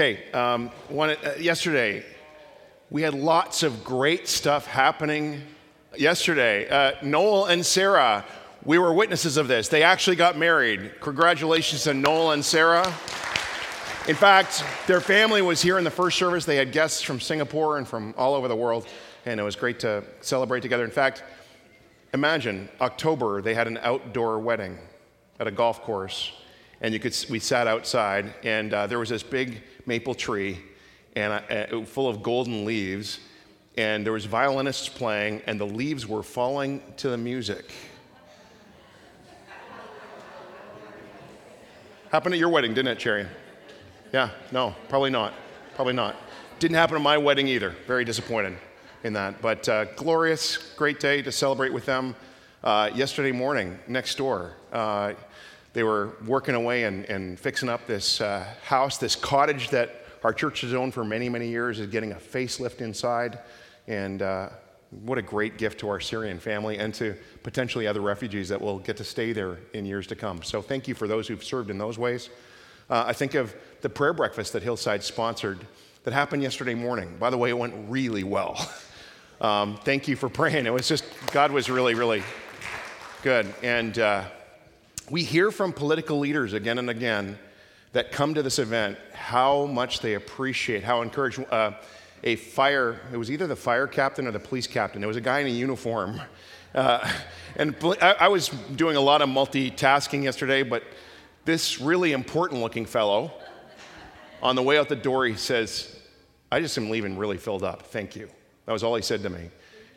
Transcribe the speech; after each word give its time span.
Okay, 0.00 0.32
um, 0.32 0.70
one, 0.88 1.10
uh, 1.10 1.34
yesterday 1.38 2.02
we 2.88 3.02
had 3.02 3.12
lots 3.12 3.62
of 3.62 3.84
great 3.84 4.28
stuff 4.28 4.64
happening. 4.64 5.42
Yesterday, 5.94 6.66
uh, 6.70 6.92
Noel 7.02 7.44
and 7.44 7.66
Sarah, 7.66 8.24
we 8.64 8.78
were 8.78 8.94
witnesses 8.94 9.36
of 9.36 9.46
this. 9.46 9.68
They 9.68 9.82
actually 9.82 10.16
got 10.16 10.38
married. 10.38 10.92
Congratulations 11.02 11.84
to 11.84 11.92
Noel 11.92 12.30
and 12.30 12.42
Sarah. 12.42 12.86
In 14.08 14.16
fact, 14.16 14.64
their 14.86 15.02
family 15.02 15.42
was 15.42 15.60
here 15.60 15.76
in 15.76 15.84
the 15.84 15.90
first 15.90 16.16
service. 16.16 16.46
They 16.46 16.56
had 16.56 16.72
guests 16.72 17.02
from 17.02 17.20
Singapore 17.20 17.76
and 17.76 17.86
from 17.86 18.14
all 18.16 18.32
over 18.32 18.48
the 18.48 18.56
world, 18.56 18.86
and 19.26 19.38
it 19.38 19.42
was 19.42 19.54
great 19.54 19.80
to 19.80 20.02
celebrate 20.22 20.60
together. 20.60 20.86
In 20.86 20.90
fact, 20.90 21.24
imagine 22.14 22.70
October, 22.80 23.42
they 23.42 23.52
had 23.52 23.66
an 23.66 23.78
outdoor 23.82 24.38
wedding 24.38 24.78
at 25.38 25.46
a 25.46 25.50
golf 25.50 25.82
course 25.82 26.32
and 26.80 26.94
you 26.94 27.00
could 27.00 27.14
we 27.28 27.38
sat 27.38 27.66
outside 27.66 28.32
and 28.42 28.72
uh, 28.72 28.86
there 28.86 28.98
was 28.98 29.08
this 29.08 29.22
big 29.22 29.62
maple 29.90 30.14
tree 30.14 30.56
and 31.16 31.32
uh, 31.32 31.84
full 31.84 32.08
of 32.08 32.22
golden 32.22 32.64
leaves 32.64 33.18
and 33.76 34.06
there 34.06 34.12
was 34.12 34.24
violinists 34.24 34.88
playing 34.88 35.42
and 35.48 35.58
the 35.58 35.66
leaves 35.66 36.06
were 36.06 36.22
falling 36.22 36.80
to 36.96 37.08
the 37.08 37.16
music. 37.16 37.72
Happened 42.12 42.34
at 42.34 42.38
your 42.38 42.50
wedding 42.50 42.72
didn't 42.72 42.92
it 42.92 43.00
cherry? 43.00 43.26
Yeah 44.12 44.30
no 44.52 44.76
probably 44.88 45.10
not 45.10 45.34
probably 45.74 45.94
not. 45.94 46.14
Didn't 46.60 46.76
happen 46.76 46.94
at 46.94 47.02
my 47.02 47.18
wedding 47.18 47.48
either 47.48 47.70
very 47.88 48.04
disappointed 48.04 48.56
in 49.02 49.12
that 49.14 49.42
but 49.42 49.68
uh, 49.68 49.86
glorious 49.96 50.56
great 50.76 51.00
day 51.00 51.20
to 51.20 51.32
celebrate 51.32 51.72
with 51.72 51.84
them 51.84 52.14
uh, 52.62 52.90
yesterday 52.94 53.32
morning 53.32 53.76
next 53.88 54.18
door 54.18 54.52
uh, 54.72 55.14
they 55.72 55.82
were 55.82 56.16
working 56.26 56.54
away 56.54 56.84
and, 56.84 57.04
and 57.04 57.38
fixing 57.38 57.68
up 57.68 57.86
this 57.86 58.20
uh, 58.20 58.46
house, 58.64 58.98
this 58.98 59.14
cottage 59.14 59.70
that 59.70 60.04
our 60.24 60.32
church 60.32 60.62
has 60.62 60.74
owned 60.74 60.92
for 60.94 61.04
many, 61.04 61.28
many 61.28 61.48
years, 61.48 61.78
is 61.78 61.86
getting 61.86 62.12
a 62.12 62.16
facelift 62.16 62.80
inside. 62.80 63.38
And 63.86 64.20
uh, 64.20 64.50
what 64.90 65.18
a 65.18 65.22
great 65.22 65.56
gift 65.56 65.80
to 65.80 65.88
our 65.88 66.00
Syrian 66.00 66.38
family 66.38 66.78
and 66.78 66.92
to 66.94 67.14
potentially 67.42 67.86
other 67.86 68.00
refugees 68.00 68.48
that 68.48 68.60
will 68.60 68.80
get 68.80 68.96
to 68.96 69.04
stay 69.04 69.32
there 69.32 69.58
in 69.72 69.86
years 69.86 70.06
to 70.08 70.16
come. 70.16 70.42
So 70.42 70.60
thank 70.60 70.88
you 70.88 70.94
for 70.94 71.06
those 71.06 71.28
who've 71.28 71.42
served 71.42 71.70
in 71.70 71.78
those 71.78 71.98
ways. 71.98 72.28
Uh, 72.88 73.04
I 73.06 73.12
think 73.12 73.34
of 73.34 73.54
the 73.82 73.88
prayer 73.88 74.12
breakfast 74.12 74.52
that 74.54 74.64
Hillside 74.64 75.04
sponsored 75.04 75.64
that 76.02 76.12
happened 76.12 76.42
yesterday 76.42 76.74
morning. 76.74 77.16
By 77.18 77.30
the 77.30 77.38
way, 77.38 77.50
it 77.50 77.58
went 77.58 77.74
really 77.88 78.24
well. 78.24 78.68
um, 79.40 79.78
thank 79.84 80.08
you 80.08 80.16
for 80.16 80.28
praying. 80.28 80.66
It 80.66 80.72
was 80.72 80.88
just, 80.88 81.04
God 81.30 81.52
was 81.52 81.70
really, 81.70 81.94
really 81.94 82.24
good. 83.22 83.46
And, 83.62 83.96
uh, 83.98 84.24
we 85.10 85.24
hear 85.24 85.50
from 85.50 85.72
political 85.72 86.18
leaders 86.18 86.52
again 86.52 86.78
and 86.78 86.88
again 86.88 87.38
that 87.92 88.12
come 88.12 88.34
to 88.34 88.42
this 88.42 88.58
event 88.58 88.96
how 89.12 89.66
much 89.66 90.00
they 90.00 90.14
appreciate, 90.14 90.84
how 90.84 91.02
encouraged. 91.02 91.44
Uh, 91.50 91.72
a 92.22 92.36
fire, 92.36 93.00
it 93.12 93.16
was 93.16 93.30
either 93.30 93.46
the 93.46 93.56
fire 93.56 93.86
captain 93.86 94.26
or 94.26 94.30
the 94.30 94.38
police 94.38 94.66
captain. 94.66 95.00
There 95.00 95.08
was 95.08 95.16
a 95.16 95.22
guy 95.22 95.40
in 95.40 95.46
a 95.46 95.50
uniform. 95.50 96.20
Uh, 96.72 97.04
and 97.56 97.74
I, 98.00 98.14
I 98.20 98.28
was 98.28 98.46
doing 98.76 98.94
a 98.94 99.00
lot 99.00 99.22
of 99.22 99.28
multitasking 99.28 100.22
yesterday, 100.22 100.62
but 100.62 100.84
this 101.44 101.80
really 101.80 102.12
important 102.12 102.60
looking 102.60 102.86
fellow, 102.86 103.32
on 104.40 104.54
the 104.54 104.62
way 104.62 104.78
out 104.78 104.88
the 104.88 104.94
door, 104.94 105.26
he 105.26 105.34
says, 105.34 105.98
I 106.52 106.60
just 106.60 106.78
am 106.78 106.88
leaving 106.88 107.18
really 107.18 107.38
filled 107.38 107.64
up. 107.64 107.82
Thank 107.88 108.14
you. 108.14 108.30
That 108.66 108.72
was 108.72 108.84
all 108.84 108.94
he 108.94 109.02
said 109.02 109.20
to 109.24 109.30
me. 109.30 109.50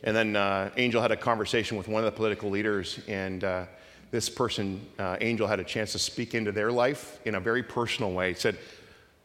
And 0.03 0.15
then 0.15 0.35
uh, 0.35 0.71
Angel 0.75 0.99
had 0.99 1.11
a 1.11 1.15
conversation 1.15 1.77
with 1.77 1.87
one 1.87 2.03
of 2.03 2.11
the 2.11 2.17
political 2.17 2.49
leaders, 2.49 2.99
and 3.07 3.43
uh, 3.43 3.65
this 4.13 4.29
person, 4.29 4.79
uh, 4.99 5.17
Angel, 5.21 5.47
had 5.47 5.59
a 5.59 5.63
chance 5.63 5.91
to 5.93 5.99
speak 5.99 6.35
into 6.35 6.51
their 6.51 6.71
life 6.71 7.19
in 7.25 7.33
a 7.33 7.39
very 7.39 7.63
personal 7.63 8.11
way. 8.11 8.29
He 8.31 8.39
said, 8.39 8.59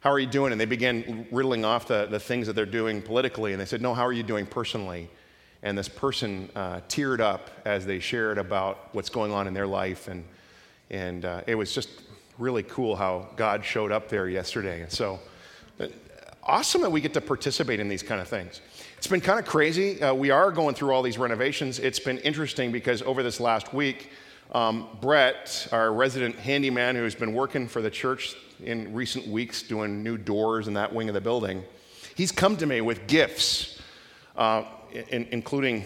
How 0.01 0.11
are 0.11 0.19
you 0.19 0.27
doing? 0.27 0.51
And 0.51 0.59
they 0.59 0.65
began 0.65 1.27
riddling 1.31 1.67
off 1.67 1.87
the, 1.87 2.07
the 2.07 2.19
things 2.19 2.47
that 2.47 2.55
they're 2.55 2.65
doing 2.65 3.03
politically. 3.03 3.53
And 3.53 3.61
they 3.61 3.67
said, 3.67 3.83
No, 3.83 3.93
how 3.93 4.07
are 4.07 4.15
you 4.15 4.23
doing 4.23 4.47
personally? 4.47 5.11
And 5.63 5.77
this 5.77 5.91
person 5.91 6.49
uh, 6.57 6.81
teared 6.89 7.21
up 7.21 7.51
as 7.67 7.85
they 7.85 7.99
shared 7.99 8.39
about 8.39 8.89
what's 8.93 9.11
going 9.11 9.31
on 9.31 9.47
in 9.47 9.53
their 9.53 9.67
life. 9.67 10.09
And, 10.09 10.25
and 10.89 11.27
uh, 11.27 11.43
it 11.47 11.55
was 11.55 11.75
just 11.75 11.91
really 12.39 12.63
cool 12.63 12.97
how 12.97 13.29
God 13.37 13.67
showed 13.67 13.93
up 13.93 14.09
there 14.09 14.27
yesterday. 14.27 14.81
And 14.81 14.91
so, 14.91 15.21
uh, 15.81 15.89
awesome 16.43 16.81
that 16.81 16.91
we 16.91 17.03
get 17.03 17.13
to 17.13 17.21
participate 17.21 17.79
in 17.79 17.91
these 17.91 18.03
kind 18.03 18.23
of 18.23 18.29
things. 18.29 18.63
It's 18.97 19.07
been 19.07 19.21
kind 19.21 19.39
of 19.39 19.45
crazy. 19.45 20.01
Uh, 20.01 20.15
we 20.15 20.31
are 20.31 20.51
going 20.51 20.75
through 20.75 20.93
all 20.93 21.03
these 21.03 21.19
renovations. 21.19 21.79
It's 21.79 22.01
been 22.01 22.17
interesting 22.21 22.73
because 22.73 23.03
over 23.03 23.23
this 23.23 23.39
last 23.39 23.75
week, 23.75 24.09
um, 24.53 24.89
Brett, 25.01 25.69
our 25.73 25.93
resident 25.93 26.37
handyman 26.37 26.95
who's 26.95 27.15
been 27.15 27.35
working 27.35 27.69
for 27.69 27.83
the 27.83 27.91
church 27.91 28.35
in 28.65 28.95
recent 28.95 29.27
weeks 29.27 29.63
doing 29.63 30.03
new 30.03 30.17
doors 30.17 30.69
in 30.69 30.75
that 30.75 30.93
wing 30.95 31.09
of 31.09 31.15
the 31.15 31.21
building, 31.21 31.63
he's 32.15 32.33
come 32.33 32.57
to 32.57 32.67
me 32.67 32.81
with 32.81 33.07
gifts, 33.07 33.81
uh, 34.37 34.65
in, 35.11 35.27
including 35.31 35.85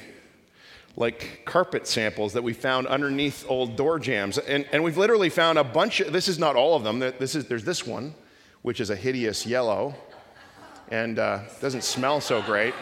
like 0.97 1.43
carpet 1.45 1.87
samples 1.87 2.35
that 2.35 2.43
we 2.43 2.53
found 2.53 2.87
underneath 2.87 3.45
old 3.49 3.77
door 3.77 3.99
jambs. 3.99 4.39
And, 4.39 4.67
and 4.73 4.85
we've 4.85 4.99
literally 4.99 5.31
found 5.31 5.59
a 5.59 5.65
bunch 5.65 6.01
of, 6.01 6.13
this 6.13 6.29
is 6.29 6.39
not 6.39 6.55
all 6.55 6.77
of 6.77 6.85
them, 6.85 6.99
this 6.99 7.35
is, 7.35 7.47
there's 7.47 7.65
this 7.65 7.87
one, 7.87 8.15
which 8.63 8.81
is 8.81 8.91
a 8.91 8.97
hideous 8.97 9.47
yellow 9.47 9.95
and 10.91 11.19
uh, 11.19 11.41
doesn't 11.61 11.83
smell 11.83 12.21
so 12.21 12.43
great. 12.43 12.75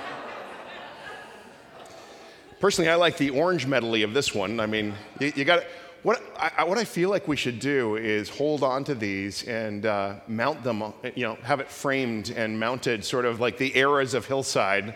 Personally, 2.60 2.90
I 2.90 2.96
like 2.96 3.16
the 3.16 3.30
orange 3.30 3.66
medley 3.66 4.02
of 4.02 4.12
this 4.12 4.34
one. 4.34 4.60
I 4.60 4.66
mean, 4.66 4.94
you, 5.18 5.32
you 5.34 5.44
got 5.46 5.64
what 6.02 6.22
I, 6.36 6.64
what 6.64 6.76
I 6.76 6.84
feel 6.84 7.08
like 7.08 7.26
we 7.26 7.36
should 7.36 7.58
do 7.58 7.96
is 7.96 8.28
hold 8.28 8.62
on 8.62 8.84
to 8.84 8.94
these 8.94 9.44
and 9.44 9.86
uh, 9.86 10.16
mount 10.28 10.62
them, 10.62 10.82
you 11.14 11.24
know, 11.24 11.36
have 11.42 11.60
it 11.60 11.68
framed 11.68 12.30
and 12.30 12.60
mounted, 12.60 13.02
sort 13.02 13.24
of 13.24 13.40
like 13.40 13.56
the 13.56 13.76
eras 13.78 14.12
of 14.12 14.26
Hillside. 14.26 14.94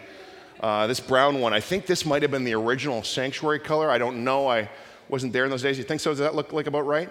Uh, 0.61 0.87
this 0.87 1.01
brown 1.01 1.41
one, 1.41 1.55
I 1.55 1.61
think 1.61 1.87
this 1.87 2.05
might 2.05 2.21
have 2.21 2.31
been 2.31 2.45
the 2.45 2.55
original 2.55 3.03
sanctuary 3.03 3.59
color. 3.59 3.91
I 3.91 3.97
don't 3.97 4.25
know. 4.25 4.47
I 4.47 4.69
wasn't 5.09 5.33
there 5.33 5.45
in 5.45 5.51
those 5.51 5.63
days. 5.63 5.79
You 5.79 5.85
think 5.85 6.01
so? 6.01 6.11
Does 6.11 6.19
that 6.21 6.35
look 6.35 6.53
like 6.53 6.67
about 6.67 6.87
right? 6.87 7.11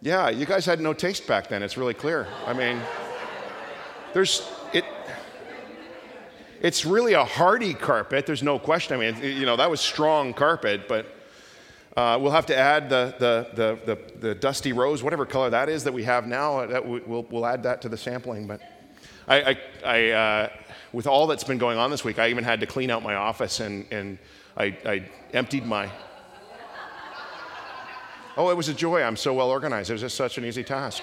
Yeah, 0.00 0.30
you 0.30 0.46
guys 0.46 0.64
had 0.64 0.80
no 0.80 0.92
taste 0.92 1.26
back 1.26 1.48
then. 1.48 1.62
It's 1.62 1.76
really 1.76 1.94
clear. 1.94 2.28
I 2.46 2.52
mean, 2.52 2.80
there's. 4.14 4.48
It's 6.62 6.84
really 6.84 7.14
a 7.14 7.24
hardy 7.24 7.74
carpet, 7.74 8.24
there's 8.24 8.44
no 8.44 8.56
question. 8.56 8.96
I 8.96 9.10
mean, 9.10 9.20
you 9.20 9.44
know, 9.44 9.56
that 9.56 9.68
was 9.68 9.80
strong 9.80 10.32
carpet, 10.32 10.86
but 10.86 11.06
uh, 11.96 12.16
we'll 12.20 12.30
have 12.30 12.46
to 12.46 12.56
add 12.56 12.88
the, 12.88 13.12
the, 13.18 13.48
the, 13.54 13.94
the, 13.94 14.18
the 14.28 14.34
dusty 14.36 14.72
rose, 14.72 15.02
whatever 15.02 15.26
color 15.26 15.50
that 15.50 15.68
is 15.68 15.82
that 15.82 15.92
we 15.92 16.04
have 16.04 16.24
now, 16.24 16.60
uh, 16.60 16.66
that 16.66 16.86
we'll, 16.86 17.26
we'll 17.30 17.46
add 17.46 17.64
that 17.64 17.82
to 17.82 17.88
the 17.88 17.96
sampling. 17.96 18.46
But 18.46 18.60
I, 19.26 19.42
I, 19.42 19.58
I 19.84 20.10
uh, 20.10 20.48
with 20.92 21.08
all 21.08 21.26
that's 21.26 21.42
been 21.42 21.58
going 21.58 21.78
on 21.78 21.90
this 21.90 22.04
week, 22.04 22.20
I 22.20 22.28
even 22.28 22.44
had 22.44 22.60
to 22.60 22.66
clean 22.66 22.90
out 22.90 23.02
my 23.02 23.16
office 23.16 23.58
and, 23.58 23.84
and 23.90 24.16
I, 24.56 24.76
I 24.86 25.10
emptied 25.34 25.66
my. 25.66 25.90
Oh, 28.36 28.50
it 28.50 28.56
was 28.56 28.68
a 28.68 28.74
joy. 28.74 29.02
I'm 29.02 29.16
so 29.16 29.34
well 29.34 29.50
organized. 29.50 29.90
It 29.90 29.94
was 29.94 30.02
just 30.02 30.16
such 30.16 30.38
an 30.38 30.44
easy 30.44 30.62
task. 30.62 31.02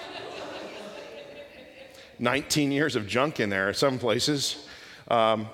19 2.18 2.72
years 2.72 2.96
of 2.96 3.06
junk 3.06 3.40
in 3.40 3.50
there, 3.50 3.74
some 3.74 3.98
places. 3.98 4.66
Um, 5.10 5.48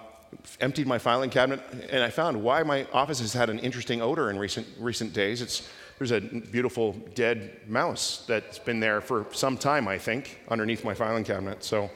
emptied 0.61 0.87
my 0.87 0.99
filing 0.99 1.31
cabinet, 1.31 1.61
and 1.91 2.03
I 2.03 2.11
found 2.11 2.43
why 2.43 2.63
my 2.63 2.87
office 2.93 3.21
has 3.21 3.33
had 3.33 3.51
an 3.51 3.59
interesting 3.59 4.03
odor 4.03 4.31
in 4.31 4.39
recent, 4.39 4.67
recent 4.79 5.13
days. 5.13 5.41
It's, 5.41 5.69
there's 5.99 6.11
a 6.11 6.21
beautiful 6.21 6.93
dead 7.15 7.61
mouse 7.67 8.25
that's 8.27 8.59
been 8.59 8.81
there 8.81 9.01
for 9.01 9.27
some 9.33 9.57
time, 9.57 9.89
I 9.89 9.99
think, 9.99 10.41
underneath 10.49 10.85
my 10.85 10.95
filing 10.95 11.25
cabinet. 11.25 11.65
So 11.65 11.91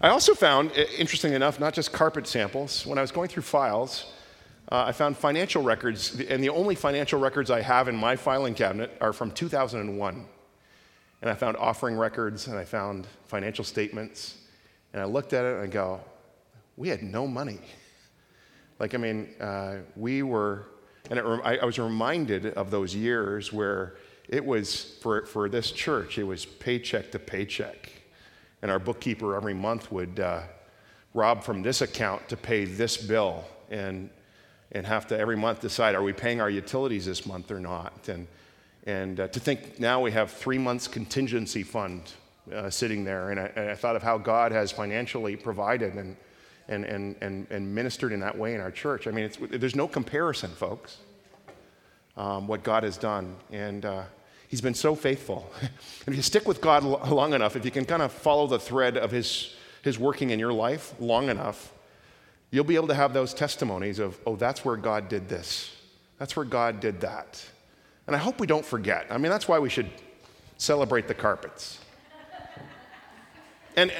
I 0.00 0.08
also 0.08 0.34
found, 0.34 0.72
interesting 0.98 1.34
enough, 1.34 1.60
not 1.60 1.72
just 1.72 1.92
carpet 1.92 2.26
samples. 2.26 2.84
When 2.84 2.98
I 2.98 3.00
was 3.00 3.12
going 3.12 3.28
through 3.28 3.44
files, 3.44 4.12
uh, 4.70 4.84
I 4.86 4.92
found 4.92 5.16
financial 5.16 5.62
records, 5.62 6.20
and 6.20 6.42
the 6.42 6.48
only 6.48 6.74
financial 6.74 7.20
records 7.20 7.50
I 7.50 7.60
have 7.62 7.86
in 7.86 7.96
my 7.96 8.16
filing 8.16 8.54
cabinet 8.54 8.96
are 9.00 9.12
from 9.12 9.30
2001. 9.30 10.26
And 11.22 11.30
I 11.30 11.34
found 11.34 11.56
offering 11.56 11.96
records, 11.96 12.48
and 12.48 12.58
I 12.58 12.64
found 12.64 13.06
financial 13.26 13.64
statements, 13.64 14.36
and 14.96 15.02
I 15.02 15.06
looked 15.06 15.34
at 15.34 15.44
it 15.44 15.56
and 15.56 15.62
I 15.62 15.66
go, 15.66 16.00
we 16.78 16.88
had 16.88 17.02
no 17.02 17.26
money. 17.26 17.58
Like, 18.78 18.94
I 18.94 18.96
mean, 18.96 19.28
uh, 19.38 19.80
we 19.94 20.22
were, 20.22 20.68
and 21.10 21.20
I, 21.20 21.58
I 21.58 21.64
was 21.66 21.78
reminded 21.78 22.46
of 22.54 22.70
those 22.70 22.94
years 22.94 23.52
where 23.52 23.96
it 24.26 24.42
was, 24.42 24.96
for, 25.02 25.26
for 25.26 25.50
this 25.50 25.70
church, 25.70 26.16
it 26.16 26.24
was 26.24 26.46
paycheck 26.46 27.12
to 27.12 27.18
paycheck. 27.18 27.92
And 28.62 28.70
our 28.70 28.78
bookkeeper 28.78 29.36
every 29.36 29.52
month 29.52 29.92
would 29.92 30.18
uh, 30.18 30.44
rob 31.12 31.44
from 31.44 31.60
this 31.60 31.82
account 31.82 32.26
to 32.30 32.36
pay 32.38 32.64
this 32.64 32.96
bill 32.96 33.44
and, 33.70 34.08
and 34.72 34.86
have 34.86 35.06
to 35.08 35.18
every 35.18 35.36
month 35.36 35.60
decide 35.60 35.94
are 35.94 36.02
we 36.02 36.14
paying 36.14 36.40
our 36.40 36.48
utilities 36.48 37.04
this 37.04 37.26
month 37.26 37.50
or 37.50 37.60
not? 37.60 38.08
And, 38.08 38.26
and 38.86 39.20
uh, 39.20 39.28
to 39.28 39.40
think 39.40 39.78
now 39.78 40.00
we 40.00 40.12
have 40.12 40.30
three 40.30 40.56
months 40.56 40.88
contingency 40.88 41.64
fund 41.64 42.14
uh, 42.54 42.70
sitting 42.70 43.04
there. 43.04 43.30
And 43.30 43.40
I, 43.40 43.52
and 43.56 43.70
I, 43.70 43.74
thought 43.74 43.96
of 43.96 44.02
how 44.02 44.18
God 44.18 44.52
has 44.52 44.72
financially 44.72 45.36
provided 45.36 45.94
and, 45.94 46.16
and, 46.68 46.84
and, 46.84 47.16
and, 47.20 47.46
and 47.50 47.74
ministered 47.74 48.12
in 48.12 48.20
that 48.20 48.36
way 48.36 48.54
in 48.54 48.60
our 48.60 48.70
church. 48.70 49.06
I 49.06 49.10
mean, 49.10 49.30
there's 49.50 49.76
no 49.76 49.88
comparison, 49.88 50.50
folks, 50.50 50.98
um, 52.16 52.46
what 52.46 52.62
God 52.62 52.82
has 52.82 52.96
done. 52.96 53.36
And 53.50 53.84
uh, 53.84 54.02
He's 54.48 54.60
been 54.60 54.74
so 54.74 54.94
faithful. 54.94 55.50
If 56.06 56.14
you 56.14 56.22
stick 56.22 56.46
with 56.46 56.60
God 56.60 56.84
long 56.84 57.34
enough, 57.34 57.56
if 57.56 57.64
you 57.64 57.72
can 57.72 57.84
kind 57.84 58.00
of 58.00 58.12
follow 58.12 58.46
the 58.46 58.60
thread 58.60 58.96
of 58.96 59.10
his, 59.10 59.56
his 59.82 59.98
working 59.98 60.30
in 60.30 60.38
your 60.38 60.52
life 60.52 60.94
long 61.00 61.28
enough, 61.28 61.72
you'll 62.52 62.62
be 62.62 62.76
able 62.76 62.86
to 62.86 62.94
have 62.94 63.12
those 63.12 63.34
testimonies 63.34 63.98
of, 63.98 64.16
oh, 64.24 64.36
that's 64.36 64.64
where 64.64 64.76
God 64.76 65.08
did 65.08 65.28
this. 65.28 65.74
That's 66.20 66.36
where 66.36 66.44
God 66.44 66.78
did 66.78 67.00
that. 67.00 67.44
And 68.06 68.14
I 68.14 68.20
hope 68.20 68.38
we 68.38 68.46
don't 68.46 68.64
forget. 68.64 69.06
I 69.10 69.18
mean, 69.18 69.30
that's 69.30 69.48
why 69.48 69.58
we 69.58 69.68
should 69.68 69.90
celebrate 70.58 71.08
the 71.08 71.14
carpets. 71.14 71.80
And, 73.76 73.92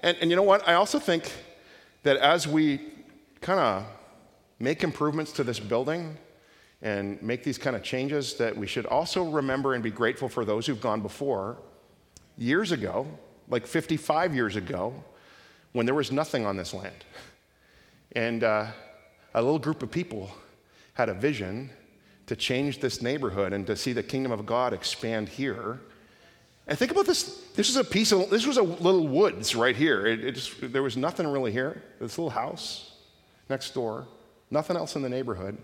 and, 0.00 0.16
and 0.20 0.30
you 0.30 0.36
know 0.36 0.42
what? 0.42 0.66
I 0.66 0.74
also 0.74 0.98
think 0.98 1.30
that 2.02 2.16
as 2.16 2.48
we 2.48 2.80
kind 3.40 3.60
of 3.60 3.84
make 4.58 4.82
improvements 4.82 5.32
to 5.32 5.44
this 5.44 5.60
building 5.60 6.16
and 6.80 7.22
make 7.22 7.44
these 7.44 7.58
kind 7.58 7.76
of 7.76 7.82
changes, 7.82 8.34
that 8.34 8.56
we 8.56 8.66
should 8.66 8.86
also 8.86 9.24
remember 9.24 9.74
and 9.74 9.82
be 9.82 9.90
grateful 9.90 10.28
for 10.28 10.44
those 10.44 10.66
who've 10.66 10.80
gone 10.80 11.00
before. 11.00 11.58
Years 12.38 12.72
ago, 12.72 13.06
like 13.48 13.66
55 13.66 14.34
years 14.34 14.56
ago, 14.56 14.94
when 15.72 15.86
there 15.86 15.94
was 15.94 16.10
nothing 16.10 16.46
on 16.46 16.56
this 16.56 16.74
land. 16.74 17.04
And 18.16 18.42
uh, 18.42 18.66
a 19.34 19.42
little 19.42 19.58
group 19.58 19.82
of 19.82 19.90
people 19.90 20.30
had 20.94 21.08
a 21.08 21.14
vision 21.14 21.70
to 22.26 22.36
change 22.36 22.80
this 22.80 23.02
neighborhood 23.02 23.52
and 23.52 23.66
to 23.66 23.76
see 23.76 23.92
the 23.92 24.02
kingdom 24.02 24.32
of 24.32 24.46
God 24.46 24.72
expand 24.72 25.28
here. 25.28 25.80
And 26.66 26.78
think 26.78 26.90
about 26.90 27.06
this. 27.06 27.42
This 27.54 27.68
was 27.68 27.76
a 27.76 27.84
piece 27.84 28.12
of, 28.12 28.30
this 28.30 28.46
was 28.46 28.56
a 28.56 28.62
little 28.62 29.08
woods 29.08 29.54
right 29.54 29.74
here. 29.74 30.06
It, 30.06 30.24
it 30.24 30.32
just, 30.32 30.72
there 30.72 30.82
was 30.82 30.96
nothing 30.96 31.26
really 31.26 31.52
here. 31.52 31.82
This 32.00 32.18
little 32.18 32.30
house 32.30 32.92
next 33.48 33.74
door, 33.74 34.06
nothing 34.50 34.76
else 34.76 34.96
in 34.96 35.02
the 35.02 35.08
neighborhood. 35.08 35.58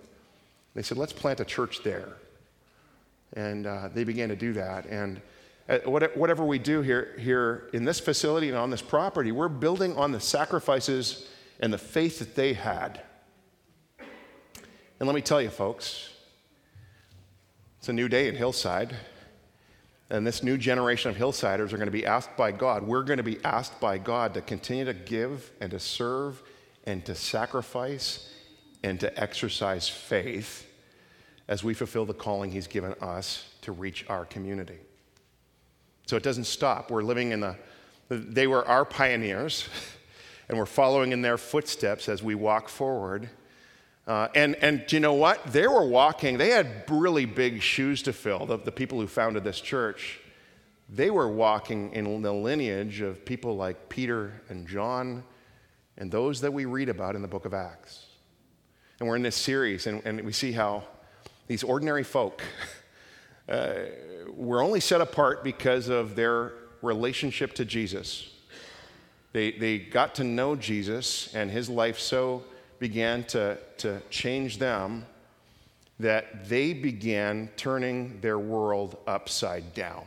They 0.74 0.82
said, 0.82 0.98
let's 0.98 1.12
plant 1.12 1.40
a 1.40 1.44
church 1.44 1.82
there. 1.82 2.14
And 3.34 3.66
uh, 3.66 3.88
they 3.94 4.04
began 4.04 4.28
to 4.28 4.36
do 4.36 4.52
that. 4.54 4.86
And 4.86 5.20
uh, 5.68 5.78
whatever 5.84 6.44
we 6.44 6.58
do 6.58 6.82
here, 6.82 7.14
here 7.18 7.68
in 7.72 7.84
this 7.84 8.00
facility 8.00 8.48
and 8.48 8.56
on 8.56 8.70
this 8.70 8.82
property, 8.82 9.32
we're 9.32 9.48
building 9.48 9.96
on 9.96 10.12
the 10.12 10.20
sacrifices 10.20 11.28
and 11.60 11.72
the 11.72 11.78
faith 11.78 12.18
that 12.18 12.34
they 12.34 12.54
had. 12.54 13.02
And 15.00 15.06
let 15.06 15.14
me 15.14 15.20
tell 15.20 15.40
you, 15.40 15.50
folks, 15.50 16.10
it's 17.78 17.88
a 17.88 17.92
new 17.92 18.08
day 18.08 18.28
in 18.28 18.34
Hillside. 18.34 18.96
And 20.10 20.26
this 20.26 20.42
new 20.42 20.56
generation 20.56 21.10
of 21.10 21.16
Hillsiders 21.16 21.72
are 21.72 21.76
going 21.76 21.86
to 21.86 21.90
be 21.90 22.06
asked 22.06 22.36
by 22.36 22.50
God. 22.50 22.82
We're 22.82 23.02
going 23.02 23.18
to 23.18 23.22
be 23.22 23.38
asked 23.44 23.78
by 23.78 23.98
God 23.98 24.34
to 24.34 24.40
continue 24.40 24.86
to 24.86 24.94
give 24.94 25.50
and 25.60 25.70
to 25.70 25.78
serve 25.78 26.42
and 26.84 27.04
to 27.04 27.14
sacrifice 27.14 28.32
and 28.82 28.98
to 29.00 29.20
exercise 29.20 29.88
faith 29.88 30.66
as 31.46 31.62
we 31.62 31.74
fulfill 31.74 32.06
the 32.06 32.14
calling 32.14 32.50
He's 32.50 32.66
given 32.66 32.94
us 33.00 33.44
to 33.62 33.72
reach 33.72 34.06
our 34.08 34.24
community. 34.24 34.78
So 36.06 36.16
it 36.16 36.22
doesn't 36.22 36.44
stop. 36.44 36.90
We're 36.90 37.02
living 37.02 37.32
in 37.32 37.40
the, 37.40 37.56
they 38.08 38.46
were 38.46 38.66
our 38.66 38.86
pioneers, 38.86 39.68
and 40.48 40.56
we're 40.56 40.66
following 40.66 41.12
in 41.12 41.20
their 41.20 41.36
footsteps 41.36 42.08
as 42.08 42.22
we 42.22 42.34
walk 42.34 42.70
forward. 42.70 43.28
Uh, 44.08 44.26
and, 44.34 44.54
and 44.56 44.90
you 44.90 45.00
know 45.00 45.12
what? 45.12 45.44
They 45.52 45.66
were 45.66 45.86
walking, 45.86 46.38
they 46.38 46.48
had 46.48 46.84
really 46.88 47.26
big 47.26 47.60
shoes 47.60 48.02
to 48.04 48.14
fill, 48.14 48.46
the, 48.46 48.56
the 48.56 48.72
people 48.72 48.98
who 48.98 49.06
founded 49.06 49.44
this 49.44 49.60
church. 49.60 50.18
They 50.88 51.10
were 51.10 51.28
walking 51.28 51.92
in 51.92 52.22
the 52.22 52.32
lineage 52.32 53.02
of 53.02 53.26
people 53.26 53.54
like 53.54 53.90
Peter 53.90 54.40
and 54.48 54.66
John 54.66 55.24
and 55.98 56.10
those 56.10 56.40
that 56.40 56.50
we 56.50 56.64
read 56.64 56.88
about 56.88 57.16
in 57.16 57.22
the 57.22 57.28
book 57.28 57.44
of 57.44 57.52
Acts. 57.52 58.06
And 58.98 59.06
we're 59.06 59.16
in 59.16 59.22
this 59.22 59.36
series, 59.36 59.86
and, 59.86 60.00
and 60.06 60.22
we 60.22 60.32
see 60.32 60.52
how 60.52 60.84
these 61.46 61.62
ordinary 61.62 62.02
folk 62.02 62.40
uh, 63.48 63.74
were 64.30 64.62
only 64.62 64.80
set 64.80 65.02
apart 65.02 65.44
because 65.44 65.90
of 65.90 66.16
their 66.16 66.54
relationship 66.80 67.52
to 67.54 67.66
Jesus. 67.66 68.32
They, 69.34 69.50
they 69.52 69.78
got 69.78 70.14
to 70.14 70.24
know 70.24 70.56
Jesus 70.56 71.34
and 71.34 71.50
his 71.50 71.68
life 71.68 71.98
so 71.98 72.44
began 72.78 73.24
to, 73.24 73.58
to 73.78 74.00
change 74.10 74.58
them 74.58 75.04
that 76.00 76.48
they 76.48 76.72
began 76.72 77.48
turning 77.56 78.20
their 78.20 78.38
world 78.38 78.96
upside 79.06 79.74
down. 79.74 80.04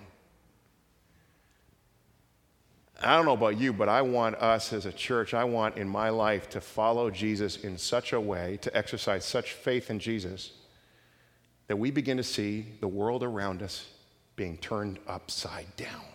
I 3.03 3.15
don't 3.15 3.25
know 3.25 3.33
about 3.33 3.59
you, 3.59 3.73
but 3.73 3.89
I 3.89 4.01
want 4.03 4.35
us 4.35 4.73
as 4.73 4.85
a 4.85 4.91
church, 4.91 5.33
I 5.33 5.43
want 5.43 5.77
in 5.77 5.89
my 5.89 6.09
life 6.09 6.49
to 6.51 6.61
follow 6.61 7.09
Jesus 7.09 7.57
in 7.57 7.77
such 7.77 8.13
a 8.13 8.21
way, 8.21 8.59
to 8.61 8.75
exercise 8.77 9.25
such 9.25 9.53
faith 9.53 9.89
in 9.89 9.97
Jesus, 9.97 10.51
that 11.67 11.77
we 11.77 11.89
begin 11.89 12.17
to 12.17 12.23
see 12.23 12.67
the 12.79 12.87
world 12.87 13.23
around 13.23 13.63
us 13.63 13.87
being 14.35 14.57
turned 14.57 14.99
upside 15.07 15.75
down. 15.75 16.05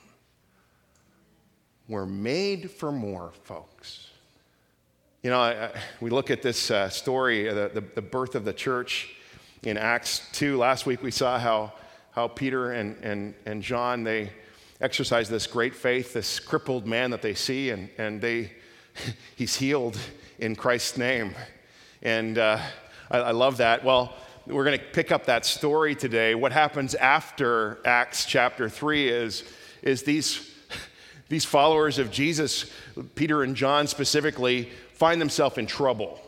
We're 1.88 2.06
made 2.06 2.70
for 2.70 2.92
more, 2.92 3.32
folks. 3.42 4.10
You 5.26 5.32
know, 5.32 5.40
I, 5.40 5.64
I, 5.64 5.70
we 6.00 6.10
look 6.10 6.30
at 6.30 6.40
this 6.40 6.70
uh, 6.70 6.88
story, 6.88 7.52
the, 7.52 7.68
the, 7.74 7.80
the, 7.96 8.00
birth 8.00 8.36
of 8.36 8.44
the 8.44 8.52
church 8.52 9.12
in 9.64 9.76
Acts 9.76 10.22
2. 10.34 10.56
Last 10.56 10.86
week 10.86 11.02
we 11.02 11.10
saw 11.10 11.36
how, 11.36 11.72
how 12.12 12.28
Peter 12.28 12.70
and, 12.70 12.96
and, 13.02 13.34
and 13.44 13.60
John, 13.60 14.04
they 14.04 14.30
exercise 14.80 15.28
this 15.28 15.48
great 15.48 15.74
faith, 15.74 16.12
this 16.12 16.38
crippled 16.38 16.86
man 16.86 17.10
that 17.10 17.22
they 17.22 17.34
see, 17.34 17.70
and, 17.70 17.90
and 17.98 18.20
they, 18.20 18.52
he's 19.34 19.56
healed 19.56 19.98
in 20.38 20.54
Christ's 20.54 20.96
name. 20.96 21.34
And 22.02 22.38
uh, 22.38 22.60
I, 23.10 23.18
I 23.18 23.30
love 23.32 23.56
that. 23.56 23.84
Well, 23.84 24.14
we're 24.46 24.62
going 24.62 24.78
to 24.78 24.84
pick 24.84 25.10
up 25.10 25.26
that 25.26 25.44
story 25.44 25.96
today. 25.96 26.36
What 26.36 26.52
happens 26.52 26.94
after 26.94 27.80
Acts 27.84 28.26
chapter 28.26 28.68
3 28.68 29.08
is, 29.08 29.42
is 29.82 30.04
these, 30.04 30.54
these 31.28 31.44
followers 31.44 31.98
of 31.98 32.12
Jesus, 32.12 32.70
Peter 33.16 33.42
and 33.42 33.56
John 33.56 33.88
specifically, 33.88 34.70
find 34.96 35.20
themselves 35.20 35.58
in 35.58 35.66
trouble 35.66 36.18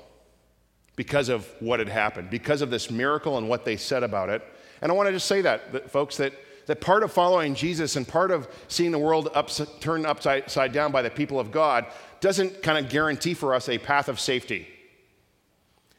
because 0.94 1.28
of 1.28 1.48
what 1.60 1.78
had 1.78 1.88
happened, 1.88 2.28
because 2.28 2.60
of 2.60 2.70
this 2.70 2.90
miracle 2.90 3.38
and 3.38 3.48
what 3.48 3.64
they 3.64 3.76
said 3.76 4.02
about 4.02 4.28
it. 4.28 4.42
And 4.82 4.92
I 4.92 4.94
want 4.94 5.06
to 5.08 5.12
just 5.12 5.26
say 5.26 5.40
that, 5.42 5.72
that 5.72 5.90
folks, 5.90 6.18
that, 6.18 6.32
that 6.66 6.80
part 6.80 7.02
of 7.02 7.10
following 7.10 7.54
Jesus 7.54 7.96
and 7.96 8.06
part 8.06 8.30
of 8.30 8.46
seeing 8.68 8.90
the 8.90 8.98
world 8.98 9.30
ups, 9.34 9.60
turned 9.80 10.06
upside 10.06 10.72
down 10.72 10.92
by 10.92 11.02
the 11.02 11.10
people 11.10 11.40
of 11.40 11.50
God 11.50 11.86
doesn't 12.20 12.62
kind 12.62 12.84
of 12.84 12.90
guarantee 12.90 13.32
for 13.32 13.54
us 13.54 13.68
a 13.68 13.78
path 13.78 14.08
of 14.08 14.20
safety. 14.20 14.68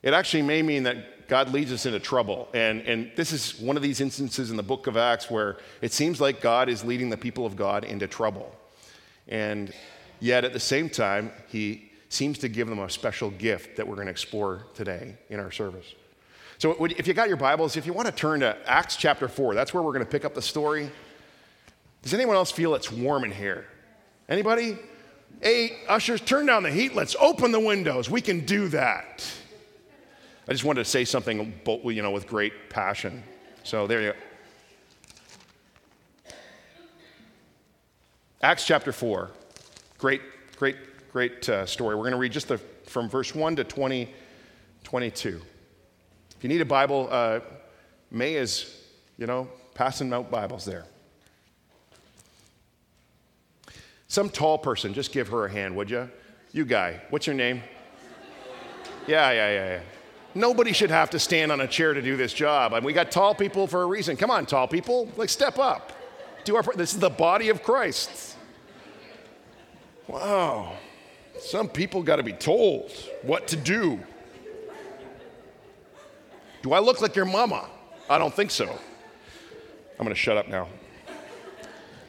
It 0.04 0.14
actually 0.14 0.44
may 0.44 0.62
mean 0.62 0.84
that 0.84 1.28
God 1.28 1.52
leads 1.52 1.72
us 1.72 1.86
into 1.86 2.00
trouble. 2.00 2.50
And, 2.54 2.82
and 2.82 3.12
this 3.16 3.32
is 3.32 3.60
one 3.60 3.78
of 3.78 3.84
these 3.84 4.02
instances 4.02 4.52
in 4.52 4.58
the 4.58 4.64
book 4.64 4.86
of 4.86 4.96
Acts 4.96 5.30
where 5.30 5.58
it 5.82 5.92
seems 5.92 6.22
like 6.22 6.42
God 6.42 6.70
is 6.70 6.84
leading 6.84 7.10
the 7.10 7.18
people 7.18 7.46
of 7.46 7.56
God 7.56 7.84
into 7.84 8.08
trouble. 8.08 8.54
And 9.28 9.74
yet 10.20 10.44
at 10.44 10.54
the 10.54 10.60
same 10.60 10.90
time, 10.90 11.32
he 11.48 11.89
seems 12.10 12.40
to 12.40 12.50
give 12.50 12.68
them 12.68 12.80
a 12.80 12.90
special 12.90 13.30
gift 13.30 13.78
that 13.78 13.88
we're 13.88 13.96
going 13.96 14.08
to 14.08 14.12
explore 14.12 14.66
today 14.74 15.16
in 15.30 15.40
our 15.40 15.52
service. 15.52 15.94
So, 16.58 16.84
if 16.86 17.08
you 17.08 17.14
got 17.14 17.30
your 17.30 17.38
Bibles, 17.38 17.78
if 17.78 17.86
you 17.86 17.94
want 17.94 18.08
to 18.08 18.12
turn 18.12 18.42
to 18.42 18.58
Acts 18.66 18.98
chapter 18.98 19.30
4, 19.30 19.56
that's 19.56 19.74
where 19.74 19.82
we're 19.82 19.94
going 19.94 20.04
to 20.04 20.12
pick 20.12 20.26
up 20.26 20.34
the 20.34 20.42
story. 20.42 20.92
Does 22.02 22.14
anyone 22.14 22.36
else 22.36 22.52
feel 22.52 22.76
it's 22.76 22.92
warm 22.92 23.24
in 23.24 23.32
here? 23.32 23.66
Anybody? 24.28 24.78
Hey, 25.42 25.78
ushers, 25.88 26.20
turn 26.20 26.48
down 26.48 26.64
the 26.64 26.72
heat. 26.72 26.96
Let's 26.96 27.16
open 27.20 27.52
the 27.52 27.60
windows. 27.60 28.10
We 28.10 28.20
can 28.20 28.46
do 28.46 28.68
that. 28.70 29.26
I 30.48 30.52
just 30.52 30.66
wanted 30.66 30.84
to 30.84 30.90
say 30.90 31.06
something, 31.06 31.54
you 31.86 32.02
know, 32.02 32.12
with 32.12 32.28
great 32.28 32.70
passion. 32.70 33.24
So 33.64 33.88
there 33.88 34.02
you 34.02 34.12
go. 34.12 34.18
Acts 38.42 38.66
chapter 38.66 38.92
4. 38.92 39.30
Great, 39.98 40.22
great 40.58 40.76
great 41.12 41.48
uh, 41.50 41.66
story. 41.66 41.96
We're 41.96 42.04
going 42.04 42.12
to 42.12 42.18
read 42.18 42.32
just 42.32 42.48
the, 42.48 42.58
from 42.58 43.10
verse 43.10 43.34
1 43.34 43.56
to 43.58 43.64
20, 43.64 44.10
22. 44.84 45.42
If 46.38 46.44
you 46.44 46.50
need 46.50 46.62
a 46.62 46.66
Bible, 46.66 47.08
uh, 47.12 47.40
May 48.12 48.36
is, 48.36 48.78
you 49.18 49.28
know, 49.28 49.48
passing 49.74 50.14
out 50.14 50.32
Bibles 50.32 50.66
there. 50.66 50.86
Some 54.08 54.30
tall 54.30 54.58
person, 54.58 54.94
just 54.94 55.12
give 55.12 55.28
her 55.30 55.46
a 55.46 55.52
hand, 55.52 55.76
would 55.76 55.90
you? 55.90 56.10
You 56.52 56.66
guy, 56.66 57.02
what's 57.10 57.28
your 57.28 57.36
name? 57.36 57.62
Yeah, 59.08 59.32
yeah, 59.32 59.52
yeah, 59.52 59.68
yeah. 59.70 59.82
Nobody 60.36 60.74
should 60.74 60.92
have 60.92 61.10
to 61.12 61.20
stand 61.20 61.52
on 61.52 61.62
a 61.62 61.68
chair 61.68 61.94
to 61.94 62.02
do 62.02 62.16
this 62.16 62.34
job. 62.34 62.74
I 62.74 62.78
mean, 62.78 62.86
we 62.86 62.94
got 62.94 63.12
tall 63.12 63.36
people 63.36 63.68
for 63.68 63.82
a 63.82 63.86
reason. 63.86 64.16
Come 64.16 64.32
on, 64.32 64.46
tall 64.46 64.68
people, 64.68 65.10
like 65.18 65.30
step 65.30 65.60
up. 65.60 65.92
Do 66.44 66.56
our, 66.56 66.64
this 66.76 66.94
is 66.94 67.00
the 67.00 67.10
body 67.10 67.50
of 67.50 67.64
Christ. 67.64 68.36
Wow. 70.08 70.78
Some 71.42 71.70
people 71.70 72.04
got 72.04 72.18
to 72.18 72.24
be 72.24 72.34
told 72.34 72.92
what 73.22 73.48
to 73.48 73.56
do. 73.56 74.00
Do 76.62 76.74
I 76.74 76.80
look 76.80 77.02
like 77.02 77.16
your 77.16 77.26
mama? 77.26 77.70
I 78.10 78.18
don't 78.18 78.34
think 78.34 78.52
so. 78.52 78.66
I'm 78.66 80.06
going 80.06 80.10
to 80.10 80.16
shut 80.16 80.38
up 80.38 80.48
now. 80.48 80.68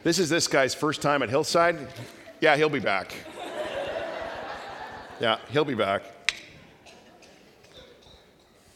This 0.03 0.19
is 0.19 0.29
this 0.29 0.47
guy's 0.47 0.73
first 0.73 1.01
time 1.01 1.21
at 1.21 1.29
Hillside. 1.29 1.77
Yeah, 2.39 2.57
he'll 2.57 2.69
be 2.69 2.79
back. 2.79 3.13
Yeah, 5.19 5.37
he'll 5.49 5.65
be 5.65 5.75
back. 5.75 6.03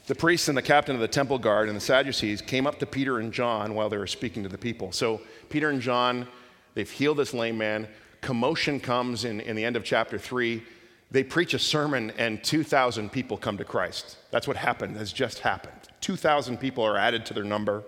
the 0.08 0.16
priests 0.16 0.48
and 0.48 0.58
the 0.58 0.62
captain 0.62 0.94
of 0.94 1.02
the 1.02 1.08
temple 1.08 1.40
guard 1.40 1.68
and 1.68 1.76
the 1.76 1.82
Sadducees 1.82 2.42
came 2.42 2.68
up 2.68 2.78
to 2.80 2.86
Peter 2.86 3.20
and 3.20 3.34
John 3.34 3.74
while 3.74 3.90
they 3.90 3.98
were 3.98 4.06
speaking 4.06 4.44
to 4.44 4.50
the 4.50 4.58
people. 4.58 4.92
So 4.92 5.22
Peter 5.50 5.70
and 5.70 5.82
John, 5.82 6.28
they've 6.76 6.90
healed 6.90 7.18
this 7.18 7.34
lame 7.34 7.58
man. 7.58 7.88
Commotion 8.26 8.80
comes 8.80 9.24
in, 9.24 9.40
in 9.40 9.56
the 9.56 9.64
end 9.64 9.76
of 9.76 9.84
chapter 9.84 10.18
3. 10.18 10.64
They 11.12 11.24
preach 11.24 11.54
a 11.54 11.60
sermon, 11.60 12.12
and 12.18 12.44
2,000 12.44 13.12
people 13.12 13.38
come 13.38 13.56
to 13.60 13.64
Christ. 13.64 14.18
That's 14.32 14.48
what 14.48 14.58
happened, 14.58 14.98
has 14.98 15.14
just 15.14 15.40
happened. 15.40 15.78
2,000 16.02 16.58
people 16.58 16.84
are 16.84 16.98
added 16.98 17.24
to 17.28 17.36
their 17.36 17.44
number. 17.44 17.84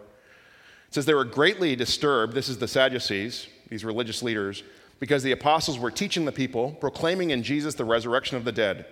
It 0.90 0.94
says 0.94 1.08
they 1.08 1.16
were 1.16 1.26
greatly 1.26 1.76
disturbed. 1.76 2.36
This 2.36 2.50
is 2.50 2.60
the 2.60 2.68
Sadducees, 2.68 3.48
these 3.70 3.84
religious 3.84 4.22
leaders, 4.22 4.62
because 5.00 5.24
the 5.24 5.32
apostles 5.32 5.80
were 5.80 5.90
teaching 5.90 6.26
the 6.26 6.32
people, 6.32 6.74
proclaiming 6.74 7.32
in 7.32 7.42
Jesus 7.42 7.74
the 7.74 7.84
resurrection 7.84 8.38
of 8.38 8.46
the 8.46 8.52
dead. 8.52 8.86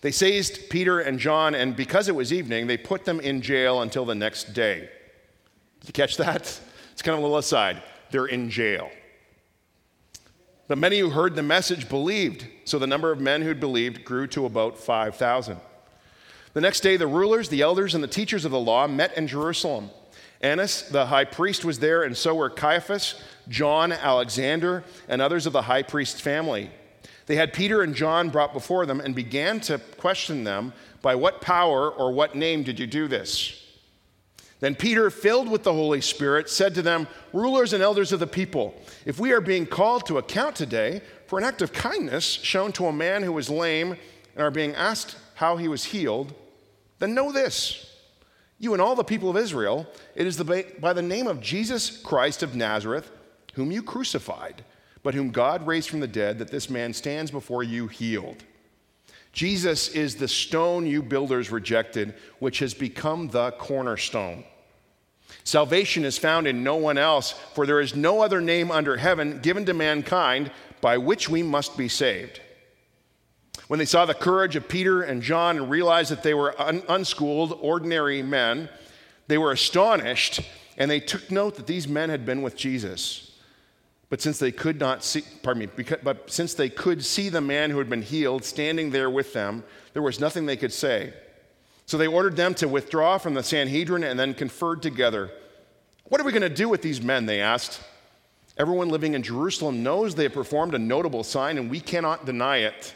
They 0.00 0.10
seized 0.10 0.70
Peter 0.70 1.00
and 1.00 1.18
John, 1.18 1.54
and 1.54 1.76
because 1.76 2.08
it 2.08 2.14
was 2.14 2.32
evening, 2.32 2.66
they 2.66 2.78
put 2.78 3.04
them 3.04 3.20
in 3.20 3.42
jail 3.42 3.82
until 3.82 4.06
the 4.06 4.14
next 4.14 4.54
day. 4.54 4.88
Did 5.80 5.88
you 5.88 5.92
catch 5.92 6.16
that? 6.16 6.58
It's 6.92 7.02
kind 7.02 7.12
of 7.12 7.18
a 7.18 7.22
little 7.22 7.36
aside. 7.36 7.82
They're 8.10 8.24
in 8.24 8.48
jail. 8.48 8.90
But 10.72 10.78
many 10.78 11.00
who 11.00 11.10
heard 11.10 11.36
the 11.36 11.42
message 11.42 11.86
believed, 11.86 12.46
so 12.64 12.78
the 12.78 12.86
number 12.86 13.12
of 13.12 13.20
men 13.20 13.42
who'd 13.42 13.60
believed 13.60 14.06
grew 14.06 14.26
to 14.28 14.46
about 14.46 14.78
5,000. 14.78 15.60
The 16.54 16.62
next 16.62 16.80
day, 16.80 16.96
the 16.96 17.06
rulers, 17.06 17.50
the 17.50 17.60
elders, 17.60 17.94
and 17.94 18.02
the 18.02 18.08
teachers 18.08 18.46
of 18.46 18.52
the 18.52 18.58
law 18.58 18.86
met 18.86 19.14
in 19.14 19.26
Jerusalem. 19.26 19.90
Annas, 20.40 20.88
the 20.88 21.04
high 21.04 21.26
priest, 21.26 21.62
was 21.62 21.80
there, 21.80 22.04
and 22.04 22.16
so 22.16 22.34
were 22.34 22.48
Caiaphas, 22.48 23.22
John, 23.50 23.92
Alexander, 23.92 24.82
and 25.10 25.20
others 25.20 25.44
of 25.44 25.52
the 25.52 25.60
high 25.60 25.82
priest's 25.82 26.22
family. 26.22 26.70
They 27.26 27.36
had 27.36 27.52
Peter 27.52 27.82
and 27.82 27.94
John 27.94 28.30
brought 28.30 28.54
before 28.54 28.86
them 28.86 28.98
and 28.98 29.14
began 29.14 29.60
to 29.60 29.76
question 29.98 30.44
them 30.44 30.72
By 31.02 31.16
what 31.16 31.42
power 31.42 31.90
or 31.90 32.12
what 32.12 32.34
name 32.34 32.62
did 32.62 32.80
you 32.80 32.86
do 32.86 33.08
this? 33.08 33.61
Then 34.62 34.76
Peter, 34.76 35.10
filled 35.10 35.50
with 35.50 35.64
the 35.64 35.72
Holy 35.72 36.00
Spirit, 36.00 36.48
said 36.48 36.72
to 36.76 36.82
them, 36.82 37.08
Rulers 37.32 37.72
and 37.72 37.82
elders 37.82 38.12
of 38.12 38.20
the 38.20 38.26
people, 38.28 38.80
if 39.04 39.18
we 39.18 39.32
are 39.32 39.40
being 39.40 39.66
called 39.66 40.06
to 40.06 40.18
account 40.18 40.54
today 40.54 41.02
for 41.26 41.36
an 41.36 41.44
act 41.44 41.62
of 41.62 41.72
kindness 41.72 42.24
shown 42.24 42.70
to 42.72 42.86
a 42.86 42.92
man 42.92 43.24
who 43.24 43.32
was 43.32 43.50
lame 43.50 43.96
and 44.36 44.42
are 44.42 44.52
being 44.52 44.74
asked 44.76 45.16
how 45.34 45.56
he 45.56 45.66
was 45.66 45.86
healed, 45.86 46.32
then 47.00 47.12
know 47.12 47.32
this. 47.32 47.90
You 48.60 48.72
and 48.72 48.80
all 48.80 48.94
the 48.94 49.02
people 49.02 49.28
of 49.28 49.36
Israel, 49.36 49.86
it 50.14 50.28
is 50.28 50.36
the, 50.36 50.64
by 50.80 50.92
the 50.92 51.02
name 51.02 51.26
of 51.26 51.40
Jesus 51.40 52.00
Christ 52.00 52.44
of 52.44 52.54
Nazareth, 52.54 53.10
whom 53.54 53.72
you 53.72 53.82
crucified 53.82 54.64
but 55.02 55.14
whom 55.14 55.30
God 55.30 55.66
raised 55.66 55.90
from 55.90 56.00
the 56.00 56.06
dead, 56.06 56.38
that 56.38 56.50
this 56.50 56.70
man 56.70 56.92
stands 56.92 57.30
before 57.30 57.62
you 57.62 57.88
healed. 57.88 58.44
Jesus 59.32 59.88
is 59.88 60.16
the 60.16 60.28
stone 60.28 60.86
you 60.86 61.02
builders 61.02 61.50
rejected, 61.50 62.14
which 62.38 62.58
has 62.60 62.74
become 62.74 63.28
the 63.28 63.50
cornerstone. 63.52 64.44
Salvation 65.44 66.04
is 66.04 66.18
found 66.18 66.46
in 66.46 66.62
no 66.62 66.76
one 66.76 66.98
else, 66.98 67.32
for 67.54 67.66
there 67.66 67.80
is 67.80 67.96
no 67.96 68.22
other 68.22 68.40
name 68.40 68.70
under 68.70 68.96
heaven 68.96 69.40
given 69.40 69.64
to 69.66 69.74
mankind 69.74 70.50
by 70.80 70.98
which 70.98 71.28
we 71.28 71.42
must 71.42 71.76
be 71.76 71.88
saved. 71.88 72.40
When 73.68 73.78
they 73.78 73.84
saw 73.84 74.04
the 74.04 74.14
courage 74.14 74.56
of 74.56 74.68
Peter 74.68 75.02
and 75.02 75.22
John 75.22 75.56
and 75.56 75.70
realized 75.70 76.10
that 76.10 76.22
they 76.22 76.34
were 76.34 76.60
un- 76.60 76.82
unschooled, 76.88 77.58
ordinary 77.60 78.22
men, 78.22 78.68
they 79.28 79.38
were 79.38 79.52
astonished 79.52 80.40
and 80.76 80.90
they 80.90 81.00
took 81.00 81.30
note 81.30 81.56
that 81.56 81.66
these 81.66 81.88
men 81.88 82.10
had 82.10 82.24
been 82.24 82.42
with 82.42 82.56
Jesus. 82.56 83.32
But 84.10 84.20
since 84.20 84.38
they 84.38 84.52
could 84.52 84.78
not 84.78 85.02
see, 85.02 85.22
pardon 85.42 85.60
me, 85.60 85.68
because, 85.74 86.00
but 86.02 86.30
since 86.30 86.54
they 86.54 86.68
could 86.68 87.04
see 87.04 87.28
the 87.30 87.40
man 87.40 87.70
who 87.70 87.78
had 87.78 87.88
been 87.88 88.02
healed 88.02 88.44
standing 88.44 88.90
there 88.90 89.08
with 89.08 89.32
them, 89.32 89.64
there 89.94 90.02
was 90.02 90.20
nothing 90.20 90.44
they 90.44 90.56
could 90.56 90.72
say. 90.72 91.14
So 91.86 91.98
they 91.98 92.06
ordered 92.06 92.36
them 92.36 92.54
to 92.54 92.68
withdraw 92.68 93.18
from 93.18 93.34
the 93.34 93.42
Sanhedrin 93.42 94.04
and 94.04 94.18
then 94.18 94.34
conferred 94.34 94.82
together. 94.82 95.30
What 96.04 96.20
are 96.20 96.24
we 96.24 96.32
going 96.32 96.42
to 96.42 96.48
do 96.48 96.68
with 96.68 96.82
these 96.82 97.02
men? 97.02 97.26
They 97.26 97.40
asked. 97.40 97.80
Everyone 98.58 98.88
living 98.88 99.14
in 99.14 99.22
Jerusalem 99.22 99.82
knows 99.82 100.14
they 100.14 100.24
have 100.24 100.32
performed 100.32 100.74
a 100.74 100.78
notable 100.78 101.24
sign, 101.24 101.56
and 101.58 101.70
we 101.70 101.80
cannot 101.80 102.26
deny 102.26 102.58
it. 102.58 102.94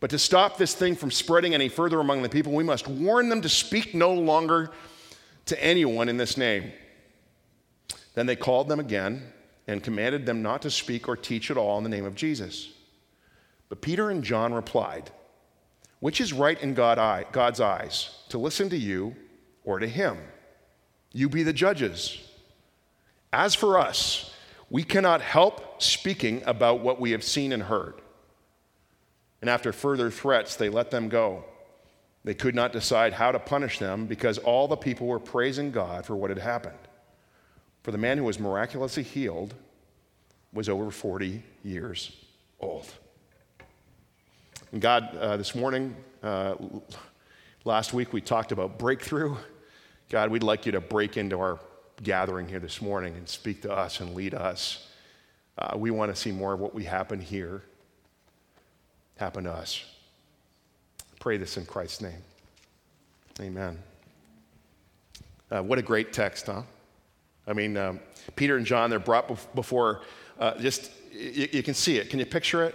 But 0.00 0.10
to 0.10 0.18
stop 0.18 0.58
this 0.58 0.74
thing 0.74 0.94
from 0.94 1.10
spreading 1.10 1.54
any 1.54 1.68
further 1.68 1.98
among 2.00 2.22
the 2.22 2.28
people, 2.28 2.52
we 2.52 2.64
must 2.64 2.86
warn 2.86 3.28
them 3.28 3.42
to 3.42 3.48
speak 3.48 3.94
no 3.94 4.12
longer 4.12 4.70
to 5.46 5.64
anyone 5.64 6.08
in 6.08 6.18
this 6.18 6.36
name. 6.36 6.72
Then 8.14 8.26
they 8.26 8.36
called 8.36 8.68
them 8.68 8.78
again 8.78 9.32
and 9.66 9.82
commanded 9.82 10.26
them 10.26 10.42
not 10.42 10.62
to 10.62 10.70
speak 10.70 11.08
or 11.08 11.16
teach 11.16 11.50
at 11.50 11.56
all 11.56 11.78
in 11.78 11.84
the 11.84 11.90
name 11.90 12.04
of 12.04 12.14
Jesus. 12.14 12.70
But 13.68 13.80
Peter 13.80 14.10
and 14.10 14.22
John 14.22 14.52
replied, 14.52 15.10
Which 16.00 16.20
is 16.20 16.32
right 16.32 16.60
in 16.60 16.74
God's 16.74 17.60
eyes, 17.60 18.10
to 18.28 18.38
listen 18.38 18.68
to 18.70 18.76
you 18.76 19.16
or 19.64 19.78
to 19.78 19.88
him? 19.88 20.18
You 21.12 21.28
be 21.28 21.42
the 21.42 21.52
judges. 21.52 22.18
As 23.32 23.54
for 23.54 23.78
us, 23.78 24.34
we 24.70 24.84
cannot 24.84 25.20
help 25.20 25.82
speaking 25.82 26.42
about 26.46 26.80
what 26.80 27.00
we 27.00 27.10
have 27.12 27.24
seen 27.24 27.52
and 27.52 27.62
heard. 27.62 27.94
And 29.40 29.48
after 29.48 29.72
further 29.72 30.10
threats, 30.10 30.56
they 30.56 30.68
let 30.68 30.90
them 30.90 31.08
go. 31.08 31.44
They 32.24 32.34
could 32.34 32.54
not 32.54 32.72
decide 32.72 33.12
how 33.12 33.32
to 33.32 33.38
punish 33.38 33.78
them 33.78 34.06
because 34.06 34.38
all 34.38 34.68
the 34.68 34.76
people 34.76 35.06
were 35.06 35.20
praising 35.20 35.70
God 35.70 36.04
for 36.04 36.16
what 36.16 36.30
had 36.30 36.38
happened. 36.38 36.78
For 37.82 37.92
the 37.92 37.98
man 37.98 38.18
who 38.18 38.24
was 38.24 38.38
miraculously 38.38 39.02
healed 39.02 39.54
was 40.52 40.68
over 40.68 40.90
40 40.90 41.42
years 41.62 42.12
old. 42.60 42.86
And 44.70 44.82
God, 44.82 45.16
uh, 45.16 45.38
this 45.38 45.54
morning, 45.54 45.96
uh, 46.22 46.54
last 47.64 47.94
week 47.94 48.12
we 48.12 48.20
talked 48.20 48.52
about 48.52 48.78
breakthrough. 48.78 49.34
God, 50.10 50.30
we'd 50.30 50.42
like 50.42 50.66
you 50.66 50.72
to 50.72 50.80
break 50.80 51.16
into 51.16 51.40
our 51.40 51.58
gathering 52.02 52.46
here 52.46 52.58
this 52.58 52.82
morning 52.82 53.14
and 53.14 53.26
speak 53.26 53.62
to 53.62 53.72
us 53.72 54.00
and 54.00 54.14
lead 54.14 54.34
us. 54.34 54.86
Uh, 55.56 55.74
we 55.76 55.90
want 55.90 56.14
to 56.14 56.20
see 56.20 56.30
more 56.30 56.52
of 56.52 56.60
what 56.60 56.74
we 56.74 56.84
happen 56.84 57.18
here 57.18 57.62
happen 59.16 59.44
to 59.44 59.50
us. 59.50 59.82
Pray 61.18 61.38
this 61.38 61.56
in 61.56 61.64
Christ's 61.64 62.02
name. 62.02 62.22
Amen. 63.40 63.78
Uh, 65.50 65.62
what 65.62 65.78
a 65.78 65.82
great 65.82 66.12
text, 66.12 66.46
huh? 66.46 66.60
I 67.46 67.54
mean, 67.54 67.78
um, 67.78 68.00
Peter 68.36 68.58
and 68.58 68.66
John, 68.66 68.90
they're 68.90 68.98
brought 68.98 69.54
before 69.54 70.02
uh, 70.38 70.58
just, 70.58 70.90
you, 71.10 71.48
you 71.52 71.62
can 71.62 71.72
see 71.72 71.96
it. 71.96 72.10
Can 72.10 72.18
you 72.18 72.26
picture 72.26 72.64
it? 72.64 72.74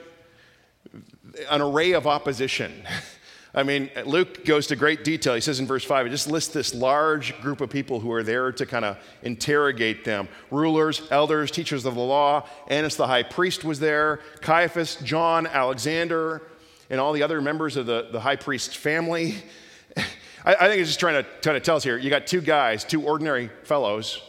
An 1.49 1.61
array 1.61 1.93
of 1.93 2.07
opposition. 2.07 2.71
I 3.55 3.61
mean, 3.61 3.91
Luke 4.05 4.45
goes 4.45 4.65
to 4.67 4.75
great 4.75 5.03
detail. 5.03 5.35
He 5.35 5.41
says 5.41 5.59
in 5.59 5.67
verse 5.67 5.83
5, 5.83 6.07
he 6.07 6.11
just 6.11 6.27
lists 6.27 6.51
this 6.51 6.73
large 6.73 7.39
group 7.39 7.61
of 7.61 7.69
people 7.69 7.99
who 7.99 8.11
are 8.11 8.23
there 8.23 8.51
to 8.51 8.65
kind 8.65 8.83
of 8.83 8.97
interrogate 9.21 10.03
them 10.03 10.27
rulers, 10.49 11.07
elders, 11.11 11.51
teachers 11.51 11.85
of 11.85 11.93
the 11.93 12.01
law. 12.01 12.47
Annas 12.67 12.95
the 12.95 13.05
high 13.05 13.21
priest 13.21 13.63
was 13.63 13.79
there, 13.79 14.21
Caiaphas, 14.41 14.95
John, 15.03 15.45
Alexander, 15.45 16.41
and 16.89 16.99
all 16.99 17.13
the 17.13 17.21
other 17.21 17.41
members 17.41 17.77
of 17.77 17.85
the, 17.85 18.09
the 18.11 18.19
high 18.19 18.37
priest's 18.37 18.75
family. 18.75 19.35
I, 20.43 20.55
I 20.55 20.67
think 20.67 20.81
it's 20.81 20.89
just 20.89 20.99
trying 20.99 21.23
to, 21.23 21.29
trying 21.41 21.55
to 21.55 21.59
tell 21.59 21.75
us 21.75 21.83
here 21.83 21.97
you 21.97 22.09
got 22.09 22.25
two 22.25 22.41
guys, 22.41 22.83
two 22.83 23.03
ordinary 23.03 23.51
fellows 23.65 24.19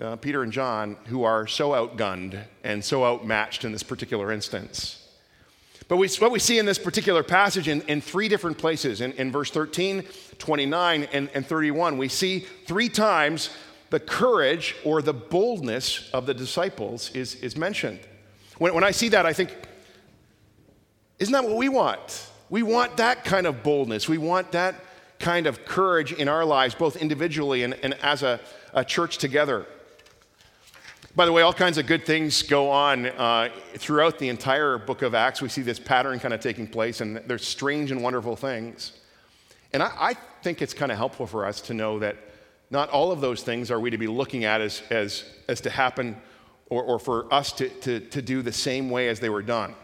uh, 0.00 0.16
Peter 0.16 0.42
and 0.42 0.52
John, 0.52 0.96
who 1.06 1.24
are 1.24 1.46
so 1.46 1.70
outgunned 1.70 2.42
and 2.64 2.84
so 2.84 3.04
outmatched 3.04 3.64
in 3.64 3.72
this 3.72 3.82
particular 3.82 4.32
instance. 4.32 4.97
But 5.88 5.96
we, 5.96 6.08
what 6.18 6.30
we 6.30 6.38
see 6.38 6.58
in 6.58 6.66
this 6.66 6.78
particular 6.78 7.22
passage 7.22 7.66
in, 7.66 7.80
in 7.82 8.02
three 8.02 8.28
different 8.28 8.58
places, 8.58 9.00
in, 9.00 9.12
in 9.12 9.32
verse 9.32 9.50
13, 9.50 10.04
29, 10.38 11.04
and, 11.12 11.30
and 11.32 11.46
31, 11.46 11.96
we 11.96 12.08
see 12.08 12.40
three 12.66 12.90
times 12.90 13.48
the 13.88 13.98
courage 13.98 14.76
or 14.84 15.00
the 15.00 15.14
boldness 15.14 16.10
of 16.12 16.26
the 16.26 16.34
disciples 16.34 17.10
is, 17.14 17.36
is 17.36 17.56
mentioned. 17.56 18.00
When, 18.58 18.74
when 18.74 18.84
I 18.84 18.90
see 18.90 19.08
that, 19.08 19.24
I 19.24 19.32
think, 19.32 19.50
isn't 21.18 21.32
that 21.32 21.44
what 21.44 21.56
we 21.56 21.70
want? 21.70 22.28
We 22.50 22.62
want 22.62 22.98
that 22.98 23.24
kind 23.24 23.46
of 23.46 23.62
boldness. 23.62 24.10
We 24.10 24.18
want 24.18 24.52
that 24.52 24.74
kind 25.18 25.46
of 25.46 25.64
courage 25.64 26.12
in 26.12 26.28
our 26.28 26.44
lives, 26.44 26.74
both 26.74 26.96
individually 26.96 27.62
and, 27.62 27.74
and 27.82 27.94
as 28.02 28.22
a, 28.22 28.40
a 28.74 28.84
church 28.84 29.16
together. 29.16 29.66
By 31.18 31.26
the 31.26 31.32
way, 31.32 31.42
all 31.42 31.52
kinds 31.52 31.78
of 31.78 31.86
good 31.88 32.06
things 32.06 32.44
go 32.44 32.70
on 32.70 33.06
uh, 33.06 33.48
throughout 33.74 34.20
the 34.20 34.28
entire 34.28 34.78
book 34.78 35.02
of 35.02 35.16
Acts. 35.16 35.42
We 35.42 35.48
see 35.48 35.62
this 35.62 35.80
pattern 35.80 36.20
kind 36.20 36.32
of 36.32 36.38
taking 36.38 36.68
place, 36.68 37.00
and 37.00 37.16
there's 37.26 37.44
strange 37.44 37.90
and 37.90 38.04
wonderful 38.04 38.36
things. 38.36 38.92
And 39.72 39.82
I, 39.82 39.90
I 39.98 40.14
think 40.44 40.62
it's 40.62 40.72
kind 40.72 40.92
of 40.92 40.96
helpful 40.96 41.26
for 41.26 41.44
us 41.44 41.60
to 41.62 41.74
know 41.74 41.98
that 41.98 42.14
not 42.70 42.88
all 42.90 43.10
of 43.10 43.20
those 43.20 43.42
things 43.42 43.72
are 43.72 43.80
we 43.80 43.90
to 43.90 43.98
be 43.98 44.06
looking 44.06 44.44
at 44.44 44.60
as, 44.60 44.80
as, 44.90 45.24
as 45.48 45.60
to 45.62 45.70
happen 45.70 46.16
or, 46.70 46.84
or 46.84 47.00
for 47.00 47.34
us 47.34 47.50
to, 47.54 47.68
to, 47.68 47.98
to 47.98 48.22
do 48.22 48.40
the 48.40 48.52
same 48.52 48.88
way 48.88 49.08
as 49.08 49.18
they 49.18 49.28
were 49.28 49.42
done. 49.42 49.74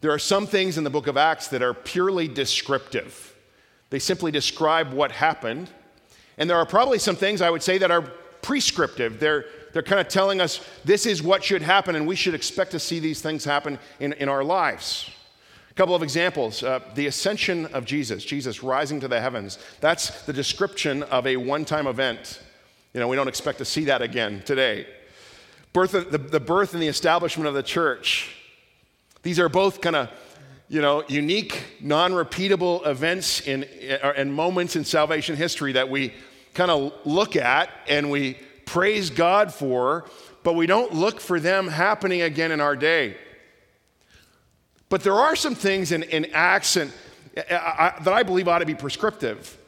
There 0.00 0.12
are 0.12 0.18
some 0.20 0.46
things 0.46 0.78
in 0.78 0.84
the 0.84 0.90
book 0.90 1.08
of 1.08 1.16
Acts 1.16 1.48
that 1.48 1.60
are 1.60 1.74
purely 1.74 2.28
descriptive, 2.28 3.34
they 3.90 3.98
simply 3.98 4.30
describe 4.30 4.92
what 4.92 5.10
happened. 5.10 5.70
And 6.38 6.48
there 6.48 6.56
are 6.56 6.66
probably 6.66 7.00
some 7.00 7.16
things 7.16 7.42
I 7.42 7.50
would 7.50 7.64
say 7.64 7.78
that 7.78 7.90
are 7.90 8.02
prescriptive. 8.42 9.18
They're, 9.18 9.46
they're 9.74 9.82
kind 9.82 10.00
of 10.00 10.08
telling 10.08 10.40
us 10.40 10.66
this 10.84 11.04
is 11.04 11.22
what 11.22 11.42
should 11.44 11.60
happen, 11.60 11.96
and 11.96 12.06
we 12.06 12.14
should 12.14 12.32
expect 12.32 12.70
to 12.70 12.78
see 12.78 13.00
these 13.00 13.20
things 13.20 13.44
happen 13.44 13.78
in, 13.98 14.12
in 14.14 14.28
our 14.28 14.44
lives. 14.44 15.10
A 15.70 15.74
couple 15.74 15.96
of 15.96 16.02
examples 16.04 16.62
uh, 16.62 16.78
the 16.94 17.08
ascension 17.08 17.66
of 17.66 17.84
Jesus, 17.84 18.24
Jesus 18.24 18.62
rising 18.62 19.00
to 19.00 19.08
the 19.08 19.20
heavens. 19.20 19.58
That's 19.80 20.22
the 20.22 20.32
description 20.32 21.02
of 21.02 21.26
a 21.26 21.36
one 21.36 21.64
time 21.64 21.88
event. 21.88 22.40
You 22.94 23.00
know, 23.00 23.08
we 23.08 23.16
don't 23.16 23.26
expect 23.26 23.58
to 23.58 23.64
see 23.64 23.86
that 23.86 24.00
again 24.00 24.42
today. 24.46 24.86
Birth 25.72 25.94
of, 25.94 26.12
the, 26.12 26.18
the 26.18 26.38
birth 26.38 26.72
and 26.72 26.80
the 26.80 26.86
establishment 26.86 27.48
of 27.48 27.54
the 27.54 27.62
church. 27.64 28.36
These 29.24 29.40
are 29.40 29.48
both 29.48 29.80
kind 29.80 29.96
of 29.96 30.10
you 30.68 30.80
know, 30.80 31.02
unique, 31.08 31.64
non 31.80 32.12
repeatable 32.12 32.86
events 32.86 33.40
in, 33.40 33.64
and 33.64 34.32
moments 34.32 34.76
in 34.76 34.84
salvation 34.84 35.34
history 35.34 35.72
that 35.72 35.90
we 35.90 36.14
kind 36.54 36.70
of 36.70 36.92
look 37.04 37.34
at 37.34 37.70
and 37.88 38.10
we 38.10 38.38
praise 38.66 39.10
God 39.10 39.52
for, 39.52 40.08
but 40.42 40.54
we 40.54 40.66
don't 40.66 40.94
look 40.94 41.20
for 41.20 41.40
them 41.40 41.68
happening 41.68 42.22
again 42.22 42.52
in 42.52 42.60
our 42.60 42.76
day. 42.76 43.16
But 44.88 45.02
there 45.02 45.14
are 45.14 45.34
some 45.34 45.54
things 45.54 45.92
in, 45.92 46.02
in 46.04 46.26
Acts 46.32 46.76
and, 46.76 46.92
uh, 47.36 47.42
I, 47.50 47.94
that 48.02 48.12
I 48.12 48.22
believe 48.22 48.46
ought 48.46 48.60
to 48.60 48.66
be 48.66 48.74
prescriptive. 48.74 49.58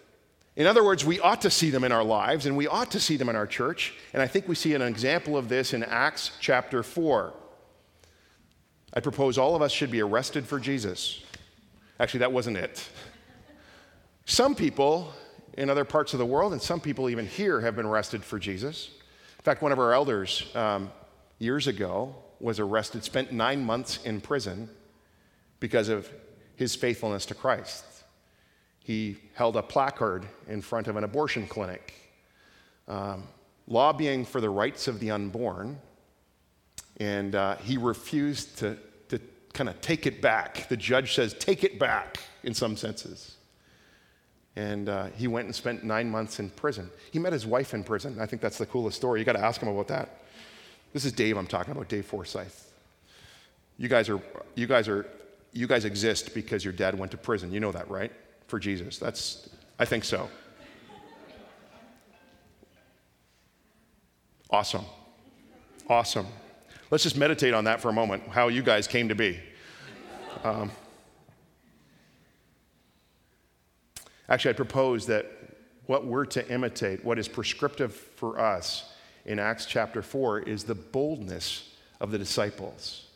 In 0.55 0.67
other 0.67 0.85
words, 0.85 1.05
we 1.05 1.21
ought 1.21 1.43
to 1.43 1.51
see 1.51 1.71
them 1.71 1.85
in 1.85 1.93
our 1.93 2.05
lives 2.05 2.47
and 2.47 2.57
we 2.57 2.67
ought 2.67 2.91
to 2.93 3.01
see 3.01 3.17
them 3.17 3.29
in 3.29 3.37
our 3.37 3.47
church. 3.47 3.95
And 4.13 4.23
I 4.23 4.27
think 4.27 4.49
we 4.49 4.55
see 4.55 4.75
an 4.75 4.83
example 4.83 5.37
of 5.37 5.49
this 5.49 5.75
in 5.75 5.83
Acts 5.83 6.33
chapter 6.41 6.83
4. 6.83 7.35
I 8.95 9.01
propose 9.01 9.37
all 9.37 9.55
of 9.55 9.63
us 9.63 9.73
should 9.73 9.91
be 9.91 10.01
arrested 10.01 10.47
for 10.47 10.59
Jesus. 10.59 11.23
Actually, 12.01 12.21
that 12.21 12.33
wasn't 12.33 12.57
it. 12.57 12.89
Some 14.25 14.55
people 14.55 15.13
in 15.57 15.71
other 15.71 15.85
parts 15.85 16.13
of 16.13 16.19
the 16.19 16.27
world, 16.27 16.53
and 16.53 16.61
some 16.61 16.81
people 16.81 17.09
even 17.09 17.27
here, 17.27 17.61
have 17.61 17.77
been 17.77 17.87
arrested 17.87 18.23
for 18.25 18.39
Jesus. 18.39 18.91
In 19.39 19.43
fact, 19.43 19.63
one 19.63 19.73
of 19.73 19.79
our 19.79 19.93
elders 19.93 20.51
um, 20.55 20.91
years 21.39 21.67
ago 21.67 22.15
was 22.41 22.61
arrested, 22.61 23.03
spent 23.05 23.33
nine 23.33 23.65
months 23.65 24.05
in 24.05 24.21
prison 24.21 24.69
because 25.61 25.89
of 25.89 26.11
his 26.57 26.75
faithfulness 26.75 27.27
to 27.27 27.35
Christ. 27.35 27.85
He 28.81 29.17
held 29.35 29.57
a 29.57 29.63
placard 29.63 30.27
in 30.47 30.61
front 30.61 30.89
of 30.89 30.97
an 30.97 31.05
abortion 31.05 31.47
clinic, 31.47 31.95
um, 32.87 33.25
lobbying 33.67 34.25
for 34.25 34.41
the 34.41 34.51
rights 34.51 34.87
of 34.89 35.01
the 35.01 35.11
unborn, 35.11 35.79
and 36.99 37.35
uh, 37.35 37.57
he 37.57 37.79
refused 37.79 38.59
to, 38.59 38.79
to 39.09 39.19
kind 39.53 39.69
of 39.69 39.81
take 39.81 40.07
it 40.07 40.21
back. 40.21 40.69
The 40.69 40.77
judge 40.77 41.15
says, 41.15 41.35
take 41.35 41.65
it 41.65 41.79
back 41.79 42.19
in 42.43 42.55
some 42.55 42.77
senses. 42.77 43.36
And 44.57 44.89
uh, 44.89 45.07
he 45.17 45.29
went 45.29 45.47
and 45.47 45.55
spent 45.55 45.85
nine 45.85 46.11
months 46.11 46.41
in 46.41 46.51
prison. 46.51 46.91
He 47.13 47.19
met 47.19 47.33
his 47.33 47.47
wife 47.47 47.75
in 47.75 47.85
prison. 47.85 48.19
I 48.19 48.27
think 48.27 48.41
that's 48.41 48.59
the 48.59 48.67
coolest 48.67 48.97
story. 48.97 49.21
You 49.21 49.27
got 49.27 49.35
to 49.35 49.45
ask 49.45 49.61
him 49.61 49.69
about 49.69 49.89
that. 49.89 50.23
This 50.93 51.05
is 51.05 51.13
Dave 51.13 51.37
I'm 51.37 51.47
talking 51.47 51.73
about, 51.73 51.89
Dave 51.89 52.07
Forsyth. 52.07 52.73
You 53.77 53.89
guys 53.89 54.09
are, 54.09 54.21
you 54.55 54.67
guys 54.67 54.89
are 54.89 55.07
you 55.57 55.67
guys 55.67 55.87
exist 55.87 56.35
because 56.35 56.65
your 56.65 56.73
dad 56.73 56.99
went 56.99 57.11
to 57.13 57.17
prison. 57.17 57.51
You 57.51 57.61
know 57.61 57.73
that, 57.73 57.91
right? 57.91 58.13
For 58.47 58.59
Jesus. 58.59 58.99
That's, 58.99 59.49
I 59.79 59.87
think 59.87 60.05
so. 60.05 60.29
Awesome. 64.51 64.85
Awesome. 65.89 66.27
Let's 66.91 67.03
just 67.03 67.17
meditate 67.17 67.55
on 67.55 67.65
that 67.65 67.81
for 67.81 67.89
a 67.89 67.93
moment, 67.93 68.23
how 68.29 68.49
you 68.49 68.63
guys 68.63 68.87
came 68.87 69.09
to 69.09 69.15
be. 69.15 69.41
Um, 70.45 70.71
actually, 74.29 74.51
I 74.51 74.55
propose 74.55 75.07
that 75.07 75.27
what 75.87 76.05
we're 76.05 76.27
to 76.27 76.49
imitate, 76.51 77.05
what 77.05 77.19
is 77.19 77.29
prescriptive 77.29 77.95
for 77.95 78.39
us 78.41 78.93
in 79.25 79.39
Acts 79.39 79.67
chapter 79.67 80.03
4, 80.03 80.41
is 80.41 80.65
the 80.65 80.75
boldness 80.75 81.73
of 82.01 82.11
the 82.11 82.19
disciples. 82.19 83.07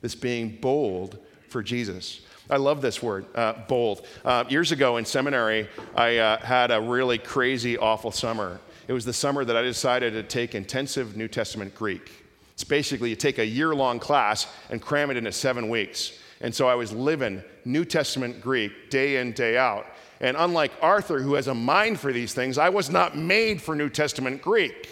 This 0.00 0.14
being 0.14 0.58
bold 0.60 1.18
for 1.48 1.62
Jesus. 1.62 2.20
I 2.50 2.56
love 2.56 2.82
this 2.82 3.02
word, 3.02 3.26
uh, 3.34 3.54
bold. 3.68 4.06
Uh, 4.24 4.44
years 4.48 4.70
ago 4.72 4.98
in 4.98 5.04
seminary, 5.04 5.68
I 5.94 6.18
uh, 6.18 6.38
had 6.38 6.70
a 6.70 6.80
really 6.80 7.16
crazy, 7.16 7.78
awful 7.78 8.10
summer. 8.10 8.60
It 8.86 8.92
was 8.92 9.06
the 9.06 9.14
summer 9.14 9.44
that 9.46 9.56
I 9.56 9.62
decided 9.62 10.12
to 10.12 10.22
take 10.22 10.54
intensive 10.54 11.16
New 11.16 11.28
Testament 11.28 11.74
Greek. 11.74 12.10
It's 12.52 12.64
basically 12.64 13.10
you 13.10 13.16
take 13.16 13.38
a 13.38 13.46
year 13.46 13.74
long 13.74 13.98
class 13.98 14.46
and 14.68 14.80
cram 14.80 15.10
it 15.10 15.16
into 15.16 15.32
seven 15.32 15.68
weeks. 15.70 16.18
And 16.40 16.54
so 16.54 16.68
I 16.68 16.74
was 16.74 16.92
living 16.92 17.42
New 17.64 17.84
Testament 17.84 18.42
Greek 18.42 18.90
day 18.90 19.16
in, 19.16 19.32
day 19.32 19.56
out. 19.56 19.86
And 20.20 20.36
unlike 20.36 20.72
Arthur, 20.80 21.20
who 21.20 21.34
has 21.34 21.48
a 21.48 21.54
mind 21.54 22.00
for 22.00 22.12
these 22.12 22.34
things, 22.34 22.58
I 22.58 22.68
was 22.68 22.90
not 22.90 23.16
made 23.16 23.60
for 23.60 23.74
New 23.74 23.88
Testament 23.88 24.42
Greek. 24.42 24.88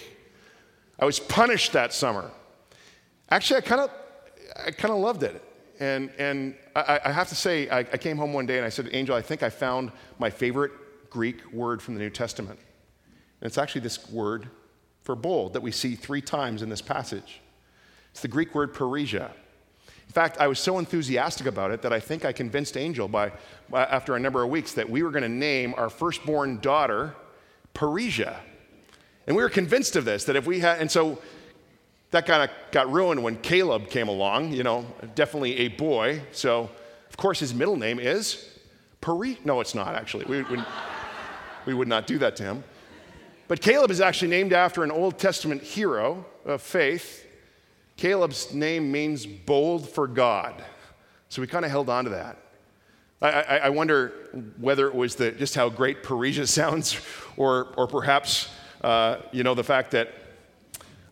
I 0.99 1.05
was 1.05 1.21
punished 1.21 1.73
that 1.73 1.93
summer. 1.93 2.31
Actually, 3.31 3.59
I 3.59 3.61
kind 3.63 3.81
of 3.81 3.91
I 4.67 4.71
kind 4.71 4.93
of 4.93 5.01
loved 5.01 5.23
it. 5.23 5.43
And, 5.81 6.11
and 6.19 6.55
I, 6.77 7.01
I 7.07 7.13
have 7.13 7.29
to 7.31 7.35
say, 7.35 7.69
I, 7.69 7.79
I 7.79 7.97
came 7.97 8.17
home 8.17 8.33
one 8.33 8.47
day 8.47 8.57
and 8.57 8.65
I 8.65 8.69
said, 8.69 8.89
Angel, 8.93 9.17
I 9.17 9.23
think 9.23 9.43
I 9.43 9.51
found 9.51 9.91
my 10.19 10.31
favorite 10.31 10.73
Greek 11.11 11.53
word 11.53 11.83
from 11.83 11.95
the 11.95 12.01
New 12.01 12.11
Testament. 12.11 12.59
And 13.41 13.49
it's 13.49 13.59
actually 13.59 13.81
this 13.81 14.09
word 14.11 14.49
for 15.03 15.17
bold 15.17 15.55
that 15.55 15.63
we 15.63 15.73
see 15.73 15.95
three 15.97 16.21
times 16.21 16.63
in 16.63 16.69
this 16.69 16.83
passage. 16.83 17.41
It's 18.13 18.21
the 18.21 18.29
Greek 18.29 18.55
word 18.55 18.75
parrhesia. 18.75 19.33
In 20.13 20.15
fact, 20.15 20.37
I 20.39 20.47
was 20.47 20.59
so 20.59 20.79
enthusiastic 20.79 21.47
about 21.47 21.71
it 21.71 21.81
that 21.81 21.93
I 21.95 21.99
think 21.99 22.27
I 22.27 22.33
convinced 22.33 22.77
Angel 22.77 23.09
by, 23.09 23.33
after 23.73 24.15
a 24.15 24.21
number 24.21 24.43
of 24.43 24.51
weeks 24.51 24.75
that 24.75 24.91
we 24.91 25.03
were 25.03 25.11
going 25.11 25.23
to 25.23 25.29
name 25.31 25.73
our 25.79 25.89
firstborn 25.89 26.61
daughter 26.61 27.15
Parrhesia. 27.73 28.37
And 29.27 29.35
we 29.35 29.43
were 29.43 29.49
convinced 29.49 29.97
of 29.97 30.05
this, 30.05 30.25
that 30.25 30.37
if 30.37 30.47
we 30.47 30.61
had, 30.61 30.83
and 30.83 30.91
so 30.91 31.19
that 32.11 32.27
kind 32.27 32.43
of 32.43 32.51
got 32.73 32.93
ruined 32.93 33.23
when 33.23 33.39
Caleb 33.39 33.89
came 33.89 34.09
along, 34.09 34.53
you 34.53 34.63
know, 34.63 34.85
definitely 35.15 35.61
a 35.61 35.69
boy. 35.69 36.21
So, 36.33 36.69
of 37.09 37.17
course, 37.17 37.41
his 37.41 37.55
middle 37.55 37.77
name 37.77 37.99
is 37.99 38.51
Pari. 39.01 39.39
No, 39.47 39.61
it's 39.63 39.75
not, 39.75 39.95
actually. 39.95 40.27
We, 40.27 40.43
we, 40.43 40.63
we 41.65 41.73
would 41.73 41.89
not 41.89 42.07
do 42.07 42.19
that 42.19 42.37
to 42.37 42.43
him. 42.43 42.65
But 43.49 43.63
Caleb 43.63 43.91
is 43.91 44.03
actually 44.03 44.29
named 44.29 44.53
after 44.53 44.85
an 44.85 44.91
Old 44.91 45.19
Testament 45.19 45.63
hero 45.63 46.27
of 46.45 46.61
faith. 46.61 47.22
Caleb's 47.97 48.53
name 48.53 48.91
means 48.91 49.27
bold 49.27 49.89
for 49.89 50.07
God. 50.07 50.63
So 51.29 51.41
we 51.41 51.49
kind 51.49 51.65
of 51.65 51.71
held 51.71 51.89
on 51.89 52.05
to 52.05 52.11
that. 52.11 52.37
I, 53.21 53.31
I, 53.31 53.57
I 53.57 53.69
wonder 53.71 54.53
whether 54.59 54.87
it 54.89 54.95
was 54.95 55.15
the, 55.15 55.31
just 55.33 55.55
how 55.55 55.69
great 55.69 56.03
Parrhesia 56.03 56.49
sounds, 56.49 57.01
or, 57.37 57.69
or 57.77 57.87
perhaps, 57.87 58.49
uh, 58.83 59.19
you 59.31 59.43
know, 59.45 59.55
the 59.55 59.65
fact 59.65 59.93
that 59.93 60.13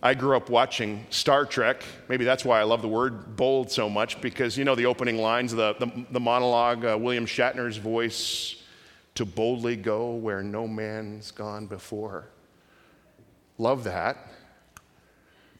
I 0.02 0.14
grew 0.14 0.34
up 0.34 0.48
watching 0.48 1.04
Star 1.10 1.44
Trek. 1.44 1.84
Maybe 2.08 2.24
that's 2.24 2.44
why 2.44 2.58
I 2.58 2.62
love 2.62 2.80
the 2.80 2.88
word 2.88 3.36
bold 3.36 3.70
so 3.70 3.90
much, 3.90 4.20
because 4.20 4.56
you 4.56 4.64
know 4.64 4.74
the 4.74 4.86
opening 4.86 5.18
lines, 5.18 5.52
the, 5.52 5.74
the, 5.74 6.06
the 6.10 6.20
monologue, 6.20 6.84
uh, 6.84 6.96
William 6.98 7.26
Shatner's 7.26 7.76
voice, 7.76 8.56
to 9.14 9.26
boldly 9.26 9.76
go 9.76 10.14
where 10.14 10.42
no 10.42 10.66
man's 10.66 11.30
gone 11.30 11.66
before. 11.66 12.28
Love 13.58 13.84
that. 13.84 14.16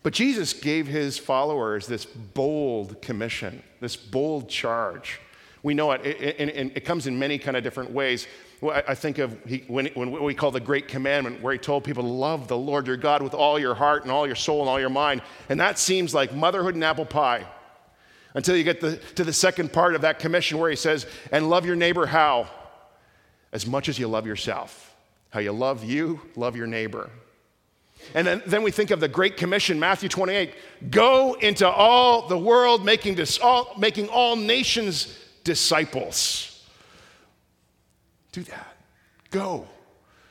But 0.02 0.14
Jesus 0.14 0.52
gave 0.52 0.86
his 0.86 1.18
followers 1.18 1.86
this 1.86 2.06
bold 2.06 3.02
commission, 3.02 3.62
this 3.80 3.96
bold 3.96 4.48
charge. 4.48 5.20
We 5.62 5.74
know 5.74 5.92
it, 5.92 6.00
and 6.38 6.72
it, 6.74 6.84
comes 6.86 7.06
in 7.06 7.18
many 7.18 7.38
kind 7.38 7.54
of 7.56 7.62
different 7.62 7.90
ways. 7.90 8.26
I 8.62 8.94
think 8.94 9.18
of 9.18 9.38
when, 9.68 9.90
we 10.22 10.34
call 10.34 10.50
the 10.50 10.60
Great 10.60 10.88
Commandment, 10.88 11.42
where 11.42 11.52
he 11.52 11.58
told 11.58 11.84
people 11.84 12.02
to 12.02 12.08
love 12.08 12.48
the 12.48 12.56
Lord 12.56 12.86
your 12.86 12.96
God 12.96 13.20
with 13.22 13.34
all 13.34 13.58
your 13.58 13.74
heart 13.74 14.02
and 14.04 14.10
all 14.10 14.26
your 14.26 14.36
soul 14.36 14.60
and 14.60 14.70
all 14.70 14.80
your 14.80 14.90
mind. 14.90 15.20
And 15.50 15.60
that 15.60 15.78
seems 15.78 16.14
like 16.14 16.34
motherhood 16.34 16.74
and 16.74 16.84
apple 16.84 17.04
pie 17.04 17.46
until 18.34 18.56
you 18.56 18.64
get 18.64 18.80
to 18.80 19.24
the 19.24 19.32
second 19.32 19.72
part 19.72 19.94
of 19.94 20.02
that 20.02 20.18
commission 20.18 20.58
where 20.58 20.70
he 20.70 20.76
says, 20.76 21.06
and 21.30 21.50
love 21.50 21.66
your 21.66 21.76
neighbor 21.76 22.06
how? 22.06 22.48
As 23.52 23.66
much 23.66 23.88
as 23.88 23.98
you 23.98 24.08
love 24.08 24.26
yourself. 24.26 24.94
How 25.30 25.40
you 25.40 25.52
love 25.52 25.84
you, 25.84 26.20
love 26.36 26.56
your 26.56 26.66
neighbor. 26.66 27.10
And 28.14 28.26
then, 28.26 28.42
then 28.46 28.62
we 28.62 28.70
think 28.70 28.90
of 28.90 29.00
the 29.00 29.08
Great 29.08 29.36
Commission, 29.36 29.78
Matthew 29.78 30.08
28 30.08 30.54
go 30.90 31.34
into 31.34 31.68
all 31.68 32.26
the 32.26 32.38
world, 32.38 32.84
making, 32.84 33.14
dis, 33.14 33.38
all, 33.38 33.74
making 33.78 34.08
all 34.08 34.36
nations 34.36 35.16
disciples. 35.44 36.66
Do 38.32 38.42
that. 38.44 38.76
Go. 39.30 39.68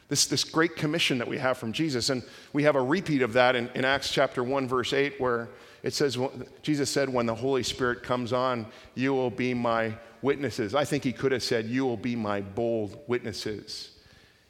This, 0.07 0.25
this 0.25 0.43
great 0.43 0.75
commission 0.75 1.19
that 1.19 1.27
we 1.27 1.37
have 1.37 1.57
from 1.57 1.71
Jesus. 1.71 2.09
And 2.09 2.23
we 2.51 2.63
have 2.63 2.75
a 2.75 2.81
repeat 2.81 3.21
of 3.21 3.33
that 3.33 3.55
in, 3.55 3.69
in 3.75 3.85
Acts 3.85 4.11
chapter 4.11 4.43
1, 4.43 4.67
verse 4.67 4.91
8, 4.91 5.19
where 5.21 5.49
it 5.83 5.93
says, 5.93 6.17
Jesus 6.63 6.89
said, 6.89 7.09
When 7.09 7.25
the 7.25 7.35
Holy 7.35 7.63
Spirit 7.63 8.03
comes 8.03 8.33
on, 8.33 8.65
you 8.95 9.13
will 9.13 9.29
be 9.29 9.53
my 9.53 9.93
witnesses. 10.21 10.73
I 10.73 10.83
think 10.83 11.03
he 11.03 11.13
could 11.13 11.31
have 11.31 11.43
said, 11.43 11.65
You 11.65 11.85
will 11.85 11.97
be 11.97 12.15
my 12.15 12.41
bold 12.41 12.99
witnesses 13.07 13.91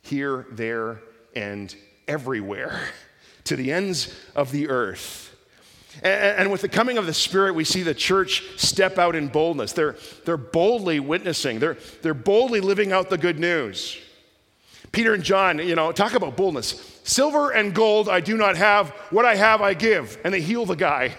here, 0.02 0.48
there, 0.52 1.02
and 1.36 1.76
everywhere 2.08 2.80
to 3.50 3.56
the 3.56 3.72
ends 3.72 4.16
of 4.36 4.52
the 4.52 4.70
earth. 4.70 5.36
And, 6.04 6.52
with 6.52 6.62
the 6.62 6.70
coming 6.70 6.98
of 6.98 7.06
the 7.08 7.14
Spirit, 7.14 7.56
we 7.56 7.66
see 7.66 7.84
the 7.84 7.96
church 7.96 8.44
step 8.58 8.98
out 8.98 9.16
in 9.16 9.28
boldness. 9.28 9.74
They're, 9.74 9.98
they're 10.24 10.38
boldly 10.38 11.00
witnessing, 11.00 11.60
they're, 11.60 11.78
they're 12.02 12.14
boldly 12.14 12.62
living 12.62 12.92
out 12.92 13.10
the 13.10 13.18
good 13.18 13.40
news. 13.40 13.98
Peter 14.92 15.14
and 15.14 15.24
John, 15.24 15.60
you 15.60 15.76
know, 15.76 15.92
talk 15.92 16.14
about 16.14 16.38
boldness. 16.38 17.02
Silver 17.04 17.52
and 17.52 17.74
gold 17.74 18.08
I 18.08 18.22
do 18.22 18.38
not 18.38 18.56
have, 18.56 18.90
what 19.12 19.26
I 19.26 19.36
have 19.36 19.62
I 19.62 19.74
give. 19.74 20.18
And 20.24 20.34
they 20.34 20.42
heal 20.42 20.66
the 20.66 20.76
guy. 20.76 21.16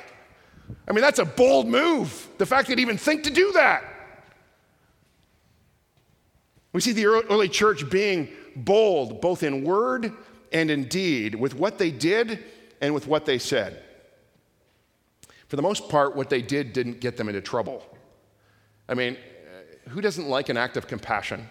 I 0.88 0.92
mean, 0.92 1.02
that's 1.02 1.18
a 1.18 1.24
bold 1.24 1.68
move. 1.68 2.28
The 2.38 2.46
fact 2.46 2.68
they'd 2.68 2.80
even 2.80 2.96
think 2.96 3.24
to 3.24 3.30
do 3.30 3.52
that. 3.52 3.84
We 6.72 6.80
see 6.80 6.92
the 6.92 7.06
early 7.06 7.48
church 7.48 7.90
being 7.90 8.28
bold, 8.56 9.20
both 9.20 9.42
in 9.42 9.64
word 9.64 10.12
and 10.52 10.70
indeed 10.70 11.34
with 11.34 11.54
what 11.54 11.78
they 11.78 11.90
did 11.90 12.44
and 12.80 12.94
with 12.94 13.06
what 13.06 13.26
they 13.26 13.38
said. 13.38 13.82
For 15.48 15.56
the 15.56 15.62
most 15.62 15.88
part, 15.88 16.14
what 16.14 16.30
they 16.30 16.42
did 16.42 16.72
didn't 16.72 17.00
get 17.00 17.16
them 17.16 17.28
into 17.28 17.40
trouble. 17.40 17.84
I 18.88 18.94
mean, 18.94 19.16
who 19.88 20.00
doesn't 20.00 20.28
like 20.28 20.48
an 20.48 20.56
act 20.56 20.76
of 20.76 20.86
compassion? 20.86 21.48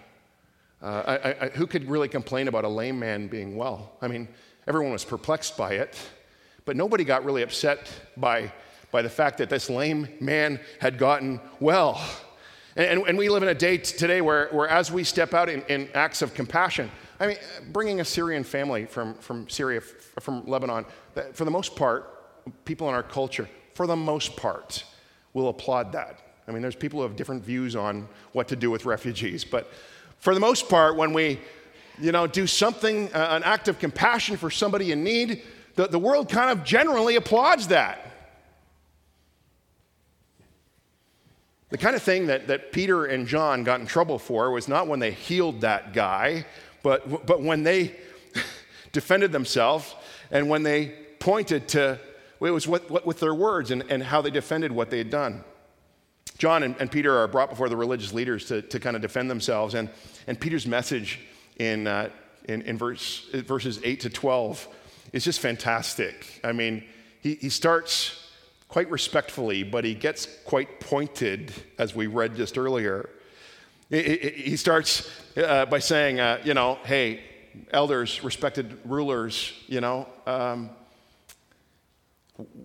Uh, 0.81 1.19
I, 1.23 1.45
I, 1.45 1.49
who 1.49 1.67
could 1.67 1.89
really 1.89 2.07
complain 2.07 2.47
about 2.47 2.63
a 2.63 2.69
lame 2.69 2.97
man 2.97 3.27
being 3.27 3.57
well? 3.57 3.91
I 4.01 4.07
mean, 4.07 4.27
everyone 4.67 4.93
was 4.93 5.03
perplexed 5.03 5.57
by 5.57 5.73
it, 5.73 5.97
but 6.65 6.75
nobody 6.77 7.03
got 7.03 7.25
really 7.25 7.41
upset 7.41 7.91
by, 8.15 8.51
by 8.91 9.01
the 9.01 9.09
fact 9.09 9.37
that 9.39 9.49
this 9.49 9.69
lame 9.69 10.07
man 10.21 10.59
had 10.79 10.97
gotten 10.97 11.41
well. 11.59 12.01
And, 12.75 13.05
and, 13.05 13.17
we 13.17 13.27
live 13.27 13.43
in 13.43 13.49
a 13.49 13.53
day 13.53 13.77
today 13.77 14.21
where, 14.21 14.47
where 14.51 14.69
as 14.69 14.89
we 14.89 15.03
step 15.03 15.33
out 15.33 15.49
in, 15.49 15.63
in 15.63 15.89
acts 15.93 16.21
of 16.21 16.33
compassion, 16.33 16.89
I 17.19 17.27
mean, 17.27 17.37
bringing 17.71 17.99
a 17.99 18.05
Syrian 18.05 18.43
family 18.43 18.85
from, 18.85 19.13
from 19.15 19.49
Syria, 19.49 19.81
from 19.81 20.45
Lebanon, 20.47 20.85
for 21.33 21.43
the 21.43 21.51
most 21.51 21.75
part, 21.75 22.63
people 22.65 22.87
in 22.87 22.95
our 22.95 23.03
culture, 23.03 23.49
for 23.73 23.87
the 23.87 23.95
most 23.95 24.37
part, 24.37 24.85
will 25.33 25.49
applaud 25.49 25.91
that. 25.91 26.19
I 26.47 26.51
mean, 26.51 26.61
there's 26.61 26.75
people 26.75 26.99
who 26.99 27.03
have 27.03 27.15
different 27.15 27.43
views 27.43 27.75
on 27.75 28.07
what 28.31 28.47
to 28.47 28.55
do 28.55 28.71
with 28.71 28.85
refugees, 28.85 29.43
but 29.43 29.71
for 30.17 30.33
the 30.33 30.39
most 30.39 30.69
part, 30.69 30.95
when 30.95 31.13
we, 31.13 31.39
you 31.99 32.11
know, 32.11 32.25
do 32.25 32.47
something, 32.47 33.13
uh, 33.13 33.27
an 33.31 33.43
act 33.43 33.67
of 33.67 33.79
compassion 33.79 34.37
for 34.37 34.49
somebody 34.49 34.91
in 34.91 35.03
need, 35.03 35.43
the, 35.75 35.87
the 35.87 35.99
world 35.99 36.29
kind 36.29 36.49
of 36.49 36.63
generally 36.63 37.17
applauds 37.17 37.67
that. 37.67 38.05
The 41.69 41.77
kind 41.77 41.95
of 41.95 42.01
thing 42.01 42.27
that, 42.27 42.47
that 42.47 42.71
Peter 42.71 43.05
and 43.05 43.27
John 43.27 43.63
got 43.63 43.79
in 43.79 43.85
trouble 43.85 44.17
for 44.17 44.49
was 44.49 44.67
not 44.67 44.87
when 44.87 44.99
they 44.99 45.11
healed 45.11 45.61
that 45.61 45.93
guy, 45.93 46.45
but, 46.83 47.25
but 47.25 47.41
when 47.41 47.63
they 47.63 47.95
defended 48.91 49.31
themselves 49.31 49.95
and 50.31 50.49
when 50.49 50.63
they 50.63 50.93
pointed 51.19 51.67
to, 51.69 51.99
it 52.41 52.51
was 52.51 52.67
what, 52.67 52.89
what, 52.89 53.05
with 53.05 53.19
their 53.19 53.33
words 53.33 53.71
and, 53.71 53.83
and 53.89 54.01
how 54.01 54.21
they 54.21 54.29
defended 54.29 54.71
what 54.71 54.89
they 54.89 54.97
had 54.97 55.09
done. 55.09 55.43
John 56.37 56.63
and, 56.63 56.75
and, 56.79 56.89
Peter 56.89 57.17
are 57.17 57.27
brought 57.27 57.49
before 57.49 57.67
the 57.67 57.75
religious 57.75 58.13
leaders 58.13 58.45
to, 58.45 58.61
to 58.61 58.79
kind 58.79 58.95
of 58.95 59.01
defend 59.01 59.29
themselves. 59.29 59.73
And, 59.73 59.89
and 60.25 60.39
Peter's 60.39 60.65
message 60.65 61.19
in, 61.57 61.85
uh, 61.85 62.09
in, 62.45 62.61
in 62.61 62.77
verse, 62.77 63.27
verses 63.33 63.81
8 63.83 63.99
to 64.01 64.09
12 64.09 64.67
is 65.11 65.25
just 65.25 65.41
fantastic. 65.41 66.39
I 66.43 66.53
mean, 66.53 66.85
he, 67.21 67.35
he 67.35 67.49
starts 67.49 68.29
quite 68.69 68.89
respectfully, 68.89 69.63
but 69.63 69.83
he 69.83 69.93
gets 69.93 70.27
quite 70.45 70.79
pointed, 70.79 71.51
as 71.77 71.93
we 71.93 72.07
read 72.07 72.35
just 72.35 72.57
earlier. 72.57 73.09
He 73.89 74.55
starts 74.55 75.09
uh, 75.35 75.65
by 75.65 75.79
saying, 75.79 76.19
uh, 76.19 76.39
you 76.43 76.53
know, 76.53 76.77
hey, 76.83 77.21
elders, 77.71 78.23
respected 78.23 78.79
rulers, 78.85 79.53
you 79.67 79.81
know, 79.81 80.07
um, 80.27 80.69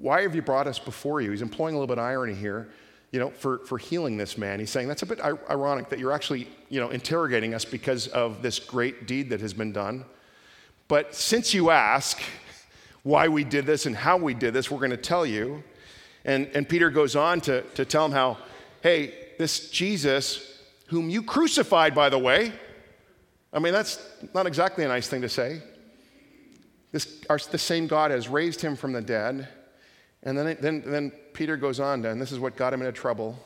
why 0.00 0.20
have 0.20 0.34
you 0.34 0.42
brought 0.42 0.66
us 0.66 0.78
before 0.78 1.22
you? 1.22 1.30
He's 1.30 1.40
employing 1.40 1.74
a 1.74 1.78
little 1.78 1.88
bit 1.88 1.98
of 1.98 2.04
irony 2.04 2.34
here, 2.34 2.68
you 3.10 3.18
know, 3.18 3.30
for, 3.30 3.58
for 3.60 3.78
healing 3.78 4.18
this 4.18 4.36
man. 4.36 4.60
He's 4.60 4.70
saying 4.70 4.86
that's 4.86 5.02
a 5.02 5.06
bit 5.06 5.18
ironic 5.20 5.88
that 5.88 5.98
you're 5.98 6.12
actually, 6.12 6.46
you 6.68 6.78
know, 6.78 6.90
interrogating 6.90 7.54
us 7.54 7.64
because 7.64 8.06
of 8.08 8.42
this 8.42 8.58
great 8.58 9.06
deed 9.06 9.30
that 9.30 9.40
has 9.40 9.54
been 9.54 9.72
done. 9.72 10.04
But 10.88 11.14
since 11.14 11.54
you 11.54 11.70
ask 11.70 12.20
why 13.02 13.28
we 13.28 13.44
did 13.44 13.64
this 13.64 13.86
and 13.86 13.96
how 13.96 14.18
we 14.18 14.34
did 14.34 14.52
this, 14.52 14.70
we're 14.70 14.78
going 14.78 14.90
to 14.90 14.96
tell 14.98 15.24
you. 15.24 15.64
And, 16.26 16.48
and 16.54 16.68
Peter 16.68 16.90
goes 16.90 17.16
on 17.16 17.40
to, 17.42 17.62
to 17.62 17.84
tell 17.86 18.04
him 18.04 18.12
how, 18.12 18.36
hey, 18.82 19.14
this 19.38 19.70
Jesus 19.70 20.53
whom 20.86 21.10
you 21.10 21.22
crucified, 21.22 21.94
by 21.94 22.08
the 22.08 22.18
way. 22.18 22.52
I 23.52 23.58
mean, 23.58 23.72
that's 23.72 24.04
not 24.34 24.46
exactly 24.46 24.84
a 24.84 24.88
nice 24.88 25.08
thing 25.08 25.22
to 25.22 25.28
say. 25.28 25.62
This, 26.92 27.22
our, 27.28 27.38
the 27.38 27.58
same 27.58 27.86
God 27.86 28.10
has 28.10 28.28
raised 28.28 28.60
him 28.60 28.76
from 28.76 28.92
the 28.92 29.00
dead. 29.00 29.48
And 30.22 30.36
then, 30.38 30.56
then, 30.60 30.82
then 30.86 31.12
Peter 31.32 31.56
goes 31.56 31.80
on, 31.80 32.02
to, 32.02 32.10
and 32.10 32.20
this 32.20 32.32
is 32.32 32.38
what 32.38 32.56
got 32.56 32.72
him 32.72 32.80
into 32.80 32.92
trouble. 32.92 33.38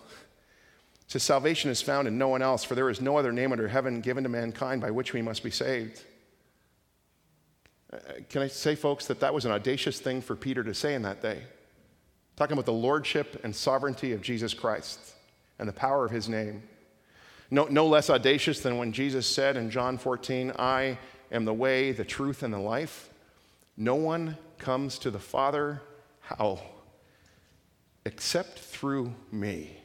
It 1.03 1.13
says, 1.13 1.23
Salvation 1.23 1.71
is 1.71 1.83
found 1.83 2.07
in 2.07 2.19
no 2.19 2.29
one 2.29 2.43
else, 2.43 2.65
for 2.65 2.75
there 2.75 2.91
is 2.91 3.01
no 3.01 3.17
other 3.17 3.33
name 3.33 3.53
under 3.53 3.67
heaven 3.67 4.01
given 4.01 4.23
to 4.25 4.29
mankind 4.29 4.81
by 4.81 4.91
which 4.91 5.13
we 5.13 5.23
must 5.23 5.43
be 5.43 5.51
saved. 5.51 6.03
Uh, 7.93 7.97
can 8.29 8.43
I 8.43 8.49
say, 8.49 8.75
folks, 8.75 9.07
that 9.07 9.21
that 9.21 9.33
was 9.33 9.45
an 9.45 9.51
audacious 9.51 9.99
thing 9.99 10.21
for 10.21 10.37
Peter 10.37 10.63
to 10.63 10.75
say 10.75 10.95
in 10.95 11.03
that 11.03 11.23
day? 11.23 11.43
Talking 12.37 12.53
about 12.53 12.67
the 12.67 12.73
lordship 12.73 13.41
and 13.43 13.57
sovereignty 13.57 14.13
of 14.13 14.21
Jesus 14.21 14.55
Christ 14.55 15.01
and 15.59 15.69
the 15.69 15.73
power 15.73 16.05
of 16.05 16.11
his 16.11 16.29
name. 16.29 16.63
No, 17.51 17.65
no 17.65 17.87
less 17.87 18.11
audacious 18.11 18.61
than 18.61 18.77
when 18.77 18.93
Jesus 18.93 19.27
said 19.27 19.57
in 19.57 19.71
John 19.71 19.97
14, 19.97 20.53
I 20.59 20.99
am 21.33 21.45
the 21.45 21.55
way, 21.55 21.93
the 21.93 22.05
truth, 22.05 22.43
and 22.43 22.53
the 22.53 22.59
life. 22.59 23.09
No 23.77 23.95
one 23.95 24.37
comes 24.59 24.99
to 24.99 25.11
the 25.11 25.19
Father, 25.19 25.81
how? 26.21 26.61
Except 28.05 28.59
through 28.59 29.15
me. 29.33 29.79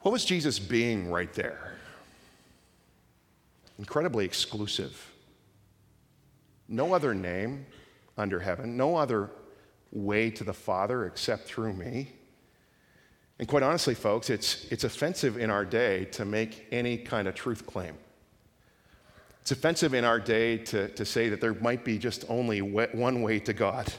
What 0.00 0.12
was 0.12 0.24
Jesus 0.24 0.58
being 0.58 1.10
right 1.10 1.32
there? 1.32 1.74
Incredibly 3.78 4.24
exclusive. 4.24 5.12
No 6.68 6.94
other 6.94 7.14
name 7.14 7.66
under 8.18 8.40
heaven, 8.40 8.76
no 8.76 8.96
other 8.96 9.30
way 9.92 10.30
to 10.30 10.44
the 10.44 10.52
Father 10.52 11.06
except 11.06 11.46
through 11.46 11.72
me. 11.72 12.12
And 13.38 13.46
quite 13.46 13.62
honestly, 13.62 13.94
folks, 13.94 14.30
it's, 14.30 14.64
it's 14.70 14.84
offensive 14.84 15.36
in 15.36 15.50
our 15.50 15.64
day 15.64 16.06
to 16.06 16.24
make 16.24 16.66
any 16.72 16.96
kind 16.96 17.28
of 17.28 17.34
truth 17.34 17.66
claim. 17.66 17.94
It's 19.42 19.50
offensive 19.50 19.94
in 19.94 20.04
our 20.04 20.18
day 20.18 20.58
to, 20.58 20.88
to 20.88 21.04
say 21.04 21.28
that 21.28 21.40
there 21.40 21.54
might 21.54 21.84
be 21.84 21.98
just 21.98 22.24
only 22.28 22.62
one 22.62 23.22
way 23.22 23.38
to 23.40 23.52
God. 23.52 23.92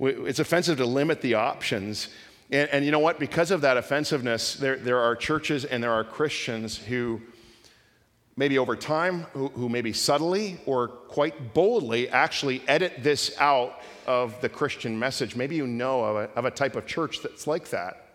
It's 0.00 0.40
offensive 0.40 0.78
to 0.78 0.86
limit 0.86 1.20
the 1.20 1.34
options. 1.34 2.08
And, 2.50 2.68
and 2.70 2.84
you 2.84 2.90
know 2.90 2.98
what? 2.98 3.20
Because 3.20 3.50
of 3.50 3.60
that 3.60 3.76
offensiveness, 3.76 4.56
there, 4.56 4.76
there 4.76 4.98
are 4.98 5.14
churches 5.14 5.64
and 5.64 5.84
there 5.84 5.92
are 5.92 6.02
Christians 6.02 6.78
who, 6.78 7.20
maybe 8.36 8.58
over 8.58 8.74
time, 8.74 9.26
who, 9.34 9.48
who 9.48 9.68
maybe 9.68 9.92
subtly 9.92 10.58
or 10.64 10.88
quite 10.88 11.52
boldly 11.54 12.08
actually 12.08 12.62
edit 12.66 12.94
this 13.00 13.36
out 13.38 13.80
of 14.06 14.40
the 14.40 14.48
Christian 14.48 14.98
message. 14.98 15.36
Maybe 15.36 15.54
you 15.54 15.66
know 15.66 16.02
of 16.02 16.16
a, 16.16 16.30
of 16.34 16.46
a 16.46 16.50
type 16.50 16.74
of 16.74 16.86
church 16.86 17.20
that's 17.22 17.46
like 17.46 17.68
that 17.68 18.11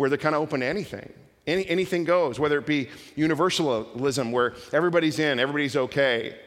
where 0.00 0.08
they're 0.08 0.16
kind 0.16 0.34
of 0.34 0.40
open 0.40 0.60
to 0.60 0.66
anything. 0.66 1.12
Any, 1.46 1.68
anything 1.68 2.04
goes, 2.04 2.40
whether 2.40 2.56
it 2.56 2.64
be 2.64 2.88
universalism, 3.16 4.32
where 4.32 4.54
everybody's 4.72 5.18
in, 5.18 5.38
everybody's 5.38 5.76
okay, 5.76 6.38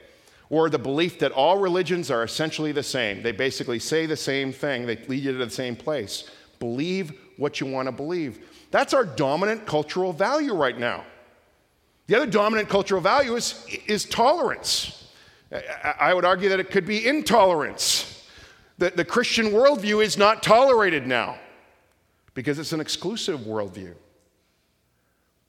or 0.49 0.71
the 0.71 0.79
belief 0.79 1.19
that 1.19 1.31
all 1.33 1.59
religions 1.59 2.09
are 2.09 2.23
essentially 2.23 2.71
the 2.71 2.81
same. 2.81 3.21
They 3.21 3.31
basically 3.31 3.77
say 3.77 4.07
the 4.07 4.17
same 4.17 4.51
thing, 4.51 4.87
they 4.87 4.95
lead 5.05 5.23
you 5.23 5.33
to 5.33 5.37
the 5.37 5.51
same 5.51 5.75
place. 5.75 6.31
Believe 6.57 7.13
what 7.37 7.59
you 7.59 7.67
want 7.67 7.87
to 7.87 7.91
believe. 7.91 8.43
That's 8.71 8.91
our 8.91 9.05
dominant 9.05 9.67
cultural 9.67 10.13
value 10.13 10.55
right 10.55 10.79
now. 10.79 11.05
The 12.07 12.15
other 12.15 12.25
dominant 12.25 12.69
cultural 12.69 13.01
value 13.01 13.35
is, 13.35 13.67
is 13.85 14.03
tolerance. 14.03 15.11
I 15.99 16.11
would 16.15 16.25
argue 16.25 16.49
that 16.49 16.59
it 16.59 16.71
could 16.71 16.87
be 16.87 17.07
intolerance. 17.07 18.27
The, 18.79 18.89
the 18.89 19.05
Christian 19.05 19.51
worldview 19.51 20.03
is 20.03 20.17
not 20.17 20.41
tolerated 20.41 21.05
now 21.05 21.37
because 22.33 22.59
it's 22.59 22.73
an 22.73 22.79
exclusive 22.79 23.41
worldview. 23.41 23.93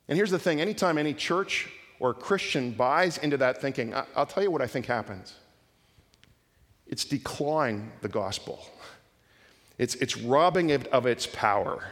And 0.09 0.17
here's 0.17 0.31
the 0.31 0.39
thing 0.39 0.61
anytime 0.61 0.99
any 0.99 1.15
church 1.15 1.71
or 1.99 2.13
Christian 2.13 2.73
buys 2.73 3.19
into 3.19 3.37
that 3.39 3.61
thinking, 3.61 3.95
I'll 4.15 4.27
tell 4.27 4.43
you 4.43 4.51
what 4.51 4.63
I 4.63 4.67
think 4.67 4.87
happens 4.87 5.35
it's 6.87 7.05
declawing 7.05 7.89
the 8.03 8.09
gospel, 8.09 8.65
it's, 9.79 9.95
it's 9.97 10.17
robbing 10.17 10.71
it 10.71 10.87
of 10.89 11.07
its 11.07 11.27
power. 11.27 11.85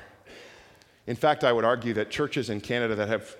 In 1.07 1.16
fact, 1.16 1.42
I 1.42 1.52
would 1.52 1.64
argue 1.64 1.94
that 1.94 2.11
churches 2.11 2.48
in 2.48 2.61
Canada 2.61 2.94
that 2.94 3.09
have 3.09 3.37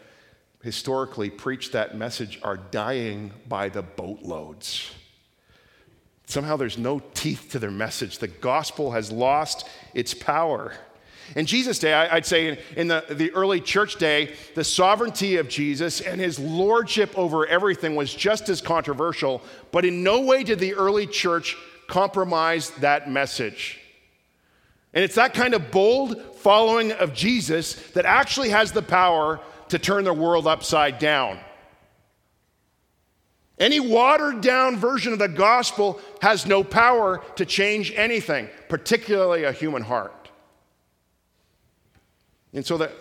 historically 0.62 1.31
preached 1.31 1.73
that 1.73 1.97
message 1.97 2.41
are 2.43 2.57
dying 2.57 3.33
by 3.49 3.69
the 3.69 3.83
boatloads. 3.83 4.91
Somehow 6.27 6.57
there's 6.57 6.79
no 6.79 7.01
teeth 7.15 7.49
to 7.51 7.59
their 7.59 7.71
message. 7.71 8.19
The 8.19 8.29
gospel 8.29 8.93
has 8.93 9.12
lost 9.12 9.69
its 9.93 10.15
power. 10.15 10.73
In 11.35 11.47
Jesus' 11.47 11.79
day, 11.79 11.95
I'd 11.95 12.27
say 12.27 12.59
in 12.77 12.88
the, 12.88 13.05
the 13.09 13.31
early 13.33 13.61
church 13.61 13.97
day, 13.97 14.35
the 14.55 14.64
sovereignty 14.64 15.37
of 15.37 15.49
Jesus 15.49 16.01
and 16.01 16.21
his 16.21 16.38
lordship 16.38 17.16
over 17.18 17.47
everything 17.47 17.97
was 17.97 18.12
just 18.12 18.49
as 18.49 18.61
controversial, 18.61 19.40
but 19.71 19.85
in 19.85 20.03
no 20.03 20.21
way 20.21 20.45
did 20.45 20.59
the 20.59 20.75
early 20.75 21.07
church 21.07 21.57
compromise 21.87 22.71
that 22.81 23.11
message. 23.11 23.81
And 24.92 25.03
it's 25.03 25.14
that 25.14 25.33
kind 25.33 25.55
of 25.55 25.71
bold 25.71 26.21
following 26.37 26.92
of 26.92 27.14
Jesus 27.14 27.75
that 27.92 28.05
actually 28.05 28.51
has 28.51 28.73
the 28.73 28.83
power 28.83 29.40
to 29.68 29.79
turn 29.79 30.05
the 30.05 30.12
world 30.12 30.47
upside 30.47 30.99
down. 30.99 31.38
Any 33.59 33.81
watered 33.81 34.42
down 34.42 34.77
version 34.77 35.12
of 35.12 35.18
the 35.18 35.29
gospel 35.29 36.01
has 36.21 36.47
no 36.47 36.62
power 36.64 37.23
to 37.37 37.47
change 37.47 37.92
anything, 37.95 38.49
particularly 38.68 39.45
a 39.45 39.53
human 39.53 39.83
heart. 39.83 40.22
And 42.55 42.65
so 42.65 42.77
that 42.79 42.93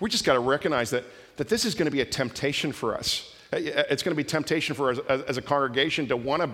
we 0.00 0.10
just 0.10 0.24
got 0.24 0.34
to 0.34 0.40
recognize 0.40 0.90
that, 0.90 1.04
that 1.36 1.48
this 1.48 1.64
is 1.64 1.74
going 1.74 1.86
to 1.86 1.90
be 1.90 2.02
a 2.02 2.04
temptation 2.04 2.72
for 2.72 2.96
us. 2.96 3.34
Uh, 3.52 3.56
it's 3.56 4.02
going 4.02 4.14
to 4.14 4.16
be 4.16 4.24
temptation 4.24 4.74
for 4.74 4.90
us 4.90 4.98
as, 5.08 5.22
as 5.22 5.36
a 5.36 5.42
congregation 5.42 6.06
to 6.08 6.16
want 6.16 6.42
to, 6.42 6.50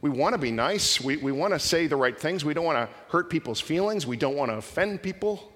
we 0.00 0.10
want 0.10 0.34
to 0.34 0.38
be 0.38 0.50
nice. 0.50 1.00
We, 1.00 1.16
we 1.16 1.32
want 1.32 1.52
to 1.52 1.58
say 1.58 1.86
the 1.86 1.96
right 1.96 2.18
things. 2.18 2.44
We 2.44 2.54
don't 2.54 2.64
want 2.64 2.78
to 2.78 2.94
hurt 3.10 3.30
people's 3.30 3.60
feelings. 3.60 4.06
We 4.06 4.16
don't 4.16 4.36
want 4.36 4.50
to 4.50 4.56
offend 4.56 5.02
people. 5.02 5.52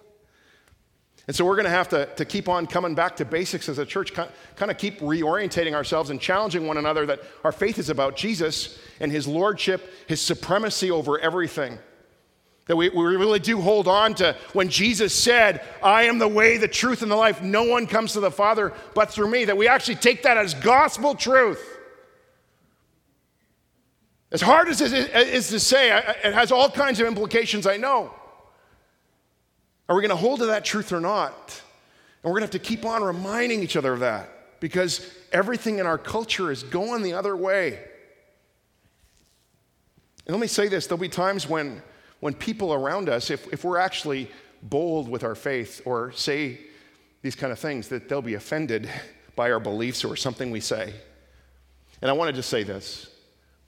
And 1.27 1.35
so 1.35 1.45
we're 1.45 1.57
going 1.57 1.65
to 1.65 1.71
have 1.71 1.89
to, 1.89 2.07
to 2.17 2.25
keep 2.25 2.49
on 2.49 2.67
coming 2.67 2.95
back 2.95 3.17
to 3.17 3.25
basics 3.25 3.69
as 3.69 3.79
a 3.79 3.87
church, 3.87 4.13
kind 4.13 4.31
of 4.61 4.77
keep 4.77 5.01
reorientating 5.01 5.73
ourselves 5.73 6.11
and 6.11 6.21
challenging 6.21 6.67
one 6.67 6.77
another 6.77 7.07
that 7.07 7.23
our 7.45 7.53
faith 7.53 7.79
is 7.79 7.89
about 7.89 8.15
Jesus 8.15 8.79
and 9.01 9.11
his 9.11 9.27
lordship, 9.27 9.91
his 10.07 10.21
supremacy 10.21 10.91
over 10.91 11.19
everything. 11.19 11.79
That 12.67 12.77
we, 12.77 12.89
we 12.89 13.03
really 13.03 13.41
do 13.41 13.61
hold 13.61 13.87
on 13.87 14.15
to 14.15 14.37
when 14.55 14.71
Jesus 14.71 15.15
said, 15.15 15.63
I 15.83 16.05
am 16.05 16.19
the 16.19 16.29
way, 16.29 16.57
the 16.57 16.69
truth, 16.69 17.03
and 17.03 17.11
the 17.11 17.17
life. 17.17 17.43
No 17.43 17.65
one 17.65 17.87
comes 17.87 18.15
to 18.15 18.21
the 18.21 18.31
Father 18.31 18.73
but 18.95 19.11
through 19.11 19.31
me. 19.31 19.45
That 19.45 19.57
we 19.57 19.69
actually 19.69 19.97
take 19.97 20.23
that 20.23 20.39
as 20.39 20.55
gospel 20.55 21.15
truth. 21.15 21.63
As 24.33 24.41
hard 24.41 24.69
as 24.69 24.81
it 24.81 24.93
is 24.93 25.49
to 25.51 25.61
say, 25.61 25.97
it 25.97 26.35
has 26.35 26.51
all 26.51 26.71
kinds 26.71 26.99
of 27.01 27.07
implications, 27.07 27.67
I 27.67 27.77
know. 27.77 28.13
Are 29.89 29.95
we 29.95 30.01
going 30.03 30.11
to 30.11 30.17
hold 30.17 30.41
to 30.41 30.47
that 30.47 30.65
truth 30.65 30.93
or 30.93 31.01
not? 31.01 31.63
And 32.23 32.33
we're 32.33 32.41
going 32.41 32.49
to 32.49 32.57
have 32.57 32.63
to 32.63 32.69
keep 32.69 32.87
on 32.87 33.03
reminding 33.03 33.63
each 33.63 33.77
other 33.77 33.93
of 33.93 34.01
that 34.01 34.61
because 34.61 35.07
everything 35.31 35.79
in 35.79 35.87
our 35.87 35.99
culture 35.99 36.51
is 36.51 36.63
going 36.63 37.03
the 37.03 37.13
other 37.13 37.37
way. 37.37 37.79
And 40.27 40.35
let 40.35 40.41
me 40.41 40.47
say 40.47 40.69
this 40.69 40.87
there'll 40.87 40.99
be 40.99 41.09
times 41.09 41.49
when, 41.49 41.83
when 42.25 42.33
people 42.33 42.73
around 42.73 43.11
us, 43.11 43.29
if, 43.29 43.53
if 43.53 43.65
we're 43.65 43.77
actually 43.77 44.31
bold 44.63 45.11
with 45.11 45.25
our 45.25 45.35
faith 45.35 45.83
or 45.85 46.11
say 46.13 46.59
these 47.21 47.37
kind 47.37 47.53
of 47.53 47.59
things, 47.59 47.89
that 47.89 48.09
they'll 48.09 48.23
be 48.23 48.33
offended 48.33 48.89
by 49.37 49.53
our 49.53 49.61
beliefs 49.61 50.07
or 50.07 50.17
something 50.17 50.51
we 50.51 50.59
say. 50.59 50.95
And 52.01 52.11
I 52.11 52.15
want 52.15 52.31
to 52.31 52.33
just 52.33 52.49
say 52.49 52.63
this 52.63 53.11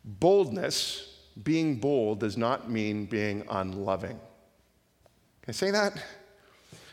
boldness, 0.07 1.19
being 1.43 1.77
bold, 1.77 2.21
does 2.21 2.39
not 2.39 2.71
mean 2.71 3.05
being 3.05 3.45
unloving. 3.51 4.19
Can 5.43 5.49
I 5.49 5.53
say 5.53 5.71
that? 5.73 6.03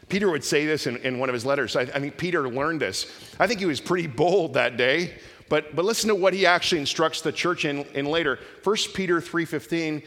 Peter 0.09 0.29
would 0.29 0.43
say 0.43 0.65
this 0.65 0.85
in, 0.85 0.97
in 0.97 1.17
one 1.17 1.29
of 1.29 1.33
his 1.33 1.45
letters. 1.45 1.77
I, 1.77 1.83
I 1.83 2.01
think 2.01 2.17
Peter 2.17 2.49
learned 2.49 2.81
this. 2.81 3.09
I 3.39 3.47
think 3.47 3.61
he 3.61 3.65
was 3.65 3.79
pretty 3.79 4.07
bold 4.07 4.55
that 4.55 4.75
day, 4.75 5.13
but, 5.47 5.73
but 5.77 5.85
listen 5.85 6.09
to 6.09 6.15
what 6.15 6.33
he 6.33 6.45
actually 6.45 6.81
instructs 6.81 7.21
the 7.21 7.31
church 7.31 7.63
in, 7.63 7.85
in 7.93 8.07
later. 8.07 8.37
1 8.65 8.75
Peter 8.93 9.21
3.15, 9.21 10.03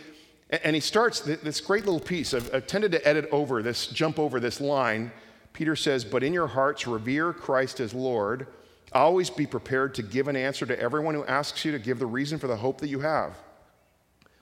and 0.50 0.74
he 0.76 0.80
starts 0.80 1.20
this 1.20 1.60
great 1.60 1.84
little 1.84 2.00
piece. 2.00 2.32
I've, 2.32 2.54
I've 2.54 2.66
tended 2.66 2.92
to 2.92 3.06
edit 3.06 3.28
over 3.32 3.62
this, 3.62 3.88
jump 3.88 4.18
over 4.18 4.38
this 4.38 4.60
line. 4.60 5.10
Peter 5.52 5.74
says, 5.74 6.04
But 6.04 6.22
in 6.22 6.32
your 6.32 6.46
hearts 6.46 6.86
revere 6.86 7.32
Christ 7.32 7.80
as 7.80 7.92
Lord. 7.92 8.46
Always 8.92 9.28
be 9.28 9.46
prepared 9.46 9.94
to 9.96 10.02
give 10.02 10.28
an 10.28 10.36
answer 10.36 10.64
to 10.66 10.78
everyone 10.78 11.14
who 11.14 11.24
asks 11.24 11.64
you 11.64 11.72
to 11.72 11.78
give 11.78 11.98
the 11.98 12.06
reason 12.06 12.38
for 12.38 12.46
the 12.46 12.56
hope 12.56 12.80
that 12.80 12.88
you 12.88 13.00
have. 13.00 13.36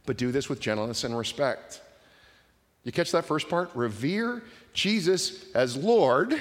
But 0.05 0.19
do 0.19 0.31
this 0.31 0.51
with 0.51 0.61
gentleness 0.61 1.05
and 1.05 1.17
respect 1.17 1.81
you 2.85 2.93
catch 2.93 3.13
that 3.13 3.25
first 3.25 3.49
part? 3.49 3.71
Revere 3.75 4.43
Jesus 4.75 5.51
as 5.55 5.77
Lord, 5.77 6.39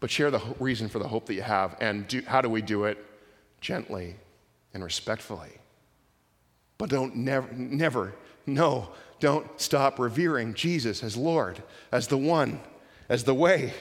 but 0.00 0.10
share 0.10 0.30
the 0.30 0.42
reason 0.60 0.88
for 0.88 0.98
the 0.98 1.08
hope 1.08 1.26
that 1.26 1.34
you 1.34 1.42
have. 1.42 1.76
And 1.80 2.06
do, 2.06 2.22
how 2.26 2.42
do 2.42 2.50
we 2.50 2.60
do 2.60 2.84
it? 2.84 3.02
Gently 3.60 4.16
and 4.74 4.84
respectfully. 4.84 5.50
But 6.76 6.90
don't 6.90 7.16
never, 7.16 7.50
never, 7.54 8.14
no, 8.46 8.88
don't 9.20 9.60
stop 9.60 9.98
revering 9.98 10.54
Jesus 10.54 11.02
as 11.02 11.16
Lord, 11.16 11.62
as 11.92 12.08
the 12.08 12.18
one, 12.18 12.60
as 13.08 13.24
the 13.24 13.34
way. 13.34 13.72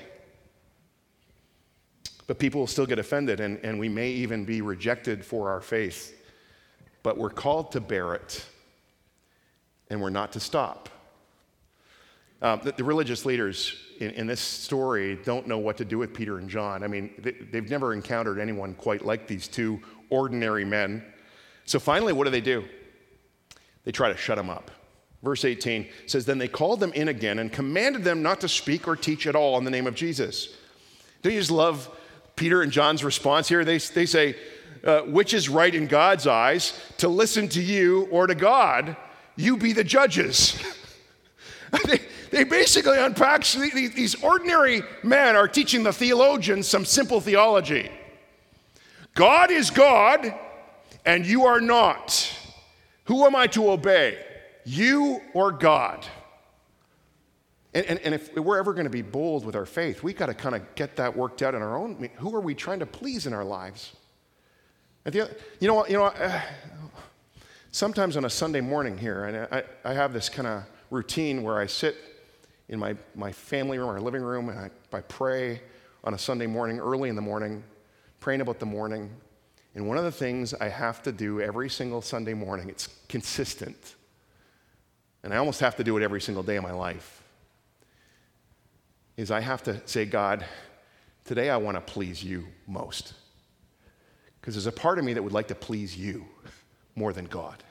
But 2.27 2.39
people 2.39 2.61
will 2.61 2.67
still 2.67 2.85
get 2.85 2.99
offended, 2.99 3.39
and, 3.39 3.59
and 3.63 3.79
we 3.79 3.89
may 3.89 4.09
even 4.09 4.45
be 4.45 4.61
rejected 4.61 5.25
for 5.25 5.49
our 5.49 5.59
faith. 5.59 6.17
But 7.03 7.17
we're 7.17 7.29
called 7.29 7.73
to 7.73 7.81
bear 7.81 8.13
it, 8.13 8.45
and 9.89 10.01
we're 10.01 10.09
not 10.09 10.31
to 10.33 10.39
stop. 10.39 10.89
Um, 12.41 12.61
the, 12.63 12.73
the, 12.73 12.83
religious 12.83 13.25
leaders 13.25 13.73
in, 13.99 14.11
in, 14.11 14.27
this 14.27 14.41
story 14.41 15.17
don't 15.23 15.47
know 15.47 15.59
what 15.59 15.77
to 15.77 15.85
do 15.85 15.97
with 15.97 16.13
Peter 16.13 16.39
and 16.39 16.49
John. 16.49 16.83
I 16.83 16.87
mean, 16.87 17.13
they, 17.19 17.31
they've 17.31 17.69
never 17.69 17.93
encountered 17.93 18.37
anyone 18.37 18.73
quite 18.73 19.05
like 19.05 19.27
these 19.27 19.47
two 19.47 19.81
ordinary 20.09 20.65
men. 20.65 21.05
So 21.63 21.79
finally, 21.79 22.11
what 22.11 22.25
do 22.25 22.31
they 22.31 22.41
do? 22.41 22.65
They 23.83 23.91
try 23.91 24.11
to 24.11 24.17
shut 24.17 24.37
them 24.37 24.49
up. 24.49 24.71
Verse 25.23 25.45
18 25.45 25.87
says, 26.05 26.25
Then 26.25 26.37
they 26.37 26.47
called 26.47 26.79
them 26.79 26.91
in 26.93 27.07
again 27.07 27.39
and 27.39 27.51
commanded 27.51 28.03
them 28.03 28.21
not 28.21 28.41
to 28.41 28.49
speak 28.49 28.87
or 28.87 28.95
teach 28.95 29.25
at 29.25 29.35
all 29.35 29.57
in 29.57 29.63
the 29.63 29.71
name 29.71 29.87
of 29.87 29.95
Jesus. 29.95 30.49
Don't 31.21 31.33
you 31.33 31.39
just 31.39 31.51
love 31.51 31.89
Peter 32.35 32.61
and 32.61 32.71
John's 32.71 33.03
response 33.03 33.47
here? 33.47 33.63
They, 33.63 33.77
they 33.77 34.05
say, 34.05 34.35
uh, 34.83 35.01
Which 35.01 35.33
is 35.33 35.47
right 35.47 35.73
in 35.73 35.87
God's 35.87 36.27
eyes, 36.27 36.79
to 36.97 37.07
listen 37.07 37.47
to 37.49 37.61
you 37.61 38.07
or 38.11 38.27
to 38.27 38.35
God? 38.35 38.97
You 39.35 39.57
be 39.57 39.71
the 39.71 39.83
judges. 39.83 40.61
they 42.31 42.43
basically 42.43 42.99
unpack 42.99 43.45
these 43.45 44.21
ordinary 44.21 44.83
men 45.01 45.35
are 45.35 45.47
teaching 45.47 45.83
the 45.83 45.93
theologians 45.93 46.67
some 46.67 46.85
simple 46.85 47.21
theology. 47.21 47.89
God 49.15 49.51
is 49.51 49.69
God, 49.69 50.33
and 51.05 51.25
you 51.25 51.45
are 51.45 51.61
not. 51.61 52.37
Who 53.05 53.25
am 53.25 53.35
I 53.35 53.47
to 53.47 53.71
obey, 53.71 54.23
you 54.65 55.21
or 55.33 55.51
God? 55.51 56.05
And, 57.73 57.85
and, 57.85 57.99
and 57.99 58.13
if 58.13 58.33
we're 58.35 58.59
ever 58.59 58.73
going 58.73 58.85
to 58.85 58.91
be 58.91 59.01
bold 59.01 59.45
with 59.45 59.55
our 59.55 59.65
faith, 59.65 60.03
we've 60.03 60.15
got 60.15 60.27
to 60.27 60.33
kind 60.33 60.55
of 60.55 60.75
get 60.75 60.95
that 60.97 61.15
worked 61.15 61.41
out 61.41 61.55
in 61.55 61.61
our 61.61 61.75
own. 61.75 62.09
Who 62.17 62.35
are 62.35 62.39
we 62.39 62.53
trying 62.53 62.79
to 62.79 62.85
please 62.85 63.25
in 63.25 63.33
our 63.33 63.43
lives? 63.43 63.93
You 65.11 65.27
know, 65.61 65.73
what? 65.73 65.89
you 65.89 65.97
know, 65.97 66.05
uh, 66.05 66.41
sometimes 67.71 68.15
on 68.15 68.25
a 68.25 68.29
Sunday 68.29 68.61
morning 68.61 68.97
here, 68.97 69.25
and 69.25 69.47
I, 69.51 69.63
I 69.83 69.93
have 69.93 70.13
this 70.13 70.29
kind 70.29 70.47
of 70.47 70.63
routine 70.91 71.43
where 71.43 71.59
I 71.59 71.65
sit 71.65 71.97
in 72.69 72.79
my, 72.79 72.95
my 73.15 73.31
family 73.31 73.79
room, 73.79 73.89
our 73.89 73.99
living 73.99 74.21
room, 74.21 74.49
and 74.49 74.57
I, 74.57 74.69
I 74.93 75.01
pray 75.01 75.61
on 76.03 76.13
a 76.13 76.17
Sunday 76.17 76.47
morning, 76.47 76.79
early 76.79 77.09
in 77.09 77.15
the 77.15 77.21
morning, 77.21 77.63
praying 78.19 78.41
about 78.41 78.59
the 78.59 78.65
morning. 78.65 79.09
And 79.75 79.87
one 79.87 79.97
of 79.97 80.03
the 80.03 80.11
things 80.11 80.53
I 80.53 80.69
have 80.69 81.01
to 81.03 81.11
do 81.11 81.41
every 81.41 81.69
single 81.69 82.01
Sunday 82.01 82.33
morning, 82.33 82.69
it's 82.69 82.87
consistent, 83.09 83.95
and 85.23 85.33
I 85.33 85.37
almost 85.37 85.61
have 85.61 85.75
to 85.77 85.83
do 85.83 85.97
it 85.97 86.03
every 86.03 86.21
single 86.21 86.43
day 86.43 86.57
of 86.57 86.63
my 86.63 86.73
life, 86.73 87.23
is 89.17 89.31
I 89.31 89.39
have 89.39 89.63
to 89.63 89.81
say, 89.87 90.05
God, 90.05 90.45
today 91.25 91.49
I 91.49 91.57
want 91.57 91.75
to 91.75 91.81
please 91.81 92.23
you 92.23 92.47
most. 92.67 93.13
Because 94.39 94.55
there's 94.55 94.67
a 94.67 94.71
part 94.71 94.99
of 94.99 95.05
me 95.05 95.13
that 95.13 95.23
would 95.23 95.33
like 95.33 95.47
to 95.47 95.55
please 95.55 95.95
you 95.97 96.25
more 96.95 97.13
than 97.13 97.25
God. 97.25 97.63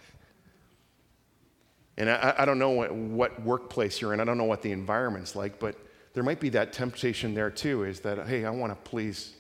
And 1.99 2.09
I, 2.09 2.35
I 2.39 2.45
don't 2.47 2.59
know 2.59 2.71
what, 2.71 2.95
what, 2.95 3.43
workplace 3.43 4.01
you're 4.01 4.15
in, 4.15 4.21
I 4.21 4.25
don't 4.25 4.39
know 4.39 4.45
what 4.45 4.63
the 4.63 4.73
environment's 4.73 5.37
like, 5.37 5.59
but 5.59 5.77
there 6.15 6.23
might 6.23 6.41
be 6.41 6.49
that 6.51 6.73
temptation 6.73 7.35
there 7.35 7.51
too 7.51 7.85
is 7.85 8.01
that, 8.01 8.27
hey, 8.27 8.45
I 8.45 8.51
want 8.51 8.73
to 8.73 8.91
please 8.91 9.35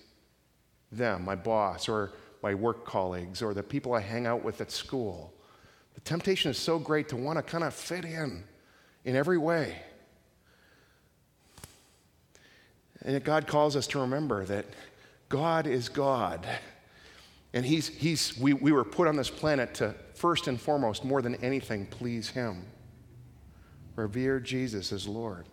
them, 0.90 1.24
my 1.24 1.34
boss, 1.34 1.88
or 1.88 2.12
my 2.42 2.54
work 2.54 2.84
colleagues, 2.84 3.42
or 3.42 3.54
the 3.54 3.62
people 3.62 3.94
I 3.94 4.00
hang 4.00 4.26
out 4.26 4.42
with 4.42 4.60
at 4.60 4.70
school. 4.70 5.32
The 5.94 6.00
temptation 6.00 6.50
is 6.50 6.58
so 6.58 6.78
great 6.78 7.08
to 7.10 7.16
want 7.16 7.38
to 7.38 7.42
kind 7.42 7.64
of 7.64 7.74
fit 7.74 8.04
in 8.04 8.44
in 9.04 9.16
every 9.16 9.38
way. 9.38 9.76
And 13.04 13.22
God 13.24 13.46
calls 13.46 13.76
us 13.76 13.86
to 13.88 14.00
remember 14.00 14.44
that 14.44 14.66
God 15.28 15.66
is 15.66 15.88
God. 15.88 16.46
And 17.52 17.66
he's, 17.66 17.88
he's, 17.88 18.38
we, 18.38 18.54
we 18.54 18.72
were 18.72 18.84
put 18.84 19.08
on 19.08 19.16
this 19.16 19.30
planet 19.30 19.74
to 19.74 19.94
first 20.14 20.46
and 20.46 20.60
foremost, 20.60 21.04
more 21.04 21.20
than 21.20 21.34
anything, 21.36 21.86
please 21.86 22.28
Him. 22.28 22.64
Revere 23.96 24.40
Jesus 24.40 24.92
as 24.92 25.08
Lord. 25.08 25.46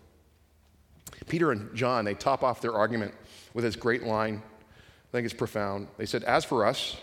Peter 1.27 1.51
and 1.51 1.75
John, 1.75 2.05
they 2.05 2.13
top 2.13 2.43
off 2.43 2.61
their 2.61 2.73
argument 2.73 3.13
with 3.53 3.63
this 3.63 3.75
great 3.75 4.03
line. 4.03 4.41
I 5.09 5.11
think 5.11 5.25
it's 5.25 5.33
profound. 5.33 5.87
They 5.97 6.05
said, 6.05 6.23
As 6.23 6.45
for 6.45 6.65
us, 6.65 6.95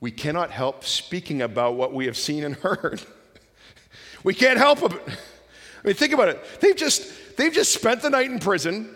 we 0.00 0.10
cannot 0.10 0.50
help 0.50 0.84
speaking 0.84 1.40
about 1.40 1.74
what 1.74 1.94
we 1.94 2.06
have 2.06 2.16
seen 2.16 2.44
and 2.44 2.54
heard. 2.56 3.02
we 4.22 4.34
can't 4.34 4.58
help 4.58 4.82
it. 4.82 4.92
I 4.92 5.86
mean, 5.86 5.94
think 5.94 6.12
about 6.12 6.28
it. 6.28 6.44
They've 6.60 6.76
just, 6.76 7.36
they've 7.36 7.52
just 7.52 7.72
spent 7.72 8.02
the 8.02 8.10
night 8.10 8.30
in 8.30 8.38
prison. 8.38 8.94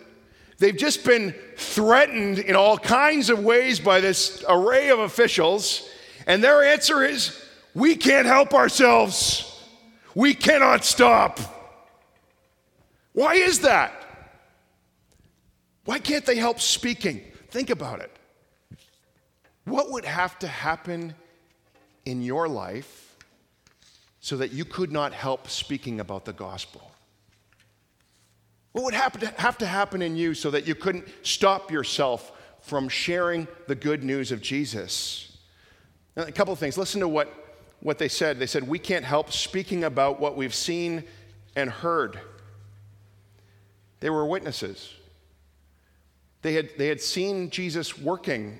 They've 0.59 0.77
just 0.77 1.03
been 1.03 1.33
threatened 1.57 2.39
in 2.39 2.55
all 2.55 2.77
kinds 2.77 3.29
of 3.29 3.43
ways 3.43 3.79
by 3.79 3.99
this 4.01 4.43
array 4.47 4.89
of 4.89 4.99
officials. 4.99 5.89
And 6.27 6.43
their 6.43 6.63
answer 6.63 7.03
is, 7.03 7.41
we 7.73 7.95
can't 7.95 8.27
help 8.27 8.53
ourselves. 8.53 9.51
We 10.13 10.33
cannot 10.33 10.85
stop. 10.85 11.39
Why 13.13 13.33
is 13.33 13.61
that? 13.61 13.93
Why 15.85 15.99
can't 15.99 16.25
they 16.25 16.35
help 16.35 16.61
speaking? 16.61 17.21
Think 17.55 17.69
about 17.69 18.01
it. 18.01 18.11
What 19.63 19.89
would 19.89 20.03
have 20.03 20.37
to 20.39 20.47
happen 20.47 21.15
in 22.03 22.21
your 22.21 22.49
life 22.49 23.15
so 24.19 24.35
that 24.35 24.51
you 24.51 24.65
could 24.65 24.91
not 24.91 25.13
help 25.13 25.47
speaking 25.47 26.01
about 26.01 26.25
the 26.25 26.33
gospel? 26.33 26.91
What 28.73 28.83
would 28.83 28.93
have 28.93 29.17
to, 29.21 29.27
have 29.37 29.57
to 29.59 29.65
happen 29.65 30.01
in 30.01 30.17
you 30.17 30.33
so 30.33 30.51
that 30.51 30.67
you 30.67 30.75
couldn't 30.75 31.07
stop 31.21 31.71
yourself 31.71 32.33
from 32.59 32.89
sharing 32.89 33.47
the 33.67 33.75
good 33.75 34.03
news 34.03 34.33
of 34.33 34.41
Jesus? 34.41 35.37
Now, 36.17 36.23
a 36.23 36.33
couple 36.33 36.51
of 36.51 36.59
things. 36.59 36.77
Listen 36.77 36.99
to 36.99 37.07
what, 37.07 37.33
what 37.79 37.99
they 37.99 38.09
said. 38.09 38.37
They 38.37 38.47
said, 38.47 38.67
We 38.67 38.79
can't 38.79 39.05
help 39.05 39.31
speaking 39.31 39.85
about 39.85 40.19
what 40.19 40.35
we've 40.35 40.53
seen 40.53 41.05
and 41.55 41.69
heard. 41.69 42.19
They 44.01 44.09
were 44.09 44.25
witnesses. 44.25 44.93
They 46.45 46.53
had, 46.53 46.69
they 46.77 46.89
had 46.89 47.01
seen 47.01 47.49
Jesus 47.49 47.97
working, 47.97 48.59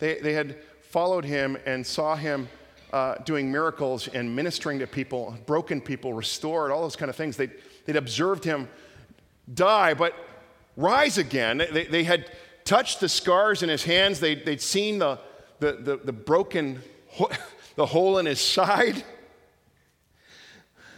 they, 0.00 0.18
they 0.18 0.32
had 0.32 0.56
followed 0.80 1.24
him 1.24 1.56
and 1.64 1.86
saw 1.86 2.16
him 2.16 2.48
uh, 2.92 3.18
doing 3.18 3.52
miracles 3.52 4.08
and 4.08 4.34
ministering 4.34 4.80
to 4.80 4.88
people, 4.88 5.36
broken 5.46 5.80
people, 5.80 6.12
restored, 6.12 6.72
all 6.72 6.82
those 6.82 6.96
kind 6.96 7.08
of 7.08 7.14
things. 7.14 7.36
They'd, 7.36 7.52
they'd 7.86 7.94
observed 7.94 8.42
him 8.42 8.68
die, 9.54 9.94
but 9.94 10.12
rise 10.76 11.18
again. 11.18 11.58
They, 11.58 11.84
they 11.84 12.02
had 12.02 12.28
touched 12.64 12.98
the 12.98 13.08
scars 13.08 13.62
in 13.62 13.68
his 13.68 13.84
hands, 13.84 14.18
they'd, 14.18 14.44
they'd 14.44 14.60
seen 14.60 14.98
the, 14.98 15.20
the, 15.60 15.74
the, 15.74 15.96
the 15.98 16.12
broken, 16.12 16.82
the 17.76 17.86
hole 17.86 18.18
in 18.18 18.26
his 18.26 18.40
side. 18.40 19.04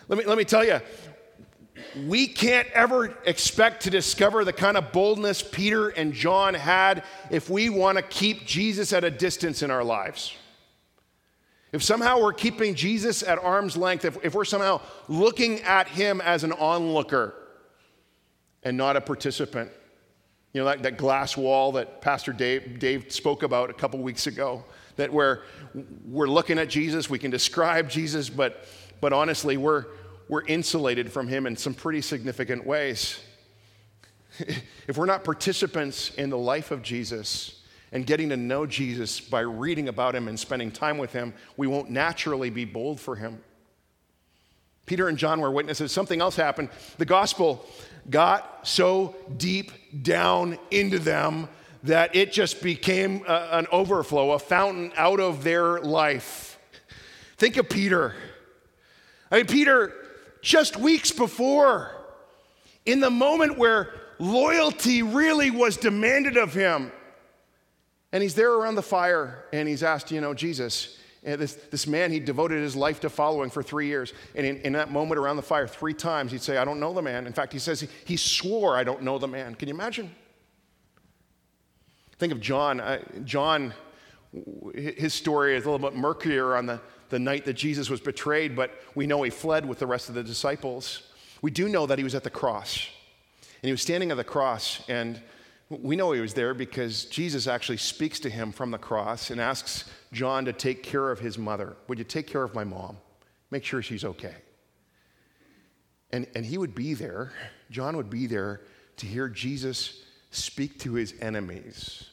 Let 0.08 0.18
me, 0.18 0.24
let 0.24 0.38
me 0.38 0.44
tell 0.44 0.64
you, 0.64 0.80
we 2.06 2.26
can't 2.26 2.68
ever 2.72 3.16
expect 3.24 3.82
to 3.82 3.90
discover 3.90 4.44
the 4.44 4.52
kind 4.52 4.76
of 4.76 4.92
boldness 4.92 5.42
Peter 5.42 5.88
and 5.88 6.12
John 6.12 6.54
had 6.54 7.04
if 7.30 7.50
we 7.50 7.68
want 7.68 7.98
to 7.98 8.02
keep 8.02 8.46
Jesus 8.46 8.92
at 8.92 9.04
a 9.04 9.10
distance 9.10 9.62
in 9.62 9.70
our 9.70 9.84
lives. 9.84 10.34
If 11.72 11.82
somehow 11.82 12.20
we're 12.20 12.34
keeping 12.34 12.74
Jesus 12.74 13.22
at 13.22 13.38
arm's 13.38 13.76
length, 13.76 14.04
if, 14.04 14.22
if 14.22 14.34
we're 14.34 14.44
somehow 14.44 14.82
looking 15.08 15.60
at 15.62 15.88
him 15.88 16.20
as 16.20 16.44
an 16.44 16.52
onlooker 16.52 17.34
and 18.62 18.76
not 18.76 18.96
a 18.96 19.00
participant, 19.00 19.70
you 20.52 20.60
know, 20.60 20.66
that, 20.66 20.82
that 20.82 20.98
glass 20.98 21.36
wall 21.36 21.72
that 21.72 22.02
Pastor 22.02 22.32
Dave, 22.32 22.78
Dave 22.78 23.10
spoke 23.10 23.42
about 23.42 23.70
a 23.70 23.72
couple 23.72 24.00
weeks 24.00 24.26
ago, 24.26 24.64
that 24.96 25.10
where 25.10 25.42
we're 26.06 26.28
looking 26.28 26.58
at 26.58 26.68
Jesus, 26.68 27.08
we 27.08 27.18
can 27.18 27.30
describe 27.30 27.88
Jesus, 27.88 28.28
but, 28.28 28.66
but 29.00 29.14
honestly, 29.14 29.56
we're, 29.56 29.86
we're 30.32 30.46
insulated 30.46 31.12
from 31.12 31.28
him 31.28 31.46
in 31.46 31.54
some 31.54 31.74
pretty 31.74 32.00
significant 32.00 32.64
ways. 32.66 33.20
if 34.88 34.96
we're 34.96 35.04
not 35.04 35.24
participants 35.24 36.08
in 36.14 36.30
the 36.30 36.38
life 36.38 36.70
of 36.70 36.80
Jesus, 36.80 37.60
and 37.92 38.06
getting 38.06 38.30
to 38.30 38.36
know 38.38 38.64
Jesus 38.64 39.20
by 39.20 39.40
reading 39.40 39.88
about 39.88 40.14
him 40.14 40.28
and 40.28 40.40
spending 40.40 40.70
time 40.70 40.96
with 40.96 41.12
him, 41.12 41.34
we 41.58 41.66
won't 41.66 41.90
naturally 41.90 42.48
be 42.48 42.64
bold 42.64 42.98
for 42.98 43.14
him. 43.14 43.42
Peter 44.86 45.06
and 45.08 45.18
John 45.18 45.38
were 45.38 45.50
witnesses. 45.50 45.92
Something 45.92 46.22
else 46.22 46.34
happened. 46.34 46.70
The 46.96 47.04
gospel 47.04 47.66
got 48.08 48.66
so 48.66 49.14
deep 49.36 49.70
down 50.02 50.58
into 50.70 50.98
them 50.98 51.46
that 51.82 52.16
it 52.16 52.32
just 52.32 52.62
became 52.62 53.22
a, 53.28 53.48
an 53.52 53.66
overflow, 53.70 54.30
a 54.30 54.38
fountain 54.38 54.92
out 54.96 55.20
of 55.20 55.44
their 55.44 55.78
life. 55.80 56.58
Think 57.36 57.58
of 57.58 57.68
Peter. 57.68 58.14
I 59.30 59.36
mean, 59.36 59.46
Peter, 59.46 59.92
just 60.42 60.76
weeks 60.76 61.10
before, 61.10 61.90
in 62.84 63.00
the 63.00 63.10
moment 63.10 63.56
where 63.56 63.94
loyalty 64.18 65.02
really 65.02 65.50
was 65.50 65.76
demanded 65.76 66.36
of 66.36 66.52
him, 66.52 66.92
and 68.12 68.22
he's 68.22 68.34
there 68.34 68.52
around 68.52 68.74
the 68.74 68.82
fire 68.82 69.46
and 69.52 69.66
he's 69.66 69.82
asked, 69.82 70.10
you 70.10 70.20
know, 70.20 70.34
Jesus, 70.34 70.98
eh, 71.24 71.36
this, 71.36 71.54
this 71.54 71.86
man, 71.86 72.12
he 72.12 72.20
devoted 72.20 72.60
his 72.62 72.76
life 72.76 73.00
to 73.00 73.08
following 73.08 73.48
for 73.48 73.62
three 73.62 73.86
years. 73.86 74.12
And 74.34 74.44
in, 74.44 74.58
in, 74.58 74.72
that 74.74 74.90
moment 74.90 75.18
around 75.18 75.36
the 75.36 75.42
fire, 75.42 75.66
three 75.66 75.94
times 75.94 76.30
he'd 76.30 76.42
say, 76.42 76.58
I 76.58 76.64
don't 76.66 76.78
know 76.78 76.92
the 76.92 77.00
man. 77.00 77.26
In 77.26 77.32
fact, 77.32 77.54
he 77.54 77.58
says 77.58 77.80
he, 77.80 77.88
he 78.04 78.18
swore, 78.18 78.76
I 78.76 78.84
don't 78.84 79.02
know 79.02 79.18
the 79.18 79.28
man. 79.28 79.54
Can 79.54 79.68
you 79.68 79.74
imagine? 79.74 80.14
Think 82.18 82.34
of 82.34 82.40
John. 82.40 82.82
John, 83.24 83.72
his 84.74 85.14
story 85.14 85.56
is 85.56 85.64
a 85.64 85.70
little 85.70 85.90
bit 85.90 85.98
murkier 85.98 86.54
on 86.54 86.66
the, 86.66 86.80
the 87.12 87.18
night 87.18 87.44
that 87.44 87.52
Jesus 87.52 87.90
was 87.90 88.00
betrayed, 88.00 88.56
but 88.56 88.72
we 88.94 89.06
know 89.06 89.22
he 89.22 89.28
fled 89.28 89.68
with 89.68 89.78
the 89.78 89.86
rest 89.86 90.08
of 90.08 90.14
the 90.14 90.24
disciples. 90.24 91.02
We 91.42 91.50
do 91.50 91.68
know 91.68 91.84
that 91.86 91.98
he 91.98 92.04
was 92.04 92.14
at 92.14 92.24
the 92.24 92.30
cross. 92.30 92.88
And 93.62 93.68
he 93.68 93.70
was 93.70 93.82
standing 93.82 94.10
at 94.10 94.16
the 94.16 94.24
cross, 94.24 94.82
and 94.88 95.20
we 95.68 95.94
know 95.94 96.12
he 96.12 96.22
was 96.22 96.32
there 96.32 96.54
because 96.54 97.04
Jesus 97.04 97.46
actually 97.46 97.76
speaks 97.76 98.18
to 98.20 98.30
him 98.30 98.50
from 98.50 98.70
the 98.70 98.78
cross 98.78 99.30
and 99.30 99.42
asks 99.42 99.90
John 100.12 100.46
to 100.46 100.54
take 100.54 100.82
care 100.82 101.10
of 101.10 101.20
his 101.20 101.36
mother. 101.36 101.76
Would 101.86 101.98
you 101.98 102.04
take 102.04 102.26
care 102.26 102.42
of 102.42 102.54
my 102.54 102.64
mom? 102.64 102.96
Make 103.50 103.62
sure 103.62 103.82
she's 103.82 104.04
okay. 104.04 104.36
And, 106.12 106.26
and 106.34 106.46
he 106.46 106.56
would 106.56 106.74
be 106.74 106.94
there, 106.94 107.32
John 107.70 107.94
would 107.98 108.10
be 108.10 108.26
there 108.26 108.62
to 108.96 109.06
hear 109.06 109.28
Jesus 109.28 110.02
speak 110.30 110.78
to 110.80 110.94
his 110.94 111.12
enemies. 111.20 112.08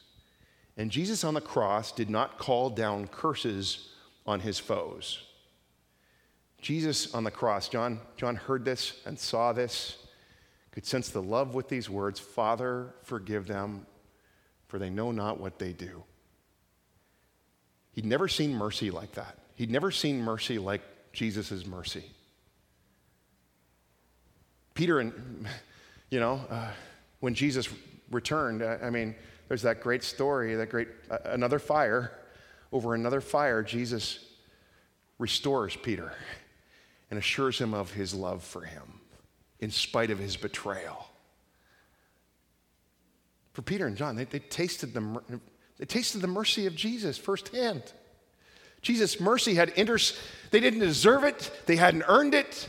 And 0.76 0.90
Jesus 0.90 1.24
on 1.24 1.32
the 1.32 1.40
cross 1.40 1.90
did 1.90 2.10
not 2.10 2.38
call 2.38 2.68
down 2.68 3.06
curses 3.06 3.90
on 4.26 4.40
his 4.40 4.58
foes. 4.58 5.20
Jesus 6.60 7.14
on 7.14 7.24
the 7.24 7.30
cross, 7.30 7.68
John, 7.68 8.00
John 8.16 8.36
heard 8.36 8.64
this 8.64 9.00
and 9.06 9.18
saw 9.18 9.52
this 9.52 9.96
could 10.72 10.86
sense 10.86 11.08
the 11.08 11.22
love 11.22 11.54
with 11.54 11.68
these 11.68 11.90
words 11.90 12.20
Father, 12.20 12.94
forgive 13.02 13.46
them, 13.46 13.86
for 14.68 14.78
they 14.78 14.90
know 14.90 15.10
not 15.10 15.40
what 15.40 15.58
they 15.58 15.72
do. 15.72 16.04
He'd 17.92 18.04
never 18.04 18.28
seen 18.28 18.54
mercy 18.54 18.90
like 18.90 19.12
that. 19.12 19.38
He'd 19.56 19.70
never 19.70 19.90
seen 19.90 20.22
mercy 20.22 20.58
like 20.58 20.82
Jesus' 21.12 21.66
mercy. 21.66 22.04
Peter 24.74 25.00
and, 25.00 25.46
you 26.10 26.20
know, 26.20 26.40
uh, 26.48 26.70
when 27.18 27.34
Jesus 27.34 27.68
returned, 28.10 28.62
uh, 28.62 28.78
I 28.80 28.90
mean, 28.90 29.14
there's 29.48 29.62
that 29.62 29.80
great 29.80 30.04
story, 30.04 30.54
that 30.54 30.70
great, 30.70 30.88
uh, 31.10 31.18
another 31.24 31.58
fire. 31.58 32.12
Over 32.72 32.94
another 32.94 33.20
fire, 33.20 33.62
Jesus 33.62 34.24
restores 35.18 35.76
Peter 35.76 36.12
and 37.10 37.18
assures 37.18 37.58
him 37.58 37.74
of 37.74 37.92
his 37.92 38.14
love 38.14 38.42
for 38.42 38.62
him 38.62 39.00
in 39.58 39.70
spite 39.70 40.10
of 40.10 40.18
his 40.18 40.36
betrayal. 40.36 41.08
For 43.52 43.62
Peter 43.62 43.86
and 43.86 43.96
John, 43.96 44.16
they, 44.16 44.24
they, 44.24 44.38
tasted, 44.38 44.94
the, 44.94 45.20
they 45.78 45.84
tasted 45.84 46.20
the 46.20 46.28
mercy 46.28 46.66
of 46.66 46.74
Jesus 46.74 47.18
firsthand. 47.18 47.82
Jesus' 48.80 49.20
mercy 49.20 49.54
had 49.54 49.70
inter- 49.70 49.98
they 50.50 50.60
didn't 50.60 50.80
deserve 50.80 51.24
it, 51.24 51.50
they 51.66 51.76
hadn't 51.76 52.04
earned 52.08 52.34
it. 52.34 52.68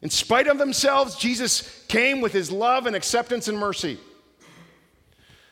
In 0.00 0.08
spite 0.08 0.46
of 0.46 0.56
themselves, 0.56 1.16
Jesus 1.16 1.84
came 1.88 2.22
with 2.22 2.32
his 2.32 2.50
love 2.50 2.86
and 2.86 2.96
acceptance 2.96 3.48
and 3.48 3.58
mercy. 3.58 3.98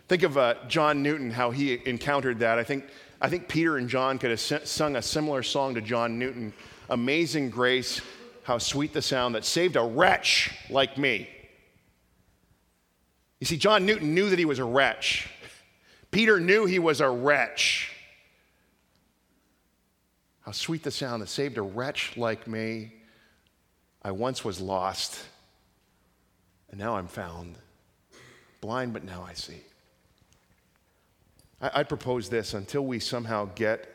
Think 0.09 0.23
of 0.23 0.39
uh, 0.39 0.55
John 0.69 1.03
Newton, 1.03 1.31
how 1.31 1.51
he 1.51 1.87
encountered 1.87 2.39
that. 2.39 2.59
I 2.59 2.65
think, 2.65 2.85
I 3.21 3.29
think 3.29 3.49
Peter 3.49 3.77
and 3.77 3.89
John 3.89 4.19
could 4.19 4.31
have 4.31 4.41
sung 4.41 4.97
a 4.97 5.03
similar 5.03 5.43
song 5.43 5.75
to 5.75 5.81
John 5.81 6.19
Newton 6.19 6.53
Amazing 6.89 7.51
Grace, 7.51 8.01
how 8.45 8.59
sweet 8.59 8.93
the 8.93 9.03
sound 9.03 9.35
that 9.35 9.45
saved 9.45 9.77
a 9.77 9.83
wretch 9.83 10.51
like 10.71 10.97
me. 10.97 11.29
You 13.41 13.47
see, 13.47 13.57
John 13.57 13.87
Newton 13.87 14.15
knew 14.15 14.31
that 14.31 14.39
he 14.39 14.45
was 14.45 14.59
a 14.59 14.65
wretch. 14.65 15.29
Peter 16.11 16.41
knew 16.41 16.65
he 16.65 16.79
was 16.79 17.01
a 17.01 17.11
wretch. 17.11 17.93
How 20.41 20.53
sweet 20.53 20.83
the 20.83 20.91
sound 20.91 21.23
that 21.23 21.29
saved 21.29 21.59
a 21.59 21.63
wretch 21.63 22.17
like 22.17 22.47
me. 22.47 22.93
I 24.03 24.13
once 24.13 24.45
was 24.45 24.61
lost, 24.61 25.21
and 26.71 26.79
now 26.79 26.97
I'm 26.97 27.09
found. 27.09 27.57
Blind, 28.61 28.93
but 28.93 29.05
now 29.05 29.27
I 29.29 29.35
see. 29.35 29.61
I, 31.61 31.83
propose 31.83 32.29
this 32.29 32.55
until 32.55 32.87
we 32.87 33.01
somehow 33.01 33.51
get 33.57 33.89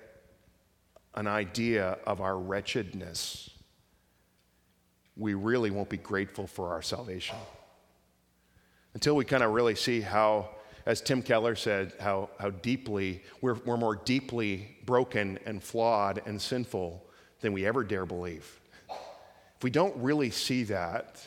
an 1.16 1.28
idea 1.28 1.98
of 2.06 2.20
our 2.20 2.38
wretchedness 2.38 3.50
we 5.16 5.34
really 5.34 5.72
won't 5.72 5.90
be 5.90 5.98
grateful 5.98 6.48
for 6.48 6.72
our 6.74 6.82
salvation. 6.82 7.38
Until 8.94 9.16
we 9.16 9.26
kind 9.26 9.44
of 9.44 9.52
really 9.52 9.76
see 9.76 10.02
how, 10.02 10.50
as 10.86 11.02
Tim 11.02 11.22
Keller 11.22 11.56
said, 11.56 11.94
how, 12.00 12.30
how 12.40 12.50
deeply, 12.50 13.24
we're, 13.42 13.56
we're 13.66 13.78
more 13.78 13.96
deeply 13.96 14.78
broken 14.86 15.40
and 15.46 15.62
flawed 15.62 16.22
and 16.26 16.42
sinful 16.42 17.06
than 17.42 17.54
we 17.54 17.66
ever 17.66 17.84
dare 17.84 18.06
believe. 18.06 18.60
If 19.58 19.64
we 19.64 19.70
don't 19.70 19.96
really 19.98 20.32
see 20.32 20.64
that, 20.66 21.26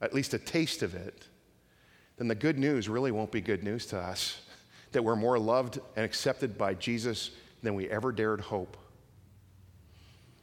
at 0.00 0.14
least 0.14 0.34
a 0.34 0.38
taste 0.38 0.82
of 0.82 0.94
it, 0.94 1.26
then 2.16 2.28
the 2.28 2.34
good 2.34 2.58
news 2.58 2.88
really 2.88 3.12
won't 3.12 3.30
be 3.30 3.40
good 3.40 3.62
news 3.62 3.86
to 3.86 3.98
us 3.98 4.40
that 4.92 5.02
we're 5.02 5.16
more 5.16 5.38
loved 5.38 5.78
and 5.96 6.04
accepted 6.04 6.56
by 6.56 6.74
Jesus 6.74 7.30
than 7.62 7.74
we 7.74 7.88
ever 7.88 8.12
dared 8.12 8.40
hope. 8.40 8.76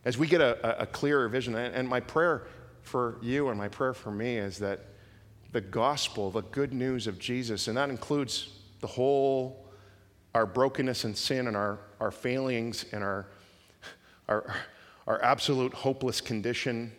As 0.04 0.18
we 0.18 0.28
get 0.28 0.41
a, 0.41 0.82
a 0.82 0.86
clearer 0.86 1.28
vision, 1.28 1.56
and 1.56 1.88
my 1.88 2.00
prayer 2.00 2.48
for 2.82 3.18
you 3.22 3.50
and 3.50 3.58
my 3.58 3.68
prayer 3.68 3.93
for 3.93 4.12
me 4.12 4.38
is 4.38 4.60
that 4.60 4.82
the 5.52 5.62
gospel, 5.62 6.30
the 6.30 6.41
good 6.43 6.74
news 6.74 7.08
of 7.08 7.18
Jesus, 7.18 7.68
and 7.68 7.78
that 7.78 7.89
includes 7.89 8.50
the 8.82 8.88
whole, 8.88 9.66
our 10.36 10.46
brokenness 10.46 11.06
and 11.06 11.18
sin 11.18 11.48
and 11.48 11.58
our, 11.58 11.80
our 12.00 12.12
failings 12.12 12.86
and 12.91 13.04
our, 13.04 13.26
our, 14.28 14.56
our 15.08 15.24
absolute 15.24 15.74
hopeless 15.74 16.22
condition 16.22 16.91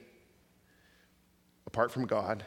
apart 1.67 1.93
from 1.93 2.07
God. 2.07 2.45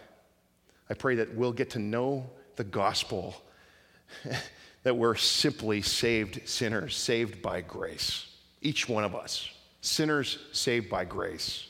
I 0.89 0.95
pray 0.95 1.16
that 1.16 1.36
we'll 1.36 1.54
get 1.54 1.70
to 1.72 1.80
know 1.80 2.30
the 2.56 2.64
gospel, 2.64 3.36
that 4.84 4.95
we're 4.95 5.15
simply 5.15 5.82
saved 5.82 6.47
sinners, 6.47 6.95
saved 6.95 7.41
by 7.41 7.61
grace. 7.61 8.27
Each 8.61 8.88
one 8.88 9.03
of 9.03 9.15
us, 9.15 9.49
sinners 9.82 10.38
saved 10.51 10.89
by 10.89 11.05
grace. 11.05 11.67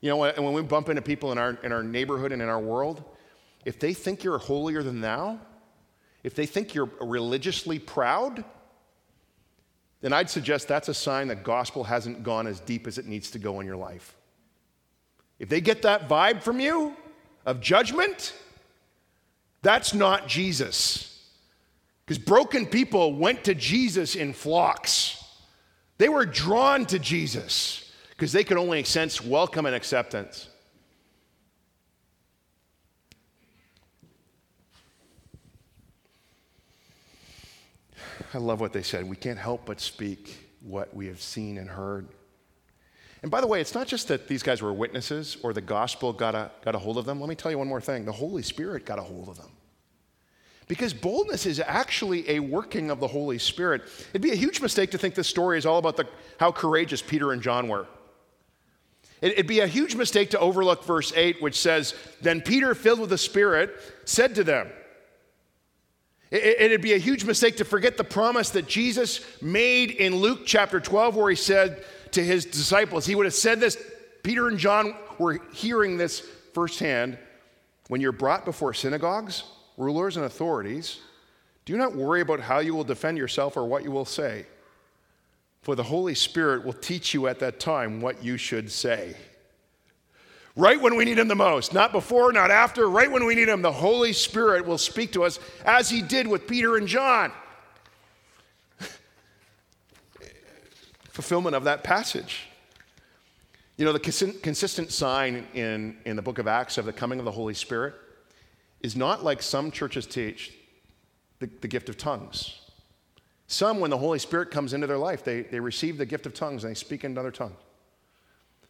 You 0.00 0.10
know, 0.10 0.24
and 0.24 0.44
when 0.44 0.54
we 0.54 0.62
bump 0.62 0.88
into 0.88 1.02
people 1.02 1.32
in 1.32 1.38
our, 1.38 1.58
in 1.62 1.72
our 1.72 1.82
neighborhood 1.82 2.32
and 2.32 2.40
in 2.40 2.48
our 2.48 2.60
world, 2.60 3.02
if 3.64 3.78
they 3.78 3.92
think 3.92 4.22
you're 4.22 4.38
holier 4.38 4.82
than 4.82 5.00
thou, 5.00 5.38
if 6.22 6.34
they 6.34 6.46
think 6.46 6.74
you're 6.74 6.90
religiously 7.00 7.78
proud, 7.78 8.44
then 10.00 10.12
I'd 10.12 10.30
suggest 10.30 10.68
that's 10.68 10.88
a 10.88 10.94
sign 10.94 11.28
that 11.28 11.42
gospel 11.42 11.84
hasn't 11.84 12.22
gone 12.22 12.46
as 12.46 12.60
deep 12.60 12.86
as 12.86 12.98
it 12.98 13.06
needs 13.06 13.30
to 13.32 13.38
go 13.38 13.60
in 13.60 13.66
your 13.66 13.76
life. 13.76 14.14
If 15.38 15.48
they 15.48 15.60
get 15.60 15.82
that 15.82 16.08
vibe 16.08 16.42
from 16.42 16.60
you 16.60 16.96
of 17.44 17.60
judgment, 17.60 18.34
that's 19.62 19.94
not 19.94 20.28
Jesus. 20.28 21.07
Because 22.08 22.24
broken 22.24 22.64
people 22.64 23.12
went 23.12 23.44
to 23.44 23.54
Jesus 23.54 24.14
in 24.14 24.32
flocks. 24.32 25.22
They 25.98 26.08
were 26.08 26.24
drawn 26.24 26.86
to 26.86 26.98
Jesus 26.98 27.92
because 28.08 28.32
they 28.32 28.44
could 28.44 28.56
only 28.56 28.82
sense 28.84 29.22
welcome 29.22 29.66
and 29.66 29.74
acceptance. 29.74 30.48
I 38.32 38.38
love 38.38 38.62
what 38.62 38.72
they 38.72 38.82
said. 38.82 39.06
We 39.06 39.16
can't 39.16 39.38
help 39.38 39.66
but 39.66 39.78
speak 39.78 40.48
what 40.62 40.96
we 40.96 41.08
have 41.08 41.20
seen 41.20 41.58
and 41.58 41.68
heard. 41.68 42.08
And 43.20 43.30
by 43.30 43.42
the 43.42 43.46
way, 43.46 43.60
it's 43.60 43.74
not 43.74 43.86
just 43.86 44.08
that 44.08 44.28
these 44.28 44.42
guys 44.42 44.62
were 44.62 44.72
witnesses 44.72 45.36
or 45.42 45.52
the 45.52 45.60
gospel 45.60 46.14
got 46.14 46.34
a, 46.34 46.50
got 46.64 46.74
a 46.74 46.78
hold 46.78 46.96
of 46.96 47.04
them. 47.04 47.20
Let 47.20 47.28
me 47.28 47.34
tell 47.34 47.50
you 47.50 47.58
one 47.58 47.68
more 47.68 47.82
thing 47.82 48.06
the 48.06 48.12
Holy 48.12 48.42
Spirit 48.42 48.86
got 48.86 48.98
a 48.98 49.02
hold 49.02 49.28
of 49.28 49.36
them. 49.36 49.50
Because 50.68 50.92
boldness 50.92 51.46
is 51.46 51.60
actually 51.60 52.28
a 52.30 52.40
working 52.40 52.90
of 52.90 53.00
the 53.00 53.08
Holy 53.08 53.38
Spirit. 53.38 53.82
It'd 54.10 54.22
be 54.22 54.32
a 54.32 54.36
huge 54.36 54.60
mistake 54.60 54.90
to 54.90 54.98
think 54.98 55.14
this 55.14 55.26
story 55.26 55.56
is 55.56 55.64
all 55.64 55.78
about 55.78 55.96
the, 55.96 56.06
how 56.38 56.52
courageous 56.52 57.00
Peter 57.00 57.32
and 57.32 57.40
John 57.40 57.68
were. 57.68 57.86
It'd 59.20 59.48
be 59.48 59.60
a 59.60 59.66
huge 59.66 59.96
mistake 59.96 60.30
to 60.30 60.38
overlook 60.38 60.84
verse 60.84 61.12
8, 61.16 61.42
which 61.42 61.58
says, 61.58 61.94
Then 62.20 62.40
Peter, 62.40 62.74
filled 62.74 63.00
with 63.00 63.10
the 63.10 63.18
Spirit, 63.18 63.74
said 64.04 64.36
to 64.36 64.44
them, 64.44 64.68
It'd 66.30 66.82
be 66.82 66.92
a 66.92 66.98
huge 66.98 67.24
mistake 67.24 67.56
to 67.56 67.64
forget 67.64 67.96
the 67.96 68.04
promise 68.04 68.50
that 68.50 68.68
Jesus 68.68 69.24
made 69.40 69.90
in 69.90 70.14
Luke 70.14 70.40
chapter 70.44 70.78
12, 70.78 71.16
where 71.16 71.30
he 71.30 71.36
said 71.36 71.84
to 72.12 72.22
his 72.22 72.44
disciples, 72.44 73.06
He 73.06 73.14
would 73.14 73.26
have 73.26 73.34
said 73.34 73.58
this, 73.58 73.78
Peter 74.22 74.46
and 74.46 74.58
John 74.58 74.94
were 75.18 75.40
hearing 75.52 75.96
this 75.96 76.20
firsthand. 76.52 77.18
When 77.88 78.02
you're 78.02 78.12
brought 78.12 78.44
before 78.44 78.74
synagogues, 78.74 79.42
rulers, 79.78 80.16
and 80.16 80.26
authorities, 80.26 80.98
do 81.64 81.76
not 81.76 81.94
worry 81.94 82.20
about 82.20 82.40
how 82.40 82.58
you 82.58 82.74
will 82.74 82.84
defend 82.84 83.16
yourself 83.16 83.56
or 83.56 83.64
what 83.64 83.84
you 83.84 83.90
will 83.90 84.04
say, 84.04 84.44
for 85.62 85.74
the 85.74 85.82
Holy 85.82 86.14
Spirit 86.14 86.64
will 86.64 86.72
teach 86.72 87.14
you 87.14 87.28
at 87.28 87.38
that 87.38 87.60
time 87.60 88.00
what 88.00 88.22
you 88.22 88.36
should 88.36 88.70
say. 88.70 89.14
Right 90.56 90.80
when 90.80 90.96
we 90.96 91.04
need 91.04 91.18
Him 91.18 91.28
the 91.28 91.36
most, 91.36 91.72
not 91.72 91.92
before, 91.92 92.32
not 92.32 92.50
after, 92.50 92.90
right 92.90 93.10
when 93.10 93.24
we 93.24 93.36
need 93.36 93.48
Him, 93.48 93.62
the 93.62 93.70
Holy 93.70 94.12
Spirit 94.12 94.66
will 94.66 94.78
speak 94.78 95.12
to 95.12 95.22
us 95.24 95.38
as 95.64 95.88
He 95.88 96.02
did 96.02 96.26
with 96.26 96.48
Peter 96.48 96.76
and 96.76 96.88
John. 96.88 97.30
Fulfillment 101.10 101.54
of 101.54 101.64
that 101.64 101.84
passage. 101.84 102.48
You 103.76 103.84
know, 103.84 103.92
the 103.92 104.00
consistent 104.00 104.90
sign 104.90 105.46
in, 105.54 105.98
in 106.04 106.16
the 106.16 106.22
book 106.22 106.38
of 106.38 106.48
Acts 106.48 106.78
of 106.78 106.84
the 106.84 106.92
coming 106.92 107.20
of 107.20 107.24
the 107.24 107.30
Holy 107.30 107.54
Spirit 107.54 107.94
is 108.80 108.96
not 108.96 109.24
like 109.24 109.42
some 109.42 109.70
churches 109.70 110.06
teach 110.06 110.54
the, 111.38 111.48
the 111.60 111.68
gift 111.68 111.88
of 111.88 111.96
tongues. 111.96 112.60
Some, 113.46 113.80
when 113.80 113.90
the 113.90 113.98
Holy 113.98 114.18
Spirit 114.18 114.50
comes 114.50 114.74
into 114.74 114.86
their 114.86 114.98
life, 114.98 115.24
they, 115.24 115.42
they 115.42 115.58
receive 115.58 115.96
the 115.96 116.06
gift 116.06 116.26
of 116.26 116.34
tongues 116.34 116.64
and 116.64 116.70
they 116.70 116.78
speak 116.78 117.04
in 117.04 117.12
another 117.12 117.30
tongue. 117.30 117.56